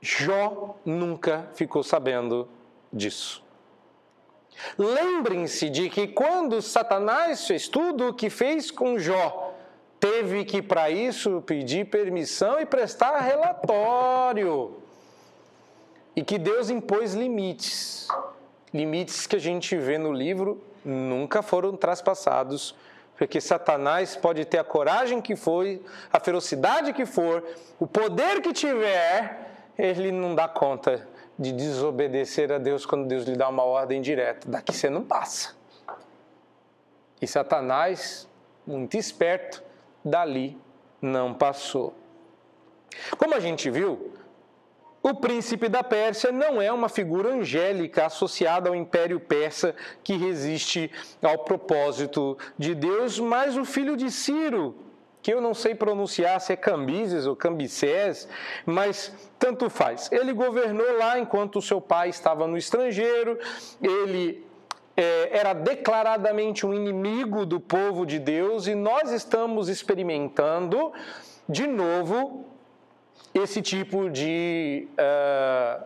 Jó 0.00 0.76
nunca 0.82 1.46
ficou 1.52 1.82
sabendo 1.82 2.48
disso. 2.90 3.44
Lembrem-se 4.78 5.68
de 5.68 5.90
que 5.90 6.08
quando 6.08 6.62
Satanás 6.62 7.46
fez 7.46 7.68
tudo 7.68 8.08
o 8.08 8.14
que 8.14 8.30
fez 8.30 8.70
com 8.70 8.98
Jó, 8.98 9.47
teve 10.00 10.44
que, 10.44 10.62
para 10.62 10.90
isso, 10.90 11.42
pedir 11.42 11.86
permissão 11.86 12.60
e 12.60 12.66
prestar 12.66 13.18
relatório. 13.18 14.76
E 16.14 16.22
que 16.22 16.38
Deus 16.38 16.70
impôs 16.70 17.14
limites. 17.14 18.08
Limites 18.72 19.26
que 19.26 19.36
a 19.36 19.40
gente 19.40 19.76
vê 19.76 19.98
no 19.98 20.12
livro 20.12 20.62
nunca 20.84 21.42
foram 21.42 21.76
traspassados, 21.76 22.74
porque 23.16 23.40
Satanás 23.40 24.16
pode 24.16 24.44
ter 24.44 24.58
a 24.58 24.64
coragem 24.64 25.20
que 25.20 25.34
foi, 25.34 25.82
a 26.12 26.20
ferocidade 26.20 26.92
que 26.92 27.04
for, 27.04 27.44
o 27.78 27.86
poder 27.86 28.40
que 28.40 28.52
tiver, 28.52 29.72
ele 29.76 30.12
não 30.12 30.34
dá 30.34 30.48
conta 30.48 31.06
de 31.38 31.52
desobedecer 31.52 32.50
a 32.50 32.58
Deus 32.58 32.84
quando 32.84 33.06
Deus 33.06 33.24
lhe 33.24 33.36
dá 33.36 33.48
uma 33.48 33.62
ordem 33.62 34.00
direta. 34.00 34.50
Daqui 34.50 34.74
você 34.74 34.90
não 34.90 35.04
passa. 35.04 35.56
E 37.20 37.26
Satanás, 37.26 38.28
muito 38.66 38.96
esperto, 38.96 39.62
dali 40.04 40.56
não 41.00 41.34
passou. 41.34 41.94
Como 43.16 43.34
a 43.34 43.40
gente 43.40 43.70
viu, 43.70 44.12
o 45.02 45.14
príncipe 45.14 45.68
da 45.68 45.82
Pérsia 45.82 46.32
não 46.32 46.60
é 46.60 46.72
uma 46.72 46.88
figura 46.88 47.32
angélica 47.32 48.06
associada 48.06 48.68
ao 48.68 48.74
Império 48.74 49.20
Persa 49.20 49.74
que 50.02 50.16
resiste 50.16 50.90
ao 51.22 51.38
propósito 51.38 52.36
de 52.58 52.74
Deus, 52.74 53.18
mas 53.18 53.56
o 53.56 53.64
filho 53.64 53.96
de 53.96 54.10
Ciro, 54.10 54.74
que 55.22 55.32
eu 55.32 55.40
não 55.40 55.54
sei 55.54 55.74
pronunciar 55.74 56.40
se 56.40 56.52
é 56.52 56.56
Cambises 56.56 57.26
ou 57.26 57.36
Cambises, 57.36 58.28
mas 58.66 59.12
tanto 59.38 59.70
faz. 59.70 60.10
Ele 60.10 60.32
governou 60.32 60.98
lá 60.98 61.18
enquanto 61.18 61.62
seu 61.62 61.80
pai 61.80 62.08
estava 62.08 62.46
no 62.46 62.56
estrangeiro, 62.56 63.38
ele 63.80 64.47
era 65.30 65.52
declaradamente 65.52 66.66
um 66.66 66.74
inimigo 66.74 67.46
do 67.46 67.60
povo 67.60 68.04
de 68.04 68.18
Deus 68.18 68.66
e 68.66 68.74
nós 68.74 69.12
estamos 69.12 69.68
experimentando 69.68 70.92
de 71.48 71.66
novo 71.66 72.44
esse 73.32 73.62
tipo 73.62 74.10
de 74.10 74.88
uh, 74.98 75.84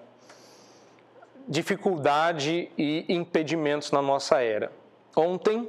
dificuldade 1.46 2.70
e 2.78 3.04
impedimentos 3.08 3.90
na 3.90 4.00
nossa 4.00 4.40
era. 4.40 4.72
Ontem 5.14 5.68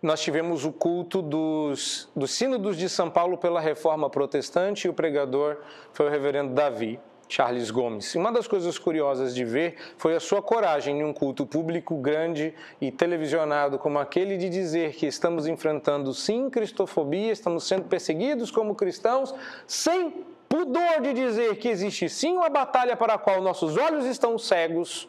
nós 0.00 0.20
tivemos 0.20 0.64
o 0.64 0.72
culto 0.72 1.22
dos, 1.22 2.08
dos 2.14 2.30
sínodos 2.32 2.76
de 2.76 2.88
São 2.88 3.10
Paulo 3.10 3.38
pela 3.38 3.60
reforma 3.60 4.10
protestante 4.10 4.86
e 4.86 4.90
o 4.90 4.94
pregador 4.94 5.58
foi 5.92 6.06
o 6.06 6.10
reverendo 6.10 6.54
Davi. 6.54 6.98
Charles 7.32 7.70
Gomes. 7.70 8.14
Uma 8.14 8.30
das 8.30 8.46
coisas 8.46 8.78
curiosas 8.78 9.34
de 9.34 9.42
ver 9.42 9.76
foi 9.96 10.14
a 10.14 10.20
sua 10.20 10.42
coragem 10.42 11.00
em 11.00 11.04
um 11.04 11.14
culto 11.14 11.46
público 11.46 11.96
grande 11.96 12.54
e 12.78 12.92
televisionado 12.92 13.78
como 13.78 13.98
aquele 13.98 14.36
de 14.36 14.50
dizer 14.50 14.92
que 14.92 15.06
estamos 15.06 15.46
enfrentando 15.46 16.12
sim 16.12 16.50
cristofobia, 16.50 17.32
estamos 17.32 17.66
sendo 17.66 17.84
perseguidos 17.84 18.50
como 18.50 18.74
cristãos, 18.74 19.34
sem 19.66 20.26
pudor 20.46 21.00
de 21.00 21.14
dizer 21.14 21.56
que 21.56 21.68
existe 21.68 22.06
sim 22.06 22.36
uma 22.36 22.50
batalha 22.50 22.98
para 22.98 23.14
a 23.14 23.18
qual 23.18 23.40
nossos 23.40 23.78
olhos 23.78 24.04
estão 24.04 24.36
cegos 24.36 25.08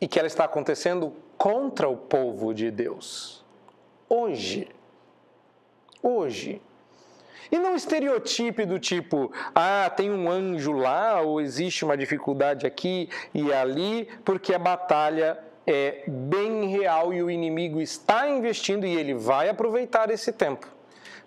e 0.00 0.06
que 0.06 0.20
ela 0.20 0.28
está 0.28 0.44
acontecendo 0.44 1.12
contra 1.36 1.88
o 1.88 1.96
povo 1.96 2.54
de 2.54 2.70
Deus. 2.70 3.44
Hoje. 4.08 4.68
Hoje. 6.00 6.62
E 7.50 7.58
não 7.58 7.74
estereotipe 7.74 8.64
do 8.66 8.78
tipo, 8.78 9.32
ah, 9.54 9.90
tem 9.94 10.10
um 10.10 10.30
anjo 10.30 10.72
lá, 10.72 11.20
ou 11.20 11.40
existe 11.40 11.84
uma 11.84 11.96
dificuldade 11.96 12.66
aqui 12.66 13.08
e 13.32 13.52
ali, 13.52 14.08
porque 14.24 14.54
a 14.54 14.58
batalha 14.58 15.38
é 15.66 16.02
bem 16.06 16.66
real 16.68 17.12
e 17.12 17.22
o 17.22 17.30
inimigo 17.30 17.80
está 17.80 18.28
investindo 18.28 18.86
e 18.86 18.94
ele 18.94 19.14
vai 19.14 19.48
aproveitar 19.48 20.10
esse 20.10 20.32
tempo 20.32 20.66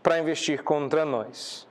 para 0.02 0.20
investir 0.20 0.64
contra 0.64 1.06
nós. 1.06 1.68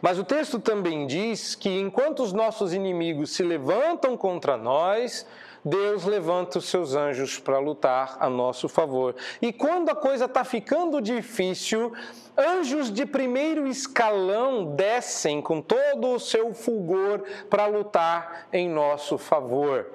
Mas 0.00 0.18
o 0.18 0.24
texto 0.24 0.58
também 0.58 1.06
diz 1.06 1.54
que 1.54 1.68
enquanto 1.68 2.22
os 2.22 2.32
nossos 2.32 2.72
inimigos 2.72 3.30
se 3.30 3.42
levantam 3.42 4.16
contra 4.16 4.56
nós, 4.56 5.26
Deus 5.64 6.04
levanta 6.04 6.58
os 6.58 6.66
seus 6.66 6.94
anjos 6.94 7.38
para 7.38 7.58
lutar 7.58 8.16
a 8.20 8.28
nosso 8.28 8.68
favor. 8.68 9.16
E 9.40 9.52
quando 9.52 9.88
a 9.88 9.94
coisa 9.94 10.26
está 10.26 10.44
ficando 10.44 11.00
difícil, 11.00 11.92
anjos 12.36 12.92
de 12.92 13.06
primeiro 13.06 13.66
escalão 13.66 14.74
descem 14.74 15.40
com 15.40 15.62
todo 15.62 16.10
o 16.10 16.20
seu 16.20 16.52
fulgor 16.52 17.22
para 17.48 17.66
lutar 17.66 18.46
em 18.52 18.68
nosso 18.68 19.16
favor. 19.16 19.90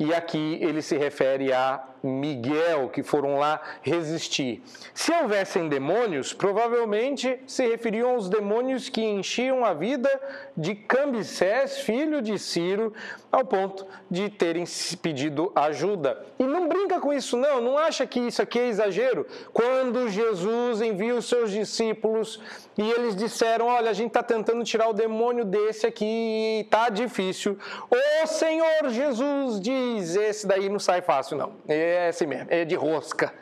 E 0.00 0.12
aqui 0.12 0.58
ele 0.60 0.82
se 0.82 0.96
refere 0.96 1.52
a 1.52 1.93
Miguel, 2.04 2.90
que 2.90 3.02
foram 3.02 3.38
lá 3.38 3.60
resistir. 3.82 4.62
Se 4.92 5.10
houvessem 5.12 5.68
demônios, 5.68 6.34
provavelmente 6.34 7.40
se 7.46 7.66
referiam 7.66 8.10
aos 8.10 8.28
demônios 8.28 8.90
que 8.90 9.02
enchiam 9.02 9.64
a 9.64 9.72
vida 9.72 10.10
de 10.54 10.74
Cambicés, 10.74 11.78
filho 11.78 12.20
de 12.20 12.38
Ciro, 12.38 12.92
ao 13.32 13.44
ponto 13.44 13.86
de 14.10 14.28
terem 14.28 14.64
pedido 15.00 15.50
ajuda. 15.54 16.24
E 16.38 16.44
não 16.44 16.68
brinca 16.68 17.00
com 17.00 17.12
isso, 17.12 17.36
não, 17.36 17.60
não 17.60 17.78
acha 17.78 18.06
que 18.06 18.20
isso 18.20 18.42
aqui 18.42 18.58
é 18.58 18.68
exagero? 18.68 19.26
Quando 19.52 20.08
Jesus 20.08 20.82
envia 20.82 21.14
os 21.14 21.28
seus 21.28 21.50
discípulos 21.50 22.40
e 22.76 22.82
eles 22.82 23.16
disseram: 23.16 23.66
Olha, 23.66 23.90
a 23.90 23.94
gente 23.94 24.08
está 24.08 24.22
tentando 24.22 24.62
tirar 24.62 24.88
o 24.88 24.92
demônio 24.92 25.44
desse 25.44 25.86
aqui 25.86 26.60
está 26.60 26.88
difícil. 26.88 27.58
O 27.90 28.26
Senhor 28.26 28.88
Jesus 28.90 29.60
diz: 29.60 30.16
Esse 30.16 30.46
daí 30.46 30.68
não 30.68 30.78
sai 30.78 31.00
fácil, 31.00 31.36
não. 31.36 31.54
É 31.66 31.93
assim 32.08 32.26
mesmo, 32.26 32.46
é 32.50 32.64
de 32.64 32.74
rosca. 32.74 33.32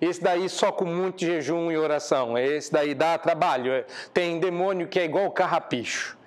Esse 0.00 0.22
daí 0.22 0.48
só 0.48 0.70
com 0.70 0.84
muito 0.84 1.24
jejum 1.24 1.72
e 1.72 1.76
oração. 1.76 2.38
Esse 2.38 2.72
daí 2.72 2.94
dá 2.94 3.18
trabalho. 3.18 3.84
Tem 4.14 4.38
demônio 4.38 4.86
que 4.86 5.00
é 5.00 5.04
igual 5.04 5.30
carrapicho 5.32 6.18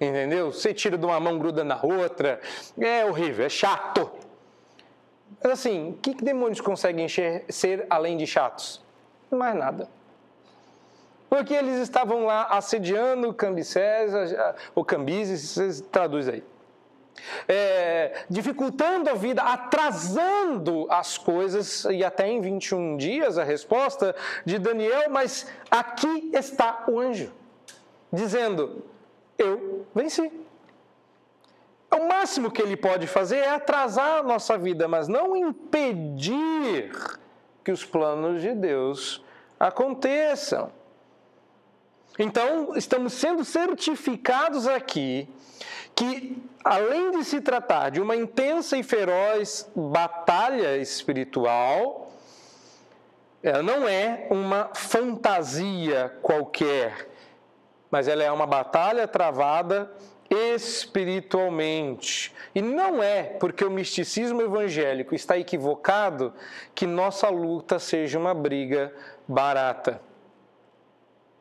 entendeu? 0.00 0.52
Você 0.52 0.74
tira 0.74 0.96
de 0.98 1.04
uma 1.04 1.18
mão, 1.20 1.38
gruda 1.38 1.64
na 1.64 1.80
outra, 1.82 2.40
é 2.78 3.04
horrível, 3.04 3.46
é 3.46 3.48
chato. 3.48 4.10
Mas 5.42 5.52
assim, 5.52 5.90
o 5.90 5.92
que, 5.94 6.14
que 6.14 6.24
demônios 6.24 6.60
conseguem 6.60 7.06
ser 7.08 7.86
além 7.90 8.16
de 8.16 8.26
chatos? 8.26 8.82
Mais 9.30 9.54
nada. 9.54 9.88
Porque 11.28 11.54
eles 11.54 11.76
estavam 11.80 12.26
lá 12.26 12.44
assediando 12.44 13.32
Cambicés, 13.34 14.12
ou 14.74 14.84
Cambises, 14.84 15.50
vocês 15.50 15.80
traduz 15.80 16.28
aí. 16.28 16.44
É, 17.48 18.24
dificultando 18.28 19.08
a 19.08 19.14
vida, 19.14 19.42
atrasando 19.42 20.86
as 20.90 21.16
coisas, 21.16 21.84
e 21.84 22.04
até 22.04 22.28
em 22.28 22.40
21 22.40 22.96
dias 22.96 23.38
a 23.38 23.44
resposta 23.44 24.14
de 24.44 24.58
Daniel, 24.58 25.08
mas 25.10 25.46
aqui 25.70 26.30
está 26.32 26.84
o 26.88 26.98
anjo, 26.98 27.32
dizendo: 28.12 28.84
eu 29.38 29.86
venci. 29.94 30.30
O 31.90 32.08
máximo 32.08 32.50
que 32.50 32.60
ele 32.60 32.76
pode 32.76 33.06
fazer 33.06 33.36
é 33.36 33.50
atrasar 33.50 34.18
a 34.18 34.22
nossa 34.22 34.58
vida, 34.58 34.88
mas 34.88 35.06
não 35.06 35.36
impedir 35.36 36.90
que 37.62 37.70
os 37.70 37.84
planos 37.84 38.42
de 38.42 38.52
Deus 38.52 39.22
aconteçam. 39.58 40.72
Então, 42.18 42.76
estamos 42.76 43.12
sendo 43.12 43.44
certificados 43.44 44.66
aqui 44.66 45.28
que, 45.94 46.42
além 46.64 47.12
de 47.12 47.24
se 47.24 47.40
tratar 47.40 47.90
de 47.90 48.00
uma 48.00 48.16
intensa 48.16 48.76
e 48.76 48.82
feroz 48.82 49.70
batalha 49.74 50.76
espiritual, 50.76 52.12
ela 53.42 53.62
não 53.62 53.88
é 53.88 54.26
uma 54.30 54.70
fantasia 54.74 56.12
qualquer 56.22 57.14
mas 57.94 58.08
ela 58.08 58.24
é 58.24 58.32
uma 58.32 58.44
batalha 58.44 59.06
travada 59.06 59.88
espiritualmente. 60.28 62.34
E 62.52 62.60
não 62.60 63.00
é 63.00 63.22
porque 63.22 63.64
o 63.64 63.70
misticismo 63.70 64.42
evangélico 64.42 65.14
está 65.14 65.38
equivocado 65.38 66.34
que 66.74 66.88
nossa 66.88 67.28
luta 67.28 67.78
seja 67.78 68.18
uma 68.18 68.34
briga 68.34 68.92
barata. 69.28 70.00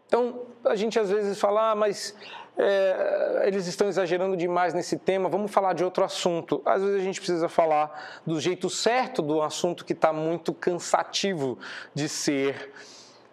Então, 0.05 0.45
a 0.63 0.75
gente 0.75 0.99
às 0.99 1.09
vezes 1.09 1.39
fala, 1.39 1.71
ah, 1.71 1.75
mas 1.75 2.15
é, 2.57 3.43
eles 3.45 3.65
estão 3.67 3.87
exagerando 3.87 4.37
demais 4.37 4.73
nesse 4.73 4.97
tema, 4.97 5.27
vamos 5.27 5.51
falar 5.51 5.73
de 5.73 5.83
outro 5.83 6.03
assunto. 6.03 6.61
Às 6.65 6.81
vezes 6.81 7.01
a 7.01 7.03
gente 7.03 7.19
precisa 7.19 7.49
falar 7.49 8.21
do 8.25 8.39
jeito 8.39 8.69
certo 8.69 9.21
do 9.21 9.41
assunto 9.41 9.83
que 9.83 9.93
está 9.93 10.13
muito 10.13 10.53
cansativo 10.53 11.57
de 11.93 12.07
ser 12.07 12.71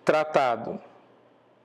tratado. 0.04 0.80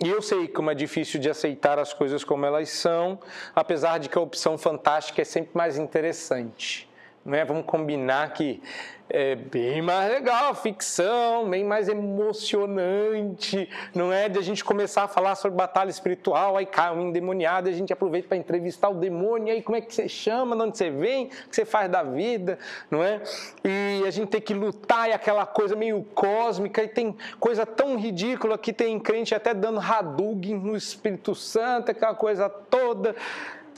E 0.04 0.10
eu 0.10 0.22
sei 0.22 0.48
como 0.50 0.70
é 0.70 0.76
difícil 0.76 1.20
de 1.22 1.30
aceitar 1.30 1.80
as 1.80 1.94
coisas 1.94 2.24
como 2.24 2.46
elas 2.46 2.70
são, 2.70 3.18
apesar 3.56 3.98
de 3.98 4.10
que 4.10 4.18
a 4.18 4.22
opção 4.22 4.58
fantástica 4.58 5.22
é 5.22 5.26
sempre 5.26 5.52
mais 5.54 5.78
interessante. 5.78 6.90
Não 7.24 7.34
é? 7.34 7.46
Vamos 7.46 7.66
combinar 7.66 8.34
que 8.34 8.62
é 9.08 9.36
bem 9.36 9.82
mais 9.82 10.12
legal, 10.12 10.56
ficção, 10.56 11.48
bem 11.50 11.64
mais 11.64 11.88
emocionante, 11.88 13.70
não 13.94 14.12
é? 14.12 14.28
De 14.28 14.40
a 14.40 14.42
gente 14.42 14.64
começar 14.64 15.04
a 15.04 15.08
falar 15.08 15.36
sobre 15.36 15.58
batalha 15.58 15.90
espiritual, 15.90 16.58
aí 16.58 16.66
cai 16.66 16.94
um 16.94 17.10
endemoniado, 17.10 17.70
a 17.70 17.72
gente 17.72 17.94
aproveita 17.94 18.30
para 18.30 18.38
entrevistar 18.38 18.90
o 18.90 18.96
demônio, 18.96 19.54
aí 19.54 19.62
como 19.62 19.78
é 19.78 19.82
que 19.82 19.94
você 19.94 20.10
chama, 20.10 20.56
de 20.56 20.62
onde 20.64 20.78
você 20.78 20.90
vem, 20.90 21.26
o 21.26 21.30
que 21.50 21.56
você 21.56 21.66
faz 21.66 21.90
da 21.90 22.02
vida, 22.02 22.58
não 22.90 23.04
é? 23.04 23.22
E 23.64 24.04
a 24.08 24.12
gente 24.12 24.30
tem 24.30 24.42
que 24.42 24.54
lutar, 24.54 25.10
e 25.10 25.14
aquela 25.14 25.46
coisa 25.46 25.76
meio 25.76 26.04
cósmica, 26.16 26.84
e 26.84 26.88
tem 26.88 27.16
coisa 27.40 27.66
tão 27.66 27.98
ridícula 27.98 28.58
que 28.58 28.74
tem 28.74 29.00
crente 29.00 29.36
até 29.36 29.54
dando 29.54 29.80
Hadouken 29.80 30.56
no 30.56 30.76
Espírito 30.76 31.36
Santo, 31.36 31.92
aquela 31.92 32.16
coisa 32.16 32.50
toda. 32.50 33.16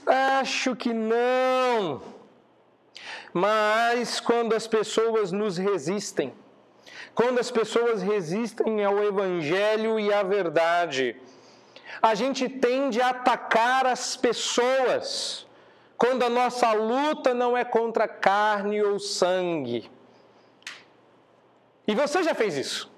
Acho 0.05 0.73
que 0.73 0.93
não. 0.93 2.16
Mas 3.37 4.19
quando 4.19 4.55
as 4.55 4.65
pessoas 4.65 5.31
nos 5.31 5.59
resistem, 5.59 6.33
quando 7.13 7.37
as 7.37 7.51
pessoas 7.51 8.01
resistem 8.01 8.83
ao 8.83 9.03
Evangelho 9.03 9.99
e 9.99 10.11
à 10.11 10.23
verdade, 10.23 11.15
a 12.01 12.15
gente 12.15 12.49
tende 12.49 12.99
a 12.99 13.09
atacar 13.09 13.85
as 13.85 14.17
pessoas 14.17 15.45
quando 15.95 16.23
a 16.23 16.29
nossa 16.29 16.71
luta 16.73 17.31
não 17.31 17.55
é 17.55 17.63
contra 17.63 18.07
carne 18.07 18.81
ou 18.81 18.97
sangue. 18.99 19.87
E 21.87 21.93
você 21.93 22.23
já 22.23 22.33
fez 22.33 22.57
isso? 22.57 22.91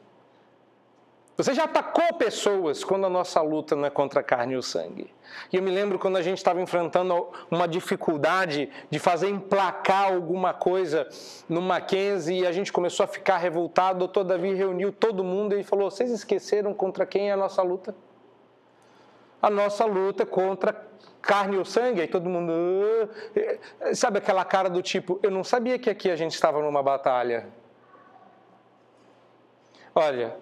Você 1.39 1.53
já 1.53 1.63
atacou 1.63 2.15
pessoas 2.15 2.83
quando 2.83 3.05
a 3.05 3.09
nossa 3.09 3.41
luta 3.41 3.73
não 3.73 3.85
é 3.85 3.89
contra 3.89 4.19
a 4.19 4.23
carne 4.23 4.55
e 4.55 4.57
o 4.57 4.61
sangue. 4.61 5.09
E 5.53 5.55
eu 5.55 5.63
me 5.63 5.71
lembro 5.71 5.97
quando 5.97 6.17
a 6.17 6.21
gente 6.21 6.37
estava 6.37 6.59
enfrentando 6.61 7.29
uma 7.49 7.65
dificuldade 7.65 8.69
de 8.89 8.99
fazer 8.99 9.29
emplacar 9.29 10.11
alguma 10.11 10.53
coisa 10.53 11.07
no 11.47 11.61
Mackenzie 11.61 12.41
e 12.41 12.45
a 12.45 12.51
gente 12.51 12.73
começou 12.73 13.05
a 13.05 13.07
ficar 13.07 13.37
revoltado. 13.37 13.95
O 13.95 13.99
doutor 13.99 14.25
Davi 14.25 14.53
reuniu 14.53 14.91
todo 14.91 15.23
mundo 15.23 15.57
e 15.57 15.63
falou: 15.63 15.89
Vocês 15.89 16.11
esqueceram 16.11 16.73
contra 16.73 17.05
quem 17.05 17.29
é 17.29 17.31
a 17.31 17.37
nossa 17.37 17.61
luta? 17.61 17.95
A 19.41 19.49
nossa 19.49 19.85
luta 19.85 20.25
contra 20.25 20.75
carne 21.21 21.55
ou 21.55 21.63
sangue. 21.63 22.01
Aí 22.01 22.07
todo 22.09 22.29
mundo. 22.29 22.51
Ah", 23.79 23.95
sabe 23.95 24.17
aquela 24.17 24.43
cara 24.43 24.69
do 24.69 24.81
tipo: 24.81 25.17
Eu 25.23 25.31
não 25.31 25.45
sabia 25.45 25.79
que 25.79 25.89
aqui 25.89 26.11
a 26.11 26.17
gente 26.17 26.33
estava 26.33 26.61
numa 26.61 26.83
batalha. 26.83 27.47
Olha, 29.95 30.35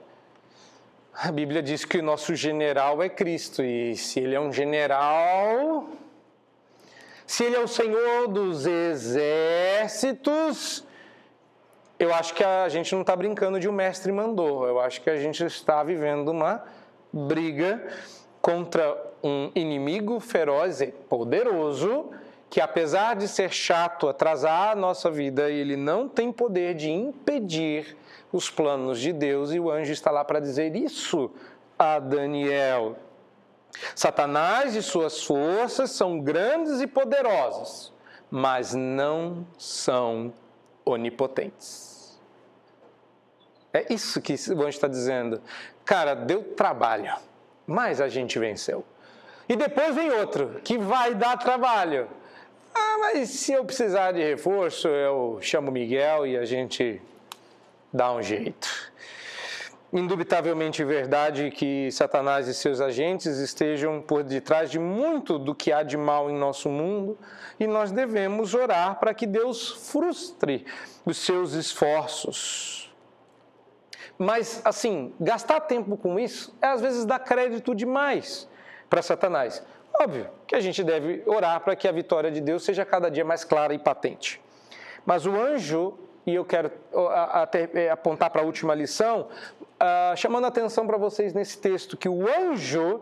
a 1.19 1.31
Bíblia 1.31 1.63
diz 1.63 1.83
que 1.83 1.97
o 1.97 2.03
nosso 2.03 2.35
general 2.35 3.01
é 3.01 3.09
Cristo, 3.09 3.63
e 3.63 3.97
se 3.97 4.19
ele 4.19 4.35
é 4.35 4.39
um 4.39 4.53
general, 4.53 5.89
se 7.25 7.43
ele 7.43 7.55
é 7.55 7.59
o 7.59 7.67
Senhor 7.67 8.27
dos 8.27 8.67
exércitos, 8.67 9.25
eu 11.97 12.13
acho 12.13 12.35
que 12.35 12.43
a 12.43 12.69
gente 12.69 12.93
não 12.93 13.01
está 13.01 13.15
brincando 13.15 13.59
de 13.59 13.67
um 13.67 13.71
mestre 13.71 14.11
mandou, 14.11 14.67
eu 14.67 14.79
acho 14.79 15.01
que 15.01 15.09
a 15.09 15.17
gente 15.17 15.43
está 15.43 15.81
vivendo 15.83 16.29
uma 16.29 16.63
briga 17.11 17.81
contra 18.39 18.95
um 19.23 19.49
inimigo 19.55 20.19
feroz 20.19 20.81
e 20.81 20.87
poderoso 20.87 22.11
que 22.47 22.61
apesar 22.61 23.15
de 23.15 23.27
ser 23.27 23.51
chato, 23.51 24.07
atrasar 24.07 24.73
a 24.73 24.75
nossa 24.75 25.09
vida, 25.09 25.49
ele 25.49 25.75
não 25.75 26.07
tem 26.07 26.31
poder 26.31 26.75
de 26.75 26.91
impedir 26.91 27.97
os 28.31 28.49
planos 28.49 28.99
de 28.99 29.13
Deus 29.13 29.51
e 29.51 29.59
o 29.59 29.71
anjo 29.71 29.91
está 29.91 30.11
lá 30.11 30.23
para 30.23 30.39
dizer 30.39 30.75
isso 30.75 31.31
a 31.77 31.99
Daniel. 31.99 32.97
Satanás 33.95 34.75
e 34.75 34.81
suas 34.81 35.23
forças 35.23 35.91
são 35.91 36.19
grandes 36.19 36.81
e 36.81 36.87
poderosas, 36.87 37.93
mas 38.29 38.73
não 38.73 39.45
são 39.57 40.33
onipotentes. 40.85 42.19
É 43.73 43.93
isso 43.93 44.21
que 44.21 44.33
o 44.33 44.61
anjo 44.61 44.69
está 44.69 44.87
dizendo. 44.87 45.41
Cara, 45.85 46.15
deu 46.15 46.43
trabalho, 46.43 47.13
mas 47.65 48.01
a 48.01 48.07
gente 48.07 48.39
venceu. 48.39 48.83
E 49.47 49.55
depois 49.55 49.95
vem 49.95 50.11
outro 50.11 50.59
que 50.63 50.77
vai 50.77 51.13
dar 51.13 51.37
trabalho. 51.37 52.07
Ah, 52.73 52.97
mas 52.99 53.29
se 53.29 53.53
eu 53.53 53.63
precisar 53.63 54.11
de 54.11 54.21
reforço, 54.21 54.87
eu 54.87 55.37
chamo 55.41 55.71
Miguel 55.71 56.27
e 56.27 56.37
a 56.37 56.45
gente 56.45 57.01
dá 57.91 58.11
um 58.13 58.21
jeito. 58.21 58.67
indubitavelmente 59.91 60.83
verdade 60.83 61.49
que 61.49 61.89
Satanás 61.91 62.47
e 62.47 62.53
seus 62.53 62.81
agentes 62.81 63.37
estejam 63.37 64.01
por 64.01 64.23
detrás 64.23 64.69
de 64.69 64.77
muito 64.77 65.39
do 65.39 65.55
que 65.55 65.71
há 65.71 65.81
de 65.81 65.95
mal 65.95 66.29
em 66.29 66.35
nosso 66.35 66.69
mundo 66.69 67.17
e 67.59 67.65
nós 67.65 67.91
devemos 67.91 68.53
orar 68.53 68.99
para 68.99 69.13
que 69.13 69.25
Deus 69.25 69.89
frustre 69.89 70.65
os 71.05 71.17
seus 71.17 71.53
esforços. 71.53 72.93
Mas, 74.17 74.61
assim, 74.65 75.13
gastar 75.19 75.61
tempo 75.61 75.95
com 75.95 76.19
isso 76.19 76.55
é 76.61 76.67
às 76.67 76.81
vezes 76.81 77.05
dar 77.05 77.19
crédito 77.19 77.75
demais 77.75 78.47
para 78.89 79.01
Satanás. 79.01 79.63
Óbvio 79.99 80.29
que 80.45 80.55
a 80.55 80.59
gente 80.59 80.83
deve 80.83 81.23
orar 81.25 81.59
para 81.61 81.75
que 81.75 81.87
a 81.87 81.91
vitória 81.91 82.31
de 82.31 82.41
Deus 82.41 82.63
seja 82.63 82.85
cada 82.85 83.09
dia 83.09 83.23
mais 83.23 83.43
clara 83.43 83.73
e 83.73 83.79
patente. 83.79 84.41
Mas 85.05 85.25
o 85.25 85.35
anjo, 85.35 85.97
e 86.27 86.35
eu 86.35 86.43
quero 86.43 86.69
é, 87.73 87.89
apontar 87.89 88.29
para 88.29 88.41
a 88.41 88.45
última 88.45 88.75
lição, 88.75 89.29
uh, 89.61 90.15
chamando 90.17 90.43
a 90.43 90.49
atenção 90.49 90.85
para 90.85 90.97
vocês 90.97 91.33
nesse 91.33 91.57
texto, 91.57 91.95
que 91.95 92.09
o 92.09 92.27
anjo 92.27 93.01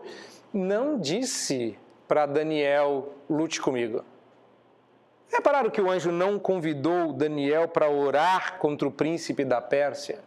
não 0.54 0.96
disse 0.96 1.76
para 2.06 2.24
Daniel, 2.24 3.12
lute 3.28 3.60
comigo. 3.60 4.04
Repararam 5.28 5.70
que 5.70 5.80
o 5.80 5.90
anjo 5.90 6.12
não 6.12 6.38
convidou 6.38 7.12
Daniel 7.12 7.66
para 7.66 7.90
orar 7.90 8.58
contra 8.58 8.86
o 8.86 8.92
príncipe 8.92 9.44
da 9.44 9.60
Pérsia? 9.60 10.20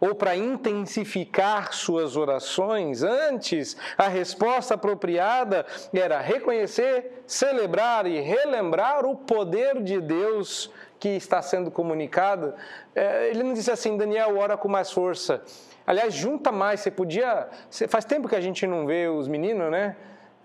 ou 0.00 0.14
para 0.14 0.36
intensificar 0.36 1.72
suas 1.72 2.14
orações, 2.14 3.02
antes 3.02 3.74
a 3.96 4.06
resposta 4.06 4.74
apropriada 4.74 5.64
era 5.94 6.20
reconhecer, 6.20 7.22
celebrar 7.26 8.06
e 8.06 8.20
relembrar 8.20 9.06
o 9.06 9.16
poder 9.16 9.82
de 9.82 10.00
Deus 10.02 10.70
que 11.04 11.10
está 11.10 11.42
sendo 11.42 11.70
comunicado. 11.70 12.54
É, 12.94 13.28
ele 13.28 13.42
não 13.42 13.52
disse 13.52 13.70
assim, 13.70 13.94
Daniel, 13.94 14.38
ora 14.38 14.56
com 14.56 14.68
mais 14.68 14.90
força. 14.90 15.42
Aliás, 15.86 16.14
junta 16.14 16.50
mais, 16.50 16.80
você 16.80 16.90
podia. 16.90 17.46
Faz 17.90 18.06
tempo 18.06 18.26
que 18.26 18.34
a 18.34 18.40
gente 18.40 18.66
não 18.66 18.86
vê 18.86 19.06
os 19.06 19.28
meninos, 19.28 19.70
né? 19.70 19.96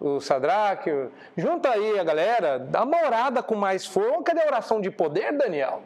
o 0.01 0.21
Sadraque, 0.21 1.09
junta 1.35 1.71
aí 1.71 1.99
a 1.99 2.03
galera, 2.05 2.57
dá 2.57 2.83
uma 2.83 3.05
orada 3.05 3.43
com 3.43 3.55
mais 3.55 3.85
força. 3.85 4.21
Cadê 4.23 4.41
a 4.41 4.47
oração 4.47 4.81
de 4.81 4.91
poder, 4.91 5.31
Daniel? 5.31 5.81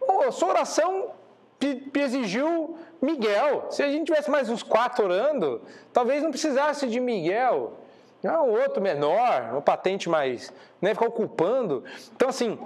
Oh, 0.00 0.32
sua 0.32 0.48
oração 0.48 1.10
exigiu 1.94 2.78
Miguel. 3.02 3.66
Se 3.70 3.82
a 3.82 3.90
gente 3.90 4.06
tivesse 4.06 4.30
mais 4.30 4.48
uns 4.48 4.62
quatro 4.62 5.04
orando, 5.04 5.60
talvez 5.92 6.22
não 6.22 6.30
precisasse 6.30 6.86
de 6.86 7.00
Miguel. 7.00 7.74
Um 8.24 8.60
outro 8.62 8.82
menor, 8.82 9.50
uma 9.52 9.62
patente 9.62 10.08
mais, 10.08 10.52
né, 10.80 10.94
ficar 10.94 11.06
ocupando. 11.06 11.84
Então, 12.14 12.30
assim, 12.30 12.58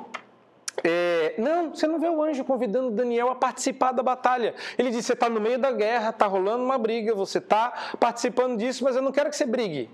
é, 0.83 1.35
não, 1.39 1.71
você 1.75 1.87
não 1.87 1.99
vê 1.99 2.09
o 2.09 2.23
anjo 2.23 2.45
convidando 2.45 2.91
Daniel 2.91 3.31
a 3.31 3.35
participar 3.35 3.93
da 3.93 4.03
batalha. 4.03 4.55
Ele 4.79 4.91
diz: 4.91 5.05
você 5.05 5.13
está 5.13 5.29
no 5.29 5.41
meio 5.41 5.59
da 5.59 5.71
guerra, 5.73 6.11
está 6.11 6.27
rolando 6.27 6.65
uma 6.65 6.79
briga, 6.79 7.15
você 7.15 7.39
está 7.39 7.73
participando 7.99 8.57
disso, 8.59 8.85
mas 8.85 8.97
eu 8.97 9.03
não 9.03 9.13
quero 9.13 9.31
que 9.31 9.37
você 9.37 9.47
brigue. 9.47 9.91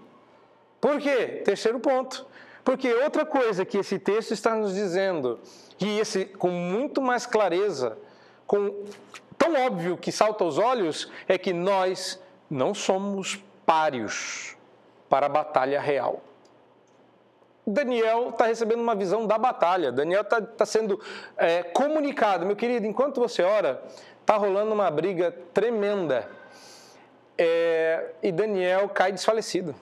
Por 0.80 1.00
quê? 1.00 1.42
Terceiro 1.44 1.80
ponto. 1.80 2.26
Porque 2.64 2.92
outra 2.92 3.24
coisa 3.24 3.64
que 3.64 3.78
esse 3.78 3.98
texto 3.98 4.32
está 4.32 4.54
nos 4.54 4.74
dizendo, 4.74 5.38
e 5.80 5.98
esse 5.98 6.24
com 6.24 6.50
muito 6.50 7.00
mais 7.00 7.24
clareza, 7.24 7.96
com 8.46 8.84
tão 9.38 9.54
óbvio 9.54 9.96
que 9.96 10.10
salta 10.10 10.44
aos 10.44 10.58
olhos 10.58 11.10
é 11.28 11.38
que 11.38 11.52
nós 11.52 12.20
não 12.50 12.74
somos 12.74 13.42
páreos 13.64 14.56
para 15.08 15.26
a 15.26 15.28
batalha 15.28 15.80
real. 15.80 16.22
Daniel 17.66 18.28
está 18.28 18.46
recebendo 18.46 18.80
uma 18.80 18.94
visão 18.94 19.26
da 19.26 19.36
batalha. 19.36 19.90
Daniel 19.90 20.22
está 20.22 20.40
tá 20.40 20.64
sendo 20.64 21.00
é, 21.36 21.64
comunicado. 21.64 22.46
Meu 22.46 22.54
querido, 22.54 22.86
enquanto 22.86 23.20
você 23.20 23.42
ora, 23.42 23.82
está 24.20 24.36
rolando 24.36 24.72
uma 24.72 24.90
briga 24.90 25.34
tremenda. 25.52 26.28
É, 27.36 28.12
e 28.22 28.30
Daniel 28.30 28.88
cai 28.88 29.10
desfalecido. 29.10 29.74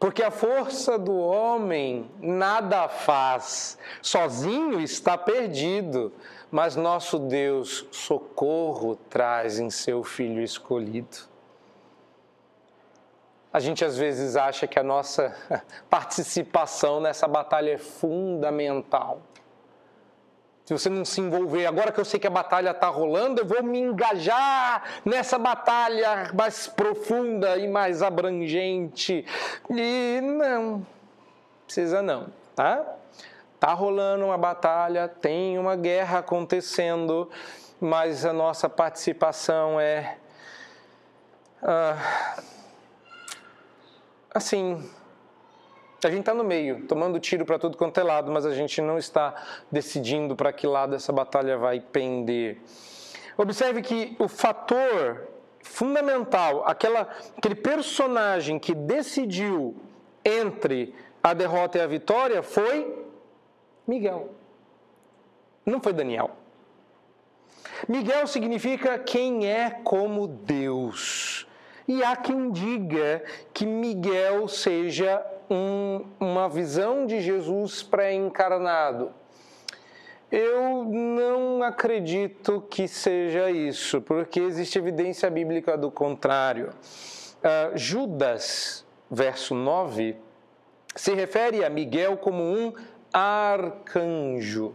Porque 0.00 0.22
a 0.22 0.32
força 0.32 0.98
do 0.98 1.16
homem 1.16 2.10
nada 2.18 2.88
faz, 2.88 3.78
sozinho 4.00 4.80
está 4.80 5.16
perdido, 5.16 6.12
mas 6.50 6.74
nosso 6.74 7.20
Deus 7.20 7.86
socorro 7.92 8.96
traz 9.08 9.60
em 9.60 9.70
seu 9.70 10.02
Filho 10.02 10.42
escolhido. 10.42 11.31
A 13.52 13.60
gente 13.60 13.84
às 13.84 13.96
vezes 13.96 14.36
acha 14.36 14.66
que 14.66 14.78
a 14.78 14.82
nossa 14.82 15.34
participação 15.90 17.00
nessa 17.00 17.28
batalha 17.28 17.72
é 17.72 17.78
fundamental 17.78 19.20
se 20.64 20.72
você 20.72 20.88
não 20.88 21.04
se 21.04 21.20
envolver, 21.20 21.66
agora 21.66 21.90
que 21.90 21.98
eu 21.98 22.04
sei 22.04 22.20
que 22.20 22.26
a 22.26 22.30
batalha 22.30 22.70
está 22.70 22.86
rolando, 22.88 23.40
eu 23.40 23.44
vou 23.44 23.62
me 23.64 23.80
engajar 23.80 24.82
nessa 25.04 25.36
batalha 25.36 26.30
mais 26.34 26.68
profunda 26.68 27.58
e 27.58 27.66
mais 27.66 28.00
abrangente. 28.00 29.26
E 29.68 30.20
não, 30.22 30.86
precisa 31.66 32.00
não, 32.00 32.28
tá? 32.54 32.84
Tá 33.58 33.72
rolando 33.72 34.24
uma 34.24 34.38
batalha, 34.38 35.08
tem 35.08 35.58
uma 35.58 35.74
guerra 35.74 36.20
acontecendo, 36.20 37.28
mas 37.80 38.24
a 38.24 38.32
nossa 38.32 38.68
participação 38.68 39.80
é. 39.80 40.16
Ah, 41.60 42.36
assim, 44.34 44.88
a 46.04 46.10
gente 46.10 46.20
está 46.20 46.34
no 46.34 46.44
meio, 46.44 46.86
tomando 46.86 47.20
tiro 47.20 47.44
para 47.44 47.58
tudo 47.58 47.76
quanto 47.76 47.98
é 47.98 48.02
lado, 48.02 48.30
mas 48.32 48.44
a 48.44 48.54
gente 48.54 48.80
não 48.80 48.98
está 48.98 49.34
decidindo 49.70 50.34
para 50.34 50.52
que 50.52 50.66
lado 50.66 50.94
essa 50.94 51.12
batalha 51.12 51.56
vai 51.56 51.80
pender. 51.80 52.60
Observe 53.36 53.82
que 53.82 54.16
o 54.18 54.28
fator 54.28 55.28
fundamental, 55.60 56.64
aquela, 56.66 57.08
aquele 57.36 57.54
personagem 57.54 58.58
que 58.58 58.74
decidiu 58.74 59.76
entre 60.24 60.94
a 61.22 61.32
derrota 61.32 61.78
e 61.78 61.80
a 61.80 61.86
vitória 61.86 62.42
foi 62.42 63.06
Miguel. 63.86 64.30
Não 65.64 65.80
foi 65.80 65.92
Daniel. 65.92 66.30
Miguel 67.88 68.26
significa 68.26 68.98
quem 68.98 69.46
é 69.46 69.70
como 69.70 70.26
Deus. 70.26 71.41
E 71.92 72.02
há 72.02 72.16
quem 72.16 72.50
diga 72.50 73.22
que 73.52 73.66
Miguel 73.66 74.48
seja 74.48 75.22
um, 75.50 76.06
uma 76.18 76.48
visão 76.48 77.04
de 77.04 77.20
Jesus 77.20 77.82
pré-encarnado. 77.82 79.12
Eu 80.30 80.86
não 80.86 81.62
acredito 81.62 82.64
que 82.70 82.88
seja 82.88 83.50
isso, 83.50 84.00
porque 84.00 84.40
existe 84.40 84.78
evidência 84.78 85.28
bíblica 85.28 85.76
do 85.76 85.90
contrário. 85.90 86.70
Uh, 86.70 87.76
Judas, 87.76 88.86
verso 89.10 89.54
9, 89.54 90.16
se 90.96 91.12
refere 91.12 91.62
a 91.62 91.68
Miguel 91.68 92.16
como 92.16 92.42
um 92.42 92.72
arcanjo. 93.12 94.74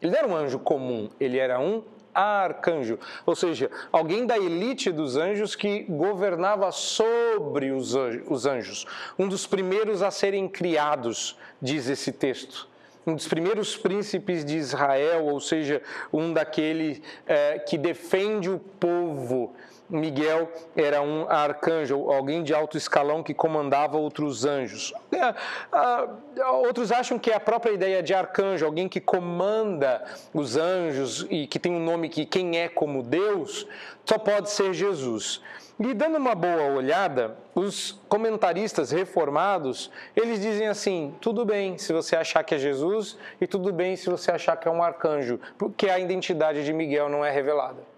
Ele 0.00 0.12
não 0.12 0.18
era 0.18 0.28
um 0.28 0.34
anjo 0.34 0.58
comum, 0.58 1.10
ele 1.20 1.36
era 1.36 1.60
um 1.60 1.84
arcanjo, 2.14 2.98
ou 3.26 3.34
seja, 3.34 3.70
alguém 3.90 4.24
da 4.26 4.38
elite 4.38 4.92
dos 4.92 5.16
anjos 5.16 5.56
que 5.56 5.82
governava 5.82 6.70
sobre 6.70 7.72
os 7.72 8.46
anjos. 8.46 8.86
Um 9.18 9.28
dos 9.28 9.46
primeiros 9.46 10.02
a 10.02 10.10
serem 10.10 10.48
criados, 10.48 11.36
diz 11.60 11.88
esse 11.88 12.12
texto. 12.12 12.68
Um 13.06 13.14
dos 13.14 13.28
primeiros 13.28 13.76
príncipes 13.76 14.44
de 14.44 14.56
Israel, 14.56 15.26
ou 15.26 15.38
seja, 15.38 15.82
um 16.10 16.32
daquele 16.32 17.02
é, 17.26 17.58
que 17.58 17.76
defende 17.76 18.48
o 18.48 18.58
povo 18.58 19.54
Miguel 19.88 20.50
era 20.74 21.02
um 21.02 21.28
arcanjo, 21.28 22.10
alguém 22.10 22.42
de 22.42 22.54
alto 22.54 22.76
escalão 22.76 23.22
que 23.22 23.34
comandava 23.34 23.96
outros 23.98 24.44
anjos. 24.44 24.92
É, 25.12 26.44
outros 26.44 26.90
acham 26.90 27.18
que 27.18 27.30
é 27.30 27.34
a 27.34 27.40
própria 27.40 27.72
ideia 27.72 28.02
de 28.02 28.12
arcanjo, 28.12 28.64
alguém 28.64 28.88
que 28.88 29.00
comanda 29.00 30.04
os 30.32 30.56
anjos 30.56 31.26
e 31.30 31.46
que 31.46 31.58
tem 31.58 31.72
um 31.72 31.82
nome 31.82 32.08
que 32.08 32.26
quem 32.26 32.58
é 32.58 32.68
como 32.68 33.02
Deus, 33.02 33.66
só 34.04 34.18
pode 34.18 34.50
ser 34.50 34.72
Jesus. 34.72 35.40
E 35.78 35.92
dando 35.92 36.18
uma 36.18 36.34
boa 36.34 36.72
olhada, 36.74 37.36
os 37.54 38.00
comentaristas 38.08 38.90
reformados, 38.90 39.90
eles 40.16 40.40
dizem 40.40 40.68
assim: 40.68 41.14
tudo 41.20 41.44
bem 41.44 41.78
se 41.78 41.92
você 41.92 42.16
achar 42.16 42.42
que 42.42 42.54
é 42.54 42.58
Jesus 42.58 43.16
e 43.40 43.46
tudo 43.46 43.72
bem 43.72 43.96
se 43.96 44.08
você 44.08 44.30
achar 44.30 44.56
que 44.56 44.68
é 44.68 44.70
um 44.70 44.82
arcanjo, 44.82 45.40
porque 45.58 45.88
a 45.88 45.98
identidade 45.98 46.64
de 46.64 46.72
Miguel 46.72 47.08
não 47.08 47.24
é 47.24 47.30
revelada 47.30 47.93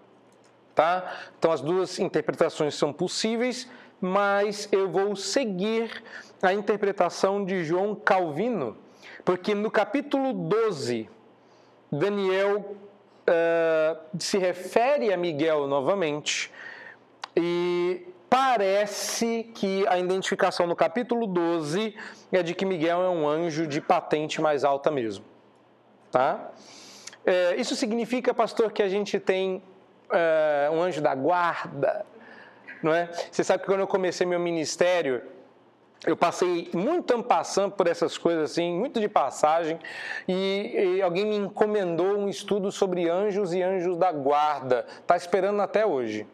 tá? 0.77 1.11
Então 1.39 1.51
as 1.51 1.59
duas 1.59 1.97
interpretações 1.97 2.75
são 2.75 2.93
possíveis, 2.93 3.67
mas 3.99 4.69
eu 4.71 4.87
vou 4.87 5.15
seguir 5.15 6.03
a 6.39 6.53
interpretação 6.53 7.43
de 7.43 7.63
João 7.63 7.95
Calvino, 7.95 8.77
porque 9.25 9.55
no 9.55 9.71
capítulo 9.71 10.31
12, 10.31 11.09
Daniel 11.91 12.75
uh, 13.27 14.19
se 14.19 14.37
refere 14.37 15.11
a 15.11 15.17
Miguel 15.17 15.65
novamente 15.65 16.51
e 17.35 18.05
parece 18.29 19.49
que 19.55 19.83
a 19.87 19.97
identificação 19.97 20.67
no 20.67 20.75
capítulo 20.75 21.25
12 21.25 21.95
é 22.31 22.43
de 22.43 22.53
que 22.53 22.65
Miguel 22.65 23.01
é 23.01 23.09
um 23.09 23.27
anjo 23.27 23.65
de 23.65 23.81
patente 23.81 24.39
mais 24.39 24.63
alta 24.63 24.91
mesmo. 24.91 25.25
Tá? 26.11 26.51
É, 27.25 27.55
isso 27.55 27.75
significa, 27.75 28.31
pastor, 28.31 28.71
que 28.71 28.83
a 28.83 28.87
gente 28.87 29.19
tem 29.19 29.63
uh, 30.11 30.73
um 30.73 30.81
anjo 30.81 31.01
da 31.01 31.13
guarda, 31.15 32.05
não 32.81 32.93
é? 32.93 33.09
Você 33.31 33.43
sabe 33.43 33.61
que 33.61 33.65
quando 33.67 33.81
eu 33.81 33.87
comecei 33.87 34.25
meu 34.25 34.39
ministério, 34.39 35.21
eu 36.05 36.15
passei 36.15 36.69
muito 36.73 37.13
ampassando 37.15 37.71
por 37.71 37.87
essas 37.87 38.17
coisas 38.17 38.51
assim, 38.51 38.77
muito 38.77 38.99
de 38.99 39.07
passagem, 39.07 39.79
e, 40.27 40.97
e, 40.97 41.01
alguém 41.01 41.25
me 41.25 41.35
encomendou 41.35 42.17
um 42.17 42.29
estudo 42.29 42.71
sobre 42.71 43.09
anjos 43.09 43.53
e 43.53 43.63
anjos 43.63 43.97
da 43.97 44.11
guarda. 44.11 44.85
Está 45.01 45.15
esperando 45.15 45.61
até 45.61 45.85
hoje. 45.85 46.27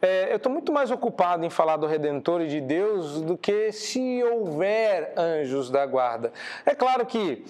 É, 0.00 0.32
eu 0.32 0.36
estou 0.36 0.50
muito 0.50 0.72
mais 0.72 0.90
ocupado 0.90 1.44
em 1.44 1.50
falar 1.50 1.76
do 1.76 1.86
Redentor 1.86 2.40
e 2.40 2.48
de 2.48 2.60
Deus 2.60 3.20
do 3.20 3.36
que 3.36 3.70
se 3.70 4.24
houver 4.24 5.12
anjos 5.14 5.70
da 5.70 5.84
guarda. 5.84 6.32
É 6.64 6.74
claro 6.74 7.04
que 7.04 7.44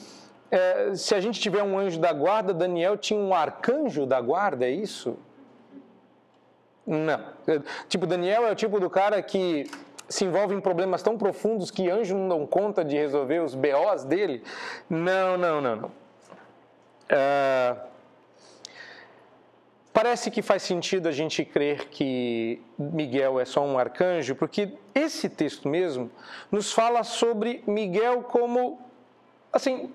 é, 0.51 0.93
se 0.97 1.15
a 1.15 1.21
gente 1.21 1.39
tiver 1.39 1.63
um 1.63 1.79
anjo 1.79 2.01
da 2.01 2.13
guarda, 2.13 2.53
Daniel 2.53 2.97
tinha 2.97 3.21
um 3.21 3.33
arcanjo 3.33 4.05
da 4.05 4.21
guarda, 4.21 4.67
é 4.67 4.71
isso? 4.71 5.17
Não. 6.87 7.21
Tipo, 7.89 8.07
Daniel 8.07 8.47
é 8.47 8.53
o 8.53 8.55
tipo 8.55 8.81
do 8.81 8.89
cara 8.89 9.23
que 9.23 9.71
se 10.09 10.25
envolve 10.25 10.55
em 10.55 10.61
problemas 10.61 11.03
tão 11.03 11.17
profundos 11.17 11.71
que 11.71 11.89
anjos 11.89 12.19
não 12.19 12.29
dão 12.29 12.47
conta 12.47 12.85
de 12.85 12.97
resolver 12.97 13.39
os 13.41 13.55
BOs 13.55 14.05
dele? 14.05 14.43
Não, 14.89 15.39
não, 15.39 15.61
não, 15.61 15.77
não. 15.77 15.89
Uh, 17.11 17.81
parece 19.93 20.31
que 20.31 20.43
faz 20.43 20.65
sentido 20.65 21.09
a 21.09 21.13
gente 21.13 21.45
crer 21.45 21.89
que 21.89 22.61
Miguel 22.77 23.39
é 23.39 23.45
só 23.45 23.65
um 23.65 23.79
arcanjo, 23.79 24.35
porque 24.35 24.73
esse 24.95 25.29
texto 25.29 25.69
mesmo 25.69 26.11
nos 26.51 26.73
fala 26.73 27.05
sobre 27.05 27.63
Miguel 27.67 28.23
como, 28.25 28.81
assim, 29.53 29.93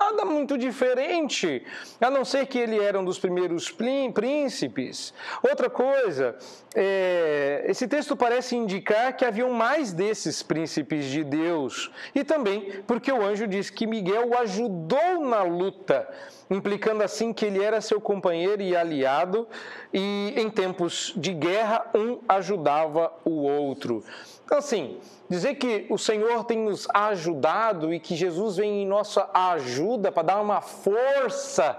nada 0.00 0.24
muito 0.24 0.56
diferente, 0.56 1.62
a 2.00 2.10
não 2.10 2.24
ser 2.24 2.46
que 2.46 2.58
ele 2.58 2.82
era 2.82 2.98
um 2.98 3.04
dos 3.04 3.18
primeiros 3.18 3.70
príncipes. 3.70 5.12
Outra 5.42 5.68
coisa, 5.68 6.36
é, 6.74 7.64
esse 7.68 7.86
texto 7.86 8.16
parece 8.16 8.56
indicar 8.56 9.14
que 9.14 9.24
haviam 9.24 9.50
mais 9.50 9.92
desses 9.92 10.42
príncipes 10.42 11.04
de 11.04 11.22
Deus, 11.22 11.90
e 12.14 12.24
também 12.24 12.82
porque 12.86 13.12
o 13.12 13.22
anjo 13.22 13.46
diz 13.46 13.68
que 13.68 13.86
Miguel 13.86 14.30
o 14.30 14.38
ajudou 14.38 15.20
na 15.20 15.42
luta, 15.42 16.08
implicando 16.50 17.02
assim 17.02 17.32
que 17.32 17.44
ele 17.44 17.62
era 17.62 17.80
seu 17.80 18.00
companheiro 18.00 18.62
e 18.62 18.74
aliado, 18.74 19.46
e 19.92 20.32
em 20.36 20.48
tempos 20.48 21.12
de 21.14 21.34
guerra, 21.34 21.84
um 21.94 22.18
ajudava 22.26 23.12
o 23.24 23.42
outro. 23.42 24.02
Então, 24.50 24.58
assim, 24.58 24.98
dizer 25.28 25.54
que 25.54 25.86
o 25.88 25.96
Senhor 25.96 26.42
tem 26.42 26.58
nos 26.58 26.88
ajudado 26.92 27.94
e 27.94 28.00
que 28.00 28.16
Jesus 28.16 28.56
vem 28.56 28.82
em 28.82 28.86
nossa 28.86 29.30
ajuda 29.32 30.10
para 30.10 30.24
dar 30.24 30.40
uma 30.40 30.60
força, 30.60 31.78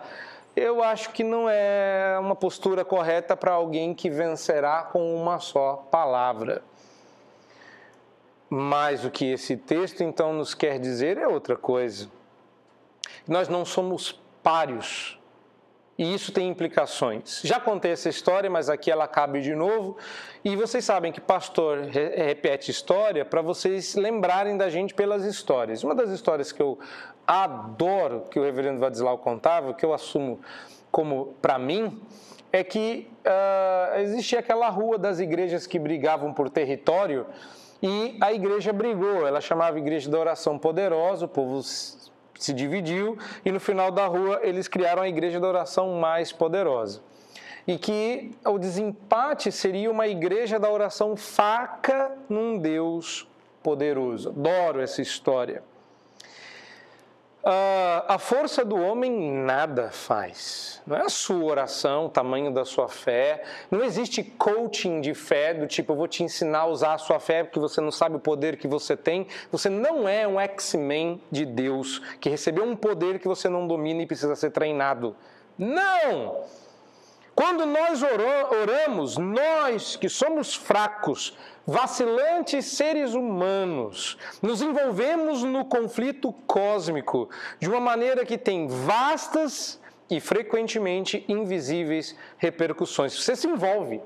eu 0.56 0.82
acho 0.82 1.10
que 1.10 1.22
não 1.22 1.50
é 1.50 2.18
uma 2.18 2.34
postura 2.34 2.86
correta 2.86 3.36
para 3.36 3.52
alguém 3.52 3.94
que 3.94 4.10
vencerá 4.10 4.84
com 4.84 5.14
uma 5.14 5.38
só 5.40 5.86
palavra. 5.92 6.64
Mas 8.50 9.04
o 9.04 9.12
que 9.12 9.34
esse 9.34 9.58
texto 9.58 10.02
então 10.02 10.32
nos 10.32 10.54
quer 10.54 10.80
dizer 10.80 11.18
é 11.18 11.28
outra 11.28 11.58
coisa. 11.58 12.10
Nós 13.28 13.50
não 13.50 13.66
somos 13.66 14.18
páreos 14.42 15.20
e 16.02 16.16
isso 16.16 16.32
tem 16.32 16.50
implicações. 16.50 17.42
Já 17.44 17.60
contei 17.60 17.92
essa 17.92 18.10
história, 18.10 18.50
mas 18.50 18.72
aqui 18.72 18.90
ela 18.90 19.08
cabe 19.08 19.40
de 19.40 19.54
novo. 19.54 19.96
E 20.44 20.56
vocês 20.56 20.84
sabem 20.84 21.12
que 21.12 21.22
pastor 21.22 21.84
repete 21.92 22.72
história 22.72 23.24
para 23.24 23.40
vocês 23.44 23.94
lembrarem 23.94 24.58
da 24.58 24.68
gente 24.68 24.96
pelas 24.96 25.24
histórias. 25.24 25.84
Uma 25.84 25.94
das 25.94 26.10
histórias 26.10 26.52
que 26.52 26.60
eu 26.60 26.80
adoro 27.28 28.26
que 28.32 28.40
o 28.40 28.44
reverendo 28.44 28.80
Vadislau 28.80 29.20
contava, 29.20 29.76
que 29.76 29.86
eu 29.86 29.94
assumo 29.94 30.40
como 30.92 31.36
para 31.40 31.60
mim, 31.60 32.02
é 32.52 32.64
que 32.64 33.08
uh, 33.24 34.00
existia 34.00 34.40
aquela 34.40 34.70
rua 34.70 34.98
das 34.98 35.20
igrejas 35.20 35.68
que 35.68 35.78
brigavam 35.78 36.34
por 36.34 36.50
território 36.50 37.28
e 37.80 38.18
a 38.20 38.34
igreja 38.34 38.74
brigou. 38.74 39.28
Ela 39.28 39.40
chamava 39.40 39.78
Igreja 39.78 40.10
da 40.10 40.18
Oração 40.18 40.58
Poderosa, 40.58 41.26
o 41.26 41.30
povo 41.30 41.62
se 42.44 42.54
dividiu 42.54 43.18
e 43.46 43.52
no 43.52 43.60
final 43.60 43.92
da 43.92 44.06
rua 44.08 44.40
eles 44.42 44.68
criaram 44.68 45.02
a 45.02 45.08
igreja 45.08 45.40
da 45.40 45.48
oração 45.48 45.94
mais 46.00 46.32
poderosa. 46.32 47.02
E 47.68 47.78
que 47.78 48.32
o 48.44 48.58
desempate 48.58 49.52
seria 49.52 49.92
uma 49.92 50.08
igreja 50.08 50.60
da 50.60 50.70
oração 50.70 51.16
faca 51.16 52.12
num 52.28 52.58
Deus 52.58 53.28
poderoso. 53.62 54.30
Adoro 54.30 54.82
essa 54.82 55.02
história. 55.02 55.64
Uh, 57.44 58.06
a 58.08 58.20
força 58.20 58.64
do 58.64 58.76
homem 58.80 59.32
nada 59.32 59.90
faz. 59.90 60.80
Não 60.86 60.96
é 60.96 61.02
a 61.02 61.10
sua 61.10 61.44
oração, 61.44 62.06
o 62.06 62.10
tamanho 62.10 62.54
da 62.54 62.64
sua 62.64 62.88
fé. 62.88 63.44
Não 63.72 63.84
existe 63.84 64.22
coaching 64.22 65.02
de 65.02 65.16
fé 65.16 65.52
do 65.52 65.66
tipo, 65.66 65.92
eu 65.92 65.96
vou 65.96 66.08
te 66.08 66.24
ensinar 66.24 66.60
a 66.60 66.68
usar 66.68 66.94
a 66.94 66.98
sua 67.00 67.20
fé 67.20 67.44
porque 67.44 67.60
você 67.60 67.82
não 67.82 67.92
sabe 67.92 68.16
o 68.16 68.20
poder 68.20 68.58
que 68.58 68.68
você 68.68 68.96
tem. 68.96 69.26
Você 69.52 69.70
não 69.70 70.08
é 70.08 70.28
um 70.28 70.40
X-Men 70.40 71.20
de 71.32 71.44
Deus 71.44 72.00
que 72.20 72.30
recebeu 72.30 72.64
um 72.64 72.76
poder 72.76 73.18
que 73.18 73.28
você 73.28 73.50
não 73.50 73.68
domina 73.68 74.04
e 74.04 74.06
precisa 74.06 74.36
ser 74.36 74.52
treinado. 74.52 75.16
Não! 75.58 76.44
Quando 77.34 77.66
nós 77.66 78.04
oramos, 78.04 79.18
nós 79.18 79.96
que 79.96 80.10
somos 80.10 80.54
fracos, 80.54 81.36
vacilantes 81.66 82.66
seres 82.66 83.14
humanos, 83.14 84.18
nos 84.42 84.62
envolvemos 84.62 85.44
no 85.44 85.66
conflito 85.66 86.34
cósmico 86.48 87.30
de 87.60 87.70
uma 87.70 87.80
maneira 87.80 88.26
que 88.26 88.38
tem 88.38 88.68
vastas 88.68 89.80
e 90.10 90.20
frequentemente 90.20 91.24
invisíveis 91.28 92.16
repercussões. 92.38 93.14
Você 93.14 93.36
se 93.36 93.48
envolve, 93.48 94.02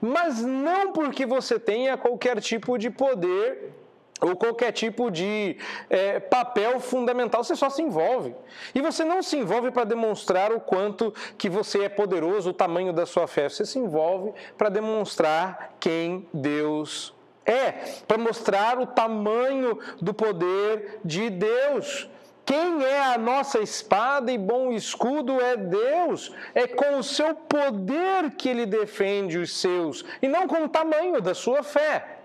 mas 0.00 0.40
não 0.42 0.92
porque 0.92 1.26
você 1.26 1.58
tenha 1.58 1.96
qualquer 1.96 2.40
tipo 2.40 2.78
de 2.78 2.90
poder 2.90 3.72
ou 4.20 4.36
qualquer 4.36 4.72
tipo 4.72 5.10
de 5.10 5.56
é, 5.88 6.18
papel 6.20 6.80
fundamental, 6.80 7.44
você 7.44 7.54
só 7.54 7.70
se 7.70 7.82
envolve. 7.82 8.34
E 8.74 8.80
você 8.80 9.04
não 9.04 9.22
se 9.22 9.36
envolve 9.36 9.70
para 9.70 9.84
demonstrar 9.84 10.52
o 10.52 10.60
quanto 10.60 11.14
que 11.36 11.48
você 11.48 11.84
é 11.84 11.88
poderoso, 11.88 12.50
o 12.50 12.54
tamanho 12.54 12.92
da 12.92 13.06
sua 13.06 13.26
fé. 13.26 13.48
Você 13.48 13.64
se 13.64 13.78
envolve 13.78 14.32
para 14.56 14.68
demonstrar 14.68 15.76
quem 15.80 16.26
Deus 16.32 17.14
é, 17.48 17.72
para 18.06 18.18
mostrar 18.18 18.78
o 18.78 18.86
tamanho 18.86 19.78
do 20.02 20.12
poder 20.12 21.00
de 21.02 21.30
Deus. 21.30 22.08
Quem 22.44 22.84
é 22.84 23.14
a 23.14 23.18
nossa 23.18 23.58
espada 23.58 24.30
e 24.30 24.36
bom 24.36 24.70
escudo 24.70 25.40
é 25.40 25.56
Deus. 25.56 26.30
É 26.54 26.66
com 26.66 26.98
o 26.98 27.02
seu 27.02 27.34
poder 27.34 28.32
que 28.36 28.50
ele 28.50 28.66
defende 28.66 29.38
os 29.38 29.58
seus, 29.58 30.04
e 30.20 30.28
não 30.28 30.46
com 30.46 30.64
o 30.64 30.68
tamanho 30.68 31.20
da 31.22 31.34
sua 31.34 31.62
fé. 31.62 32.17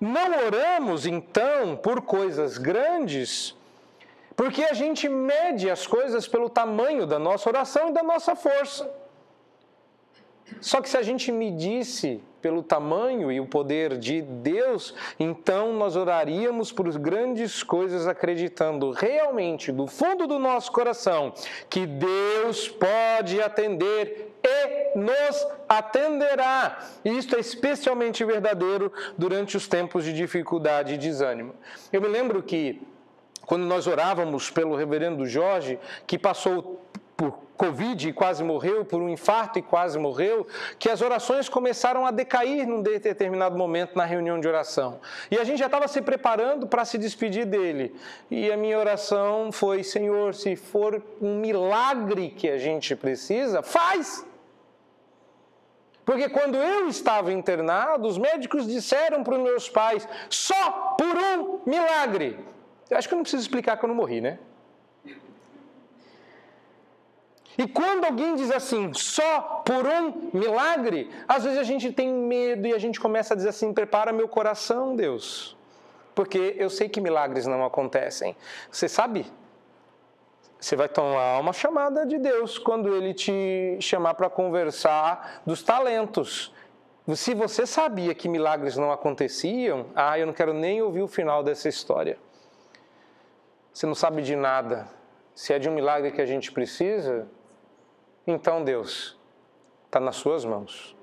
Não 0.00 0.46
oramos, 0.46 1.04
então, 1.04 1.76
por 1.76 2.00
coisas 2.00 2.56
grandes, 2.56 3.54
porque 4.34 4.64
a 4.64 4.72
gente 4.72 5.06
mede 5.08 5.68
as 5.68 5.86
coisas 5.86 6.26
pelo 6.26 6.48
tamanho 6.48 7.06
da 7.06 7.18
nossa 7.18 7.50
oração 7.50 7.90
e 7.90 7.92
da 7.92 8.02
nossa 8.02 8.34
força. 8.34 8.90
Só 10.60 10.80
que 10.80 10.88
se 10.88 10.96
a 10.96 11.02
gente 11.02 11.30
medisse 11.30 12.22
pelo 12.40 12.62
tamanho 12.62 13.30
e 13.30 13.38
o 13.38 13.46
poder 13.46 13.98
de 13.98 14.22
Deus, 14.22 14.94
então 15.18 15.72
nós 15.74 15.94
oraríamos 15.96 16.72
por 16.72 16.90
grandes 16.98 17.62
coisas, 17.62 18.06
acreditando 18.06 18.90
realmente 18.92 19.70
do 19.70 19.86
fundo 19.86 20.26
do 20.26 20.38
nosso 20.38 20.72
coração 20.72 21.32
que 21.68 21.86
Deus 21.86 22.68
pode 22.68 23.40
atender 23.40 24.34
e 24.42 24.98
nos 24.98 25.46
atenderá. 25.68 26.78
E 27.04 27.10
isto 27.10 27.36
é 27.36 27.40
especialmente 27.40 28.24
verdadeiro 28.24 28.92
durante 29.16 29.56
os 29.56 29.68
tempos 29.68 30.04
de 30.04 30.12
dificuldade 30.12 30.94
e 30.94 30.98
desânimo. 30.98 31.54
Eu 31.92 32.00
me 32.00 32.08
lembro 32.08 32.42
que 32.42 32.80
quando 33.46 33.64
nós 33.64 33.86
orávamos 33.86 34.50
pelo 34.50 34.76
reverendo 34.76 35.26
Jorge, 35.26 35.78
que 36.06 36.18
passou 36.18 36.80
por 37.20 37.38
Covid 37.54 38.08
e 38.08 38.12
quase 38.14 38.42
morreu, 38.42 38.82
por 38.82 39.02
um 39.02 39.08
infarto 39.10 39.58
e 39.58 39.62
quase 39.62 39.98
morreu, 39.98 40.46
que 40.78 40.88
as 40.88 41.02
orações 41.02 41.50
começaram 41.50 42.06
a 42.06 42.10
decair 42.10 42.66
num 42.66 42.80
determinado 42.80 43.58
momento 43.58 43.94
na 43.94 44.06
reunião 44.06 44.40
de 44.40 44.48
oração. 44.48 44.98
E 45.30 45.36
a 45.36 45.44
gente 45.44 45.58
já 45.58 45.66
estava 45.66 45.86
se 45.86 46.00
preparando 46.00 46.66
para 46.66 46.86
se 46.86 46.96
despedir 46.96 47.44
dele. 47.44 47.94
E 48.30 48.50
a 48.50 48.56
minha 48.56 48.78
oração 48.78 49.52
foi: 49.52 49.84
Senhor, 49.84 50.34
se 50.34 50.56
for 50.56 51.02
um 51.20 51.38
milagre 51.38 52.30
que 52.30 52.48
a 52.48 52.56
gente 52.56 52.96
precisa, 52.96 53.62
faz! 53.62 54.24
Porque 56.06 56.30
quando 56.30 56.56
eu 56.56 56.88
estava 56.88 57.30
internado, 57.30 58.08
os 58.08 58.16
médicos 58.16 58.66
disseram 58.66 59.22
para 59.22 59.34
os 59.34 59.42
meus 59.42 59.68
pais: 59.68 60.08
só 60.30 60.94
por 60.96 61.18
um 61.18 61.60
milagre. 61.66 62.38
Eu 62.88 62.96
acho 62.96 63.06
que 63.06 63.12
eu 63.12 63.16
não 63.16 63.24
preciso 63.24 63.42
explicar 63.42 63.76
que 63.76 63.84
eu 63.84 63.88
não 63.88 63.94
morri, 63.94 64.22
né? 64.22 64.38
E 67.60 67.68
quando 67.68 68.06
alguém 68.06 68.36
diz 68.36 68.50
assim, 68.50 68.90
só 68.94 69.62
por 69.66 69.86
um 69.86 70.30
milagre, 70.32 71.10
às 71.28 71.44
vezes 71.44 71.58
a 71.58 71.62
gente 71.62 71.92
tem 71.92 72.10
medo 72.10 72.66
e 72.66 72.72
a 72.72 72.78
gente 72.78 72.98
começa 72.98 73.34
a 73.34 73.36
dizer 73.36 73.50
assim: 73.50 73.74
prepara 73.74 74.14
meu 74.14 74.26
coração, 74.26 74.96
Deus. 74.96 75.54
Porque 76.14 76.54
eu 76.56 76.70
sei 76.70 76.88
que 76.88 77.02
milagres 77.02 77.46
não 77.46 77.62
acontecem. 77.62 78.34
Você 78.70 78.88
sabe? 78.88 79.26
Você 80.58 80.74
vai 80.74 80.88
tomar 80.88 81.38
uma 81.38 81.52
chamada 81.52 82.06
de 82.06 82.16
Deus 82.16 82.58
quando 82.58 82.96
ele 82.96 83.12
te 83.12 83.76
chamar 83.78 84.14
para 84.14 84.30
conversar 84.30 85.42
dos 85.44 85.62
talentos. 85.62 86.54
Se 87.14 87.34
você 87.34 87.66
sabia 87.66 88.14
que 88.14 88.26
milagres 88.26 88.78
não 88.78 88.90
aconteciam, 88.90 89.84
ah, 89.94 90.18
eu 90.18 90.26
não 90.26 90.32
quero 90.32 90.54
nem 90.54 90.80
ouvir 90.80 91.02
o 91.02 91.08
final 91.08 91.42
dessa 91.42 91.68
história. 91.68 92.16
Você 93.70 93.84
não 93.84 93.94
sabe 93.94 94.22
de 94.22 94.34
nada. 94.34 94.88
Se 95.34 95.52
é 95.52 95.58
de 95.58 95.68
um 95.68 95.74
milagre 95.74 96.10
que 96.10 96.22
a 96.22 96.26
gente 96.26 96.50
precisa, 96.50 97.28
então 98.30 98.64
Deus 98.64 99.18
está 99.86 99.98
nas 100.00 100.16
suas 100.16 100.44
mãos. 100.44 100.96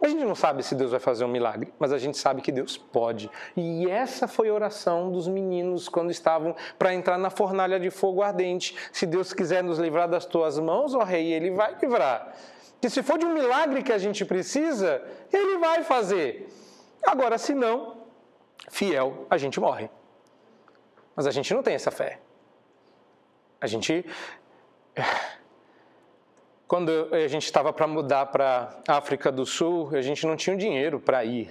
A 0.00 0.06
gente 0.06 0.24
não 0.24 0.34
sabe 0.34 0.62
se 0.62 0.76
Deus 0.76 0.92
vai 0.92 1.00
fazer 1.00 1.24
um 1.24 1.28
milagre, 1.28 1.74
mas 1.76 1.92
a 1.92 1.98
gente 1.98 2.16
sabe 2.16 2.40
que 2.40 2.52
Deus 2.52 2.76
pode. 2.76 3.28
E 3.56 3.90
essa 3.90 4.28
foi 4.28 4.48
a 4.48 4.54
oração 4.54 5.10
dos 5.10 5.26
meninos 5.26 5.88
quando 5.88 6.12
estavam 6.12 6.54
para 6.78 6.94
entrar 6.94 7.18
na 7.18 7.30
fornalha 7.30 7.80
de 7.80 7.90
fogo 7.90 8.22
ardente. 8.22 8.76
Se 8.92 9.04
Deus 9.04 9.32
quiser 9.32 9.64
nos 9.64 9.78
livrar 9.78 10.08
das 10.08 10.24
tuas 10.24 10.56
mãos, 10.58 10.94
ó 10.94 11.02
Rei, 11.02 11.32
Ele 11.32 11.50
vai 11.50 11.76
livrar. 11.82 12.32
Que 12.80 12.88
se 12.88 13.02
for 13.02 13.18
de 13.18 13.26
um 13.26 13.34
milagre 13.34 13.82
que 13.82 13.92
a 13.92 13.98
gente 13.98 14.24
precisa, 14.24 15.02
Ele 15.32 15.58
vai 15.58 15.82
fazer. 15.82 16.48
Agora, 17.04 17.36
se 17.36 17.52
não, 17.52 17.96
fiel, 18.70 19.26
a 19.28 19.36
gente 19.36 19.58
morre. 19.58 19.90
Mas 21.16 21.26
a 21.26 21.32
gente 21.32 21.52
não 21.52 21.62
tem 21.62 21.74
essa 21.74 21.90
fé. 21.90 22.20
A 23.60 23.66
gente 23.66 24.06
quando 26.68 27.08
a 27.10 27.26
gente 27.26 27.46
estava 27.46 27.72
para 27.72 27.86
mudar 27.86 28.26
para 28.26 28.68
África 28.86 29.32
do 29.32 29.46
Sul, 29.46 29.88
a 29.94 30.02
gente 30.02 30.26
não 30.26 30.36
tinha 30.36 30.54
dinheiro 30.54 31.00
para 31.00 31.24
ir. 31.24 31.50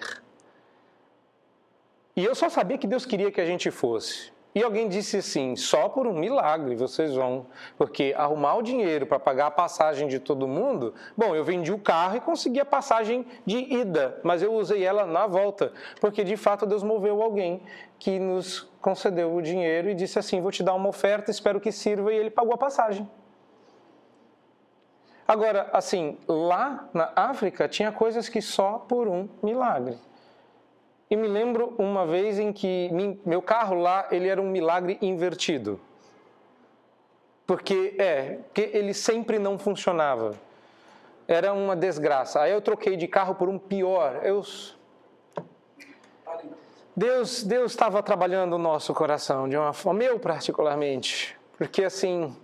E 2.16 2.24
eu 2.24 2.36
só 2.36 2.50
sabia 2.50 2.78
que 2.78 2.86
Deus 2.86 3.04
queria 3.04 3.32
que 3.32 3.42
a 3.42 3.46
gente 3.46 3.72
fosse. 3.72 4.32
E 4.54 4.64
alguém 4.64 4.88
disse 4.88 5.18
assim: 5.18 5.56
só 5.56 5.90
por 5.90 6.06
um 6.06 6.14
milagre 6.14 6.76
vocês 6.76 7.16
vão, 7.16 7.48
porque 7.78 8.14
arrumar 8.16 8.56
o 8.56 8.62
dinheiro 8.62 9.08
para 9.08 9.20
pagar 9.20 9.48
a 9.48 9.52
passagem 9.52 10.08
de 10.08 10.20
todo 10.20 10.48
mundo. 10.48 10.94
Bom, 11.16 11.36
eu 11.36 11.44
vendi 11.44 11.72
o 11.72 11.80
carro 11.80 12.18
e 12.18 12.22
consegui 12.22 12.60
a 12.60 12.66
passagem 12.66 13.26
de 13.46 13.58
ida, 13.58 14.20
mas 14.24 14.44
eu 14.44 14.54
usei 14.54 14.84
ela 14.84 15.06
na 15.06 15.26
volta, 15.26 15.74
porque 16.00 16.24
de 16.24 16.38
fato 16.38 16.66
Deus 16.66 16.84
moveu 16.84 17.22
alguém 17.22 17.62
que 18.00 18.20
nos 18.20 18.68
concedeu 18.82 19.36
o 19.36 19.42
dinheiro 19.42 19.90
e 19.90 19.96
disse 19.96 20.20
assim: 20.20 20.42
vou 20.42 20.52
te 20.52 20.62
dar 20.62 20.76
uma 20.76 20.90
oferta, 20.90 21.32
espero 21.32 21.60
que 21.60 21.72
sirva, 21.72 22.14
e 22.14 22.18
ele 22.18 22.30
pagou 22.30 22.54
a 22.54 22.58
passagem. 22.58 23.08
Agora, 25.28 25.70
assim, 25.74 26.18
lá 26.26 26.88
na 26.94 27.12
África 27.14 27.68
tinha 27.68 27.92
coisas 27.92 28.30
que 28.30 28.42
só 28.42 28.80
por 28.80 29.10
um 29.10 29.28
milagre. 29.44 29.98
E 31.10 31.16
me 31.16 31.28
lembro 31.28 31.76
uma 31.78 32.06
vez 32.06 32.40
em 32.40 32.54
que 32.54 32.90
meu 33.26 33.42
carro 33.42 33.76
lá, 33.76 34.08
ele 34.10 34.30
era 34.30 34.42
um 34.42 34.50
milagre 34.50 34.98
invertido. 35.02 35.80
Porque, 37.46 37.96
é, 37.98 38.40
porque 38.46 38.70
ele 38.74 38.94
sempre 38.94 39.38
não 39.38 39.60
funcionava. 39.60 40.36
Era 41.28 41.54
uma 41.54 41.76
desgraça. 41.76 42.42
Aí 42.42 42.52
eu 42.52 42.62
troquei 42.62 42.96
de 42.96 43.08
carro 43.08 43.36
por 43.36 43.50
um 43.50 43.58
pior. 43.58 44.22
Eu... 44.24 44.42
Deus 46.96 47.44
Deus 47.44 47.72
estava 47.72 48.02
trabalhando 48.02 48.54
o 48.54 48.58
nosso 48.58 48.94
coração 48.94 49.48
de 49.48 49.56
uma 49.56 49.72
forma, 49.72 50.00
meu 50.00 50.20
particularmente, 50.20 51.38
porque 51.58 51.84
assim, 51.84 52.36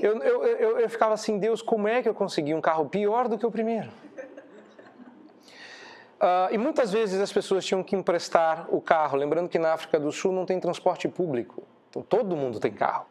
eu, 0.00 0.22
eu, 0.22 0.44
eu, 0.44 0.78
eu 0.80 0.88
ficava 0.88 1.14
assim, 1.14 1.38
Deus, 1.38 1.62
como 1.62 1.86
é 1.88 2.02
que 2.02 2.08
eu 2.08 2.14
consegui 2.14 2.54
um 2.54 2.60
carro 2.60 2.88
pior 2.88 3.28
do 3.28 3.38
que 3.38 3.46
o 3.46 3.50
primeiro? 3.50 3.88
Uh, 6.20 6.52
e 6.52 6.58
muitas 6.58 6.92
vezes 6.92 7.18
as 7.18 7.32
pessoas 7.32 7.64
tinham 7.64 7.82
que 7.82 7.96
emprestar 7.96 8.66
o 8.68 8.80
carro, 8.80 9.16
lembrando 9.16 9.48
que 9.48 9.58
na 9.58 9.72
África 9.72 9.98
do 9.98 10.12
Sul 10.12 10.32
não 10.32 10.44
tem 10.44 10.60
transporte 10.60 11.08
público, 11.08 11.62
então 11.88 12.02
todo 12.02 12.36
mundo 12.36 12.60
tem 12.60 12.70
carro. 12.72 13.06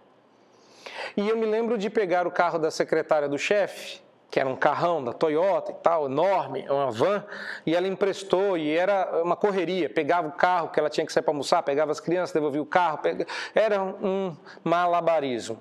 E 1.18 1.28
eu 1.28 1.36
me 1.36 1.46
lembro 1.46 1.78
de 1.78 1.90
pegar 1.90 2.28
o 2.28 2.32
carro 2.32 2.60
da 2.60 2.70
secretária 2.70 3.28
do 3.28 3.38
chefe, 3.38 4.00
que 4.30 4.40
era 4.40 4.48
um 4.48 4.56
carrão 4.56 5.04
da 5.04 5.12
Toyota 5.12 5.72
e 5.72 5.76
tal, 5.76 6.06
enorme, 6.06 6.66
uma 6.70 6.92
van, 6.92 7.26
e 7.66 7.76
ela 7.76 7.88
emprestou 7.88 8.56
e 8.56 8.78
era 8.78 9.24
uma 9.24 9.36
correria. 9.36 9.90
Pegava 9.90 10.28
o 10.28 10.32
carro 10.32 10.70
que 10.70 10.80
ela 10.80 10.90
tinha 10.90 11.04
que 11.04 11.12
sair 11.12 11.24
para 11.24 11.32
almoçar, 11.32 11.64
pegava 11.64 11.92
as 11.92 12.00
crianças, 12.00 12.32
devolvia 12.32 12.62
o 12.62 12.66
carro, 12.66 13.00
pegava... 13.00 13.28
era 13.56 13.82
um 13.82 14.36
malabarismo. 14.64 15.60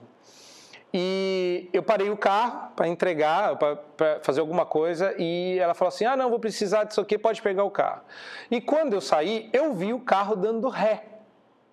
E 0.93 1.69
eu 1.73 1.83
parei 1.83 2.09
o 2.09 2.17
carro 2.17 2.71
para 2.75 2.89
entregar, 2.89 3.57
para 3.57 4.21
fazer 4.23 4.41
alguma 4.41 4.65
coisa, 4.65 5.15
e 5.19 5.59
ela 5.59 5.75
falou 5.75 5.89
assim: 5.89 6.07
Ah, 6.07 6.17
não, 6.17 6.31
vou 6.31 6.41
precisar 6.41 6.85
disso 6.85 7.01
aqui, 7.01 7.19
pode 7.19 7.43
pegar 7.43 7.65
o 7.65 7.71
carro. 7.71 8.03
E 8.51 8.61
quando 8.61 8.95
eu 8.95 9.01
saí, 9.01 9.51
eu 9.53 9.75
vi 9.75 9.93
o 9.93 10.01
carro 10.01 10.35
dando 10.35 10.69
ré. 10.69 11.05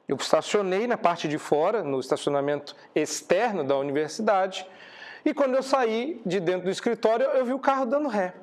Eu 0.07 0.17
estacionei 0.17 0.85
na 0.85 0.97
parte 0.97 1.27
de 1.27 1.37
fora, 1.37 1.81
no 1.81 1.99
estacionamento 1.99 2.75
externo 2.93 3.63
da 3.63 3.77
universidade, 3.77 4.67
e 5.23 5.33
quando 5.33 5.55
eu 5.55 5.63
saí 5.63 6.21
de 6.25 6.39
dentro 6.39 6.65
do 6.65 6.69
escritório, 6.69 7.25
eu 7.27 7.45
vi 7.45 7.53
o 7.53 7.59
carro 7.59 7.85
dando 7.85 8.09
ré. 8.09 8.33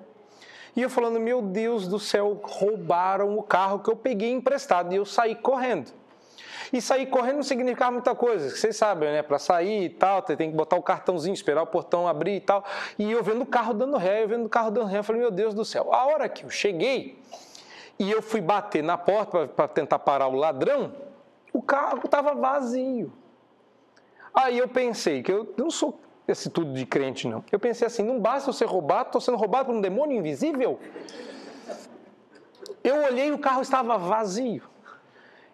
E 0.75 0.81
eu 0.81 0.89
falando: 0.89 1.21
Meu 1.21 1.43
Deus 1.43 1.87
do 1.87 1.99
céu, 1.99 2.41
roubaram 2.43 3.37
o 3.37 3.43
carro 3.43 3.81
que 3.81 3.91
eu 3.91 3.97
peguei 3.97 4.33
emprestado, 4.33 4.93
e 4.95 4.97
eu 4.97 5.05
saí 5.05 5.35
correndo. 5.35 5.93
E 6.73 6.81
sair 6.81 7.07
correndo 7.07 7.37
não 7.37 7.43
significava 7.43 7.93
muita 7.93 8.15
coisa, 8.15 8.49
vocês 8.49 8.75
sabem, 8.77 9.11
né? 9.11 9.23
Para 9.23 9.39
sair 9.39 9.85
e 9.85 9.89
tal, 9.91 10.23
tem 10.23 10.51
que 10.51 10.57
botar 10.57 10.77
o 10.77 10.83
cartãozinho, 10.83 11.35
esperar 11.35 11.63
o 11.63 11.67
portão 11.67 12.09
abrir 12.09 12.37
e 12.37 12.41
tal. 12.41 12.65
E 12.99 13.11
eu 13.13 13.23
vendo 13.23 13.43
o 13.43 13.47
carro 13.47 13.75
dando 13.75 13.97
ré, 13.99 14.23
eu 14.23 14.29
vendo 14.29 14.47
o 14.47 14.49
carro 14.49 14.71
dando 14.71 14.87
ré, 14.87 14.99
eu 14.99 15.05
falei, 15.05 15.21
meu 15.21 15.31
Deus 15.31 15.53
do 15.53 15.65
céu. 15.65 15.93
A 15.93 16.07
hora 16.07 16.29
que 16.31 16.45
eu 16.45 16.51
cheguei 16.51 17.19
e 17.99 18.11
eu 18.11 18.23
fui 18.23 18.41
bater 18.41 18.83
na 18.83 18.97
porta 18.97 19.47
para 19.47 19.69
tentar 19.69 19.99
parar 19.99 20.29
o 20.29 20.35
ladrão, 20.35 20.95
o 21.53 21.61
carro 21.61 22.01
estava 22.05 22.35
vazio. 22.35 23.13
Aí 24.33 24.57
eu 24.57 24.67
pensei 24.67 25.23
que 25.23 25.31
eu 25.31 25.53
não 25.59 25.71
sou 25.71 26.01
esse 26.27 26.49
tudo 26.49 26.73
de 26.73 26.87
crente, 26.87 27.29
não. 27.29 27.45
Eu 27.53 27.61
pensei 27.61 27.87
assim: 27.87 28.03
não 28.03 28.19
basta 28.19 28.49
eu 28.49 28.55
ser 28.55 28.65
roubado, 28.65 29.09
estou 29.09 29.21
sendo 29.21 29.37
roubado 29.37 29.67
por 29.67 29.75
um 29.75 29.81
demônio 29.81 30.17
invisível. 30.17 30.81
Eu 32.83 33.05
olhei 33.05 33.29
e 33.29 33.33
o 33.33 33.39
carro 33.39 33.61
estava 33.61 33.99
vazio. 33.99 34.72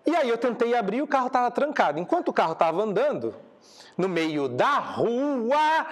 E 0.09 0.17
aí 0.17 0.31
eu 0.31 0.39
tentei 0.39 0.75
abrir 0.75 1.03
o 1.03 1.07
carro 1.07 1.27
estava 1.27 1.51
trancado. 1.51 2.01
Enquanto 2.01 2.29
o 2.29 2.33
carro 2.33 2.55
estava 2.55 2.83
andando, 2.83 3.35
no 3.95 4.09
meio 4.09 4.49
da 4.49 4.79
rua, 4.79 5.87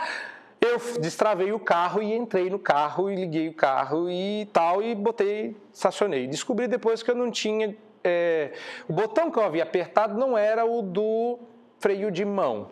eu 0.58 0.78
destravei 0.98 1.52
o 1.52 1.60
carro 1.60 2.02
e 2.02 2.14
entrei 2.14 2.48
no 2.48 2.58
carro 2.58 3.10
e 3.10 3.14
liguei 3.14 3.46
o 3.50 3.52
carro 3.52 4.08
e 4.08 4.48
tal 4.54 4.82
e 4.82 4.94
botei, 4.94 5.54
estacionei. 5.70 6.26
Descobri 6.26 6.66
depois 6.66 7.02
que 7.02 7.10
eu 7.10 7.14
não 7.14 7.30
tinha. 7.30 7.76
É, 8.02 8.52
o 8.88 8.94
botão 8.94 9.30
que 9.30 9.38
eu 9.38 9.42
havia 9.42 9.64
apertado 9.64 10.18
não 10.18 10.38
era 10.38 10.64
o 10.64 10.80
do 10.80 11.38
freio 11.78 12.10
de 12.10 12.24
mão. 12.24 12.70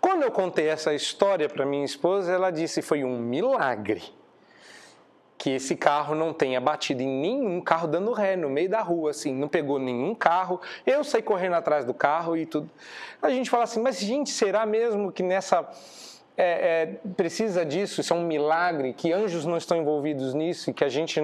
Quando 0.00 0.22
eu 0.22 0.30
contei 0.30 0.68
essa 0.68 0.94
história 0.94 1.48
para 1.48 1.66
minha 1.66 1.84
esposa, 1.84 2.30
ela 2.30 2.52
disse 2.52 2.82
foi 2.82 3.02
um 3.02 3.18
milagre 3.18 4.14
que 5.44 5.50
esse 5.50 5.76
carro 5.76 6.14
não 6.14 6.32
tenha 6.32 6.58
batido 6.58 7.02
em 7.02 7.06
nenhum 7.06 7.60
carro 7.60 7.86
dando 7.86 8.14
ré 8.14 8.34
no 8.34 8.48
meio 8.48 8.70
da 8.70 8.80
rua, 8.80 9.10
assim, 9.10 9.34
não 9.34 9.46
pegou 9.46 9.78
nenhum 9.78 10.14
carro. 10.14 10.58
Eu 10.86 11.04
saí 11.04 11.20
correndo 11.20 11.52
atrás 11.52 11.84
do 11.84 11.92
carro 11.92 12.34
e 12.34 12.46
tudo. 12.46 12.70
A 13.20 13.28
gente 13.28 13.50
fala 13.50 13.64
assim, 13.64 13.78
mas 13.78 14.00
gente, 14.00 14.30
será 14.30 14.64
mesmo 14.64 15.12
que 15.12 15.22
nessa 15.22 15.70
é, 16.34 16.94
é, 17.04 17.10
precisa 17.14 17.62
disso, 17.62 18.00
isso 18.00 18.14
é 18.14 18.16
um 18.16 18.24
milagre, 18.24 18.94
que 18.94 19.12
anjos 19.12 19.44
não 19.44 19.58
estão 19.58 19.76
envolvidos 19.76 20.32
nisso, 20.32 20.70
e 20.70 20.72
que 20.72 20.82
a 20.82 20.88
gente 20.88 21.20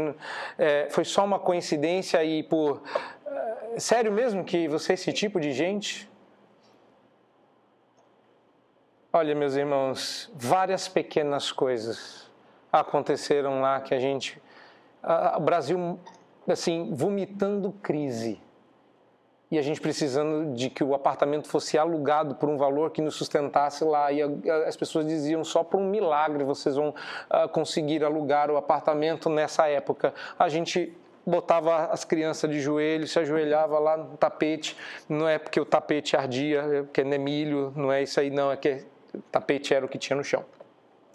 é, 0.58 0.86
foi 0.90 1.06
só 1.06 1.24
uma 1.24 1.38
coincidência 1.38 2.22
e 2.22 2.42
por. 2.42 2.82
É, 3.24 3.80
sério 3.80 4.12
mesmo 4.12 4.44
que 4.44 4.68
você 4.68 4.92
é 4.92 4.96
esse 4.96 5.14
tipo 5.14 5.40
de 5.40 5.50
gente? 5.50 6.06
Olha, 9.10 9.34
meus 9.34 9.54
irmãos, 9.54 10.30
várias 10.36 10.88
pequenas 10.88 11.50
coisas 11.50 12.19
aconteceram 12.72 13.60
lá 13.60 13.80
que 13.80 13.94
a 13.94 13.98
gente. 13.98 14.40
O 15.36 15.40
Brasil, 15.40 15.98
assim, 16.46 16.90
vomitando 16.92 17.72
crise. 17.82 18.40
E 19.50 19.58
a 19.58 19.62
gente 19.62 19.80
precisando 19.80 20.54
de 20.54 20.70
que 20.70 20.84
o 20.84 20.94
apartamento 20.94 21.48
fosse 21.48 21.76
alugado 21.76 22.36
por 22.36 22.48
um 22.48 22.56
valor 22.56 22.92
que 22.92 23.02
nos 23.02 23.16
sustentasse 23.16 23.82
lá. 23.82 24.12
E 24.12 24.22
as 24.66 24.76
pessoas 24.76 25.04
diziam: 25.06 25.42
só 25.42 25.64
por 25.64 25.80
um 25.80 25.90
milagre 25.90 26.44
vocês 26.44 26.76
vão 26.76 26.90
uh, 26.90 27.48
conseguir 27.48 28.04
alugar 28.04 28.48
o 28.50 28.56
apartamento 28.56 29.28
nessa 29.28 29.66
época. 29.66 30.14
A 30.38 30.48
gente 30.48 30.96
botava 31.26 31.86
as 31.86 32.04
crianças 32.04 32.48
de 32.48 32.60
joelho, 32.60 33.08
se 33.08 33.18
ajoelhava 33.18 33.78
lá 33.80 33.96
no 33.96 34.16
tapete. 34.16 34.76
Não 35.08 35.28
é 35.28 35.36
porque 35.36 35.60
o 35.60 35.64
tapete 35.64 36.16
ardia, 36.16 36.60
é 36.60 36.82
porque 36.82 37.00
é 37.00 37.18
milho, 37.18 37.72
não 37.74 37.92
é 37.92 38.04
isso 38.04 38.20
aí, 38.20 38.30
não. 38.30 38.52
É 38.52 38.56
que 38.56 38.84
tapete 39.32 39.74
era 39.74 39.84
o 39.84 39.88
que 39.88 39.98
tinha 39.98 40.16
no 40.16 40.22
chão. 40.22 40.44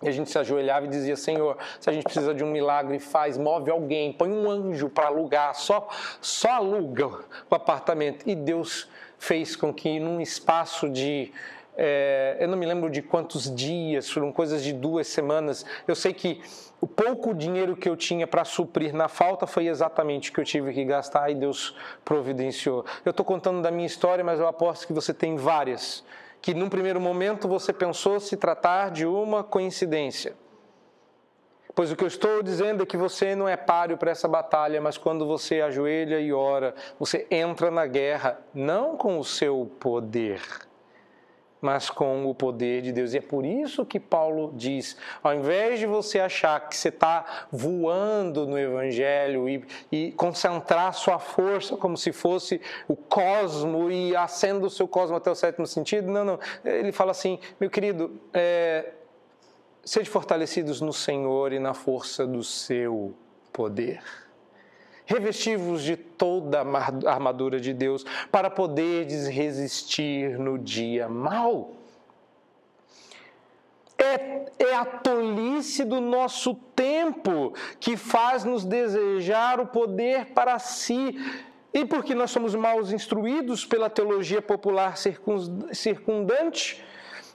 E 0.01 0.07
a 0.09 0.11
gente 0.11 0.29
se 0.29 0.37
ajoelhava 0.37 0.85
e 0.85 0.89
dizia: 0.89 1.15
Senhor, 1.15 1.57
se 1.79 1.89
a 1.89 1.93
gente 1.93 2.03
precisa 2.03 2.33
de 2.33 2.43
um 2.43 2.51
milagre, 2.51 2.99
faz, 2.99 3.37
move 3.37 3.71
alguém, 3.71 4.11
põe 4.11 4.29
um 4.29 4.49
anjo 4.49 4.89
para 4.89 5.07
alugar, 5.07 5.55
só, 5.55 5.87
só 6.21 6.51
aluga 6.51 7.07
o 7.49 7.55
apartamento. 7.55 8.27
E 8.29 8.35
Deus 8.35 8.89
fez 9.17 9.55
com 9.55 9.73
que, 9.73 9.99
num 9.99 10.19
espaço 10.19 10.89
de. 10.89 11.31
É, 11.77 12.37
eu 12.39 12.47
não 12.47 12.57
me 12.57 12.65
lembro 12.65 12.89
de 12.89 13.01
quantos 13.01 13.53
dias, 13.53 14.09
foram 14.09 14.31
coisas 14.31 14.63
de 14.63 14.71
duas 14.71 15.07
semanas. 15.07 15.65
Eu 15.85 15.95
sei 15.95 16.13
que 16.13 16.41
o 16.79 16.87
pouco 16.87 17.33
dinheiro 17.33 17.75
que 17.75 17.89
eu 17.89 17.97
tinha 17.97 18.27
para 18.27 18.45
suprir 18.45 18.93
na 18.93 19.07
falta 19.07 19.47
foi 19.47 19.67
exatamente 19.67 20.29
o 20.29 20.33
que 20.33 20.39
eu 20.39 20.45
tive 20.45 20.71
que 20.71 20.85
gastar 20.85 21.29
e 21.29 21.35
Deus 21.35 21.75
providenciou. 22.03 22.85
Eu 23.03 23.09
estou 23.09 23.25
contando 23.25 23.61
da 23.61 23.71
minha 23.71 23.87
história, 23.87 24.23
mas 24.23 24.39
eu 24.39 24.47
aposto 24.47 24.87
que 24.87 24.93
você 24.93 25.13
tem 25.13 25.35
várias 25.35 26.03
que 26.45 26.53
num 26.53 26.69
primeiro 26.69 27.01
momento 27.01 27.47
você 27.47 27.73
pensou 27.73 28.19
se 28.19 28.37
tratar 28.37 28.91
de 28.91 29.03
uma 29.03 29.43
coincidência. 29.43 30.35
Pois 31.73 31.91
o 31.91 31.95
que 31.95 32.03
eu 32.03 32.07
estou 32.07 32.43
dizendo 32.43 32.83
é 32.83 32.85
que 32.85 32.95
você 32.95 33.35
não 33.35 33.49
é 33.49 33.57
páreo 33.57 33.97
para 33.97 34.11
essa 34.11 34.27
batalha, 34.27 34.79
mas 34.79 34.95
quando 34.95 35.25
você 35.25 35.59
ajoelha 35.61 36.19
e 36.19 36.31
ora, 36.31 36.75
você 36.99 37.25
entra 37.31 37.71
na 37.71 37.87
guerra 37.87 38.39
não 38.53 38.95
com 38.95 39.17
o 39.17 39.23
seu 39.23 39.71
poder, 39.79 40.39
mas 41.61 41.89
com 41.89 42.25
o 42.29 42.35
poder 42.35 42.81
de 42.81 42.91
Deus. 42.91 43.13
E 43.13 43.17
é 43.17 43.21
por 43.21 43.45
isso 43.45 43.85
que 43.85 43.99
Paulo 43.99 44.53
diz: 44.55 44.97
ao 45.23 45.33
invés 45.33 45.79
de 45.79 45.85
você 45.85 46.19
achar 46.19 46.59
que 46.67 46.75
você 46.75 46.89
está 46.89 47.47
voando 47.51 48.45
no 48.45 48.57
Evangelho 48.57 49.49
e, 49.49 49.65
e, 49.91 50.11
concentrar 50.11 50.93
sua 50.93 51.19
força 51.19 51.75
como 51.77 51.97
se 51.97 52.11
fosse 52.11 52.61
o 52.87 52.95
cosmo 52.95 53.91
e 53.91 54.15
acenda 54.15 54.65
o 54.65 54.69
seu 54.69 54.87
cosmo 54.87 55.15
até 55.15 55.31
o 55.31 55.35
sétimo 55.35 55.65
sentido, 55.65 56.11
não, 56.11 56.25
não. 56.25 56.39
Ele 56.63 56.91
fala 56.91 57.11
assim: 57.11 57.39
meu 57.59 57.69
querido, 57.69 58.19
é, 58.33 58.91
Sede 59.85 60.09
fortalecidos 60.09 60.81
no 60.81 60.91
Senhor 60.91 61.53
e 61.53 61.59
na 61.59 61.75
força 61.75 62.25
do 62.25 62.43
seu 62.43 63.13
poder. 63.53 64.01
Revestivos 65.05 65.83
de 65.83 65.95
toda 65.95 66.61
a 66.61 67.11
armadura 67.11 67.59
de 67.59 67.73
Deus 67.73 68.03
para 68.31 68.49
poderes 68.49 69.27
resistir 69.27 70.39
no 70.39 70.57
dia 70.57 71.07
mau. 71.07 71.73
É, 73.97 74.45
é, 74.59 74.75
a 74.75 74.83
tolice 74.83 75.85
do 75.85 76.01
nosso 76.01 76.53
tempo 76.75 77.53
que 77.79 77.95
faz 77.95 78.43
nos 78.43 78.65
desejar 78.65 79.59
o 79.59 79.67
poder 79.67 80.27
para 80.27 80.59
si. 80.59 81.17
E 81.73 81.85
porque 81.85 82.15
nós 82.15 82.31
somos 82.31 82.55
mal 82.55 82.81
instruídos 82.81 83.65
pela 83.65 83.89
teologia 83.89 84.41
popular 84.41 84.95
circundante, 85.73 86.83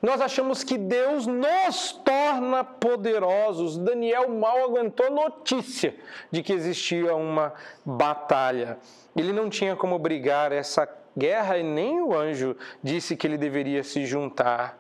nós 0.03 0.21
achamos 0.21 0.65
que 0.65 0.79
Deus 0.79 1.27
nos 1.27 1.93
torna 1.93 2.65
poderosos. 2.65 3.77
Daniel 3.77 4.29
mal 4.31 4.65
aguentou 4.65 5.11
notícia 5.11 5.95
de 6.31 6.43
que 6.43 6.53
existia 6.53 7.15
uma 7.15 7.53
batalha. 7.85 8.79
Ele 9.15 9.33
não 9.33 9.51
tinha 9.51 9.77
como 9.77 9.99
brigar 9.99 10.53
essa 10.53 10.89
guerra 11.17 11.59
e 11.59 11.63
nem 11.63 12.01
o 12.01 12.17
anjo 12.17 12.57
disse 12.83 13.15
que 13.15 13.27
ele 13.27 13.37
deveria 13.37 13.83
se 13.85 14.07
juntar, 14.07 14.79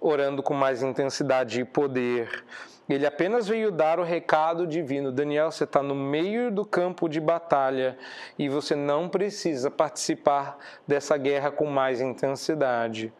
orando 0.00 0.42
com 0.42 0.52
mais 0.52 0.82
intensidade 0.82 1.60
e 1.60 1.64
poder. 1.64 2.44
Ele 2.86 3.06
apenas 3.06 3.48
veio 3.48 3.70
dar 3.70 3.98
o 3.98 4.02
recado 4.02 4.66
divino: 4.66 5.10
Daniel, 5.10 5.50
você 5.50 5.64
está 5.64 5.82
no 5.82 5.94
meio 5.94 6.50
do 6.50 6.64
campo 6.64 7.08
de 7.08 7.20
batalha 7.20 7.96
e 8.38 8.50
você 8.50 8.74
não 8.74 9.08
precisa 9.08 9.70
participar 9.70 10.58
dessa 10.86 11.16
guerra 11.16 11.50
com 11.50 11.64
mais 11.64 12.02
intensidade 12.02 13.12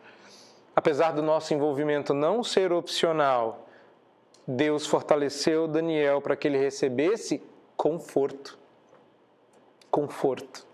apesar 0.79 1.11
do 1.11 1.20
nosso 1.20 1.53
envolvimento 1.53 2.14
não 2.14 2.45
ser 2.45 2.72
opcional, 2.72 3.66
Deus 4.47 4.87
fortaleceu 4.87 5.66
Daniel 5.66 6.22
para 6.22 6.37
que 6.37 6.47
ele 6.47 6.57
recebesse 6.57 7.43
conforto. 7.76 8.57
Conforto. 9.91 10.64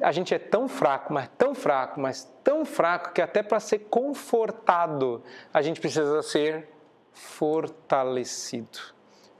A 0.00 0.12
gente 0.12 0.32
é 0.32 0.38
tão 0.38 0.68
fraco, 0.68 1.12
mas 1.12 1.28
tão 1.36 1.56
fraco, 1.56 1.98
mas 1.98 2.32
tão 2.44 2.64
fraco 2.64 3.12
que 3.12 3.20
até 3.20 3.42
para 3.42 3.58
ser 3.58 3.80
confortado, 3.80 5.24
a 5.52 5.60
gente 5.60 5.80
precisa 5.80 6.22
ser 6.22 6.68
fortalecido. 7.12 8.78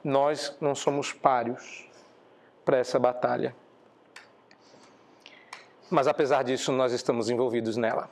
Nós 0.03 0.57
não 0.61 0.75
somos 0.75 1.13
páreos 1.13 1.89
para 2.65 2.77
essa 2.77 2.99
batalha. 2.99 3.55
Mas 5.89 6.09
apesar 6.09 6.43
disso, 6.43 6.73
nós 6.73 6.93
estamos 6.93 7.31
envolvidos 7.31 7.77
nela. 7.77 8.11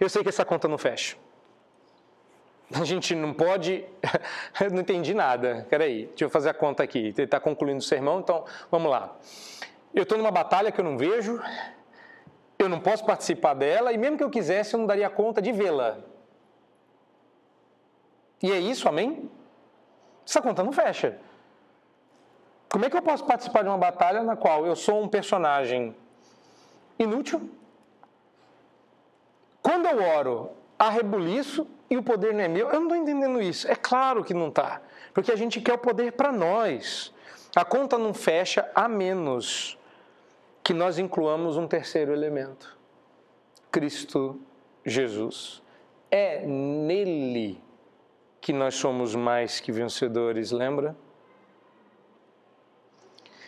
Eu 0.00 0.08
sei 0.08 0.22
que 0.22 0.28
essa 0.28 0.44
conta 0.44 0.68
não 0.68 0.78
fecha. 0.78 1.16
A 2.72 2.84
gente 2.84 3.14
não 3.14 3.32
pode. 3.32 3.84
não 4.70 4.80
entendi 4.80 5.14
nada. 5.14 5.66
Peraí, 5.70 6.06
deixa 6.06 6.24
eu 6.24 6.30
fazer 6.30 6.50
a 6.50 6.54
conta 6.54 6.82
aqui. 6.82 7.14
Ele 7.16 7.22
está 7.22 7.40
concluindo 7.40 7.78
o 7.78 7.82
sermão, 7.82 8.20
então 8.20 8.44
vamos 8.70 8.90
lá. 8.90 9.16
Eu 9.94 10.02
estou 10.02 10.18
numa 10.18 10.30
batalha 10.30 10.70
que 10.70 10.80
eu 10.80 10.84
não 10.84 10.98
vejo, 10.98 11.42
eu 12.58 12.68
não 12.68 12.78
posso 12.78 13.04
participar 13.04 13.54
dela, 13.54 13.92
e 13.92 13.96
mesmo 13.96 14.18
que 14.18 14.22
eu 14.22 14.30
quisesse, 14.30 14.74
eu 14.74 14.78
não 14.80 14.86
daria 14.86 15.08
conta 15.08 15.40
de 15.40 15.50
vê-la. 15.50 15.98
E 18.42 18.52
é 18.52 18.58
isso, 18.60 18.86
amém? 18.88 19.30
Essa 20.26 20.42
conta 20.42 20.62
não 20.62 20.72
fecha. 20.72 21.18
Como 22.68 22.84
é 22.84 22.90
que 22.90 22.96
eu 22.96 23.02
posso 23.02 23.24
participar 23.24 23.62
de 23.62 23.68
uma 23.68 23.78
batalha 23.78 24.22
na 24.22 24.36
qual 24.36 24.66
eu 24.66 24.76
sou 24.76 25.02
um 25.02 25.08
personagem 25.08 25.96
inútil, 26.98 27.50
quando 29.68 29.84
eu 29.84 30.02
oro 30.02 30.50
a 30.78 30.88
rebuliço 30.88 31.66
e 31.90 31.96
o 31.98 32.02
poder 32.02 32.32
não 32.32 32.40
é 32.40 32.48
meu, 32.48 32.68
eu 32.68 32.80
não 32.80 32.84
estou 32.84 32.96
entendendo 32.96 33.42
isso. 33.42 33.70
É 33.70 33.74
claro 33.76 34.24
que 34.24 34.32
não 34.32 34.48
está, 34.48 34.80
porque 35.12 35.30
a 35.30 35.36
gente 35.36 35.60
quer 35.60 35.74
o 35.74 35.78
poder 35.78 36.12
para 36.12 36.32
nós. 36.32 37.12
A 37.54 37.66
conta 37.66 37.98
não 37.98 38.14
fecha 38.14 38.66
a 38.74 38.88
menos 38.88 39.78
que 40.64 40.72
nós 40.72 40.98
incluamos 40.98 41.58
um 41.58 41.68
terceiro 41.68 42.14
elemento: 42.14 42.78
Cristo 43.70 44.40
Jesus. 44.86 45.62
É 46.10 46.46
nele 46.46 47.62
que 48.40 48.54
nós 48.54 48.74
somos 48.74 49.14
mais 49.14 49.60
que 49.60 49.70
vencedores, 49.70 50.50
lembra? 50.50 50.96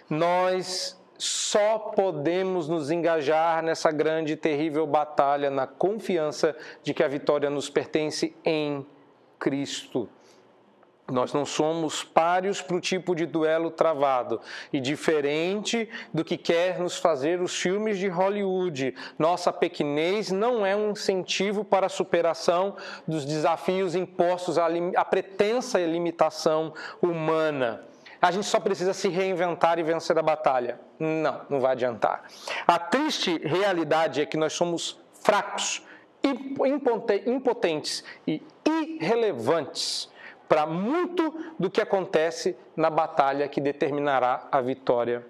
Nós 0.06 0.99
só 1.20 1.78
podemos 1.78 2.66
nos 2.66 2.90
engajar 2.90 3.62
nessa 3.62 3.92
grande 3.92 4.32
e 4.32 4.36
terrível 4.36 4.86
batalha 4.86 5.50
na 5.50 5.66
confiança 5.66 6.56
de 6.82 6.94
que 6.94 7.02
a 7.02 7.08
vitória 7.08 7.50
nos 7.50 7.68
pertence 7.68 8.34
em 8.42 8.86
Cristo. 9.38 10.08
Nós 11.10 11.34
não 11.34 11.44
somos 11.44 12.02
páreos 12.02 12.62
para 12.62 12.76
o 12.76 12.80
tipo 12.80 13.14
de 13.14 13.26
duelo 13.26 13.70
travado. 13.70 14.40
E 14.72 14.80
diferente 14.80 15.90
do 16.14 16.24
que 16.24 16.38
quer 16.38 16.78
nos 16.78 16.96
fazer 16.96 17.42
os 17.42 17.54
filmes 17.54 17.98
de 17.98 18.08
Hollywood, 18.08 18.94
nossa 19.18 19.52
pequenez 19.52 20.30
não 20.30 20.64
é 20.64 20.74
um 20.74 20.92
incentivo 20.92 21.64
para 21.64 21.86
a 21.86 21.90
superação 21.90 22.76
dos 23.06 23.26
desafios 23.26 23.94
impostos 23.94 24.56
à 24.56 25.04
pretensa 25.04 25.78
limitação 25.80 26.72
humana 27.02 27.89
a 28.20 28.30
gente 28.30 28.46
só 28.46 28.60
precisa 28.60 28.92
se 28.92 29.08
reinventar 29.08 29.78
e 29.78 29.82
vencer 29.82 30.18
a 30.18 30.22
batalha. 30.22 30.78
Não, 30.98 31.40
não 31.48 31.60
vai 31.60 31.72
adiantar. 31.72 32.24
A 32.66 32.78
triste 32.78 33.38
realidade 33.38 34.20
é 34.20 34.26
que 34.26 34.36
nós 34.36 34.52
somos 34.52 34.98
fracos, 35.22 35.82
impotentes 37.26 38.04
e 38.26 38.42
irrelevantes 38.66 40.10
para 40.46 40.66
muito 40.66 41.52
do 41.58 41.70
que 41.70 41.80
acontece 41.80 42.56
na 42.76 42.90
batalha 42.90 43.48
que 43.48 43.60
determinará 43.60 44.48
a 44.50 44.60
vitória. 44.60 45.24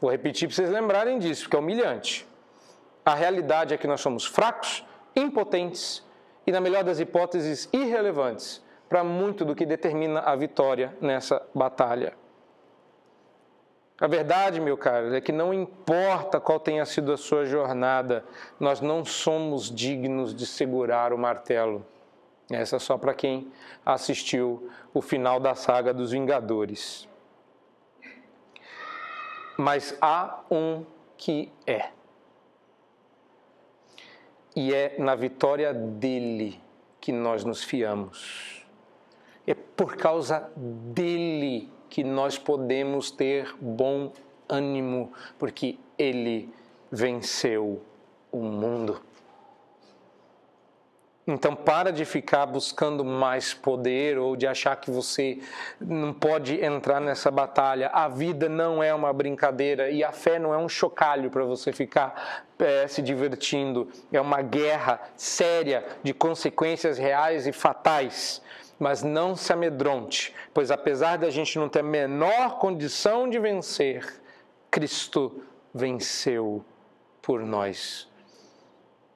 Vou 0.00 0.10
repetir 0.10 0.48
para 0.48 0.56
vocês 0.56 0.68
lembrarem 0.68 1.18
disso, 1.18 1.44
porque 1.44 1.56
é 1.56 1.58
humilhante. 1.58 2.26
A 3.04 3.14
realidade 3.14 3.72
é 3.72 3.78
que 3.78 3.86
nós 3.86 4.00
somos 4.00 4.26
fracos, 4.26 4.84
impotentes 5.14 6.02
e, 6.46 6.52
na 6.52 6.60
melhor 6.60 6.84
das 6.84 6.98
hipóteses, 7.00 7.68
irrelevantes 7.72 8.63
para 8.94 9.02
muito 9.02 9.44
do 9.44 9.56
que 9.56 9.66
determina 9.66 10.20
a 10.20 10.36
vitória 10.36 10.96
nessa 11.00 11.44
batalha. 11.52 12.14
A 14.00 14.06
verdade, 14.06 14.60
meu 14.60 14.76
caro, 14.78 15.12
é 15.12 15.20
que 15.20 15.32
não 15.32 15.52
importa 15.52 16.38
qual 16.38 16.60
tenha 16.60 16.86
sido 16.86 17.10
a 17.12 17.16
sua 17.16 17.44
jornada, 17.44 18.24
nós 18.60 18.80
não 18.80 19.04
somos 19.04 19.68
dignos 19.68 20.32
de 20.32 20.46
segurar 20.46 21.12
o 21.12 21.18
martelo. 21.18 21.84
Essa 22.48 22.76
é 22.76 22.78
só 22.78 22.96
para 22.96 23.12
quem 23.14 23.50
assistiu 23.84 24.70
o 24.94 25.02
final 25.02 25.40
da 25.40 25.56
saga 25.56 25.92
dos 25.92 26.12
Vingadores. 26.12 27.08
Mas 29.58 29.98
há 30.00 30.38
um 30.48 30.86
que 31.16 31.50
é. 31.66 31.88
E 34.54 34.72
é 34.72 34.94
na 35.00 35.16
vitória 35.16 35.74
dele 35.74 36.62
que 37.00 37.10
nós 37.10 37.44
nos 37.44 37.64
fiamos. 37.64 38.63
É 39.46 39.54
por 39.54 39.96
causa 39.96 40.50
dele 40.56 41.70
que 41.88 42.02
nós 42.02 42.38
podemos 42.38 43.10
ter 43.10 43.54
bom 43.60 44.12
ânimo, 44.48 45.12
porque 45.38 45.78
ele 45.98 46.52
venceu 46.90 47.82
o 48.32 48.38
mundo. 48.38 49.00
Então 51.26 51.56
para 51.56 51.90
de 51.90 52.04
ficar 52.04 52.44
buscando 52.44 53.02
mais 53.02 53.54
poder 53.54 54.18
ou 54.18 54.36
de 54.36 54.46
achar 54.46 54.76
que 54.76 54.90
você 54.90 55.38
não 55.80 56.12
pode 56.12 56.62
entrar 56.62 57.00
nessa 57.00 57.30
batalha. 57.30 57.88
A 57.88 58.08
vida 58.08 58.46
não 58.46 58.82
é 58.82 58.94
uma 58.94 59.10
brincadeira 59.10 59.88
e 59.88 60.04
a 60.04 60.12
fé 60.12 60.38
não 60.38 60.52
é 60.52 60.58
um 60.58 60.68
chocalho 60.68 61.30
para 61.30 61.42
você 61.44 61.72
ficar 61.72 62.44
é, 62.58 62.86
se 62.86 63.00
divertindo. 63.00 63.88
É 64.12 64.20
uma 64.20 64.42
guerra 64.42 65.00
séria 65.16 65.86
de 66.02 66.12
consequências 66.12 66.98
reais 66.98 67.46
e 67.46 67.52
fatais 67.52 68.42
mas 68.78 69.02
não 69.02 69.36
se 69.36 69.52
amedronte, 69.52 70.34
pois 70.52 70.70
apesar 70.70 71.18
da 71.18 71.30
gente 71.30 71.58
não 71.58 71.68
ter 71.68 71.82
menor 71.82 72.58
condição 72.58 73.28
de 73.28 73.38
vencer, 73.38 74.20
Cristo 74.70 75.42
venceu 75.72 76.64
por 77.22 77.40
nós. 77.40 78.08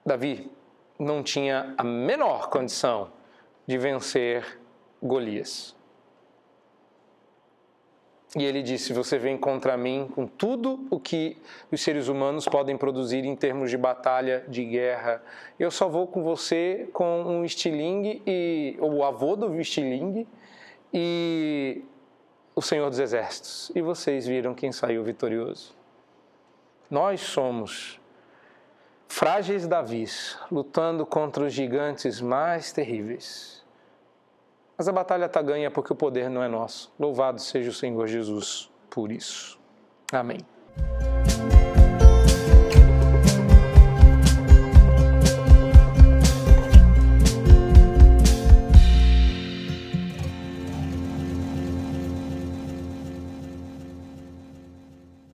Davi 0.05 0.51
não 0.99 1.23
tinha 1.23 1.75
a 1.77 1.85
menor 1.85 2.49
condição 2.49 3.11
de 3.67 3.77
vencer 3.77 4.59
Golias. 5.03 5.78
E 8.37 8.45
ele 8.45 8.63
disse: 8.63 8.93
Você 8.93 9.19
vem 9.19 9.39
contra 9.39 9.77
mim 9.77 10.11
com 10.15 10.27
tudo 10.27 10.87
o 10.91 11.01
que 11.01 11.39
os 11.73 11.81
seres 11.81 12.09
humanos 12.09 12.47
podem 12.47 12.77
produzir 12.77 13.25
em 13.25 13.35
termos 13.35 13.71
de 13.71 13.79
batalha, 13.79 14.45
de 14.49 14.65
guerra. 14.65 15.23
Eu 15.59 15.71
só 15.71 15.89
vou 15.89 16.07
com 16.07 16.23
você 16.23 16.89
com 16.93 17.23
um 17.23 17.45
estilingue 17.45 18.23
e 18.27 18.77
o 18.81 19.03
avô 19.03 19.35
do 19.35 19.59
estilingue 19.59 20.29
e 20.93 21.83
o 22.55 22.61
Senhor 22.61 22.91
dos 22.91 22.99
Exércitos. 22.99 23.73
E 23.75 23.81
vocês 23.81 24.27
viram 24.27 24.55
quem 24.55 24.73
saiu 24.73 25.03
vitorioso. 25.03 25.75
Nós 26.91 27.21
somos 27.21 27.99
frágeis 29.07 29.67
Davis, 29.67 30.39
lutando 30.51 31.07
contra 31.07 31.45
os 31.45 31.53
gigantes 31.53 32.21
mais 32.21 32.73
terríveis 32.73 33.58
mas 34.79 34.89
a 34.89 34.93
batalha 34.93 35.25
está 35.25 35.43
ganha 35.43 35.71
porque 35.73 35.93
o 35.93 35.97
poder 35.97 36.31
não 36.31 36.41
é 36.41 36.47
nosso. 36.49 36.93
Louvado 36.99 37.41
seja 37.41 37.71
o 37.71 37.75
Senhor 37.75 38.07
Jesus 38.07 38.71
por 38.89 39.11
isso. 39.11 39.59
Amém. 40.13 40.39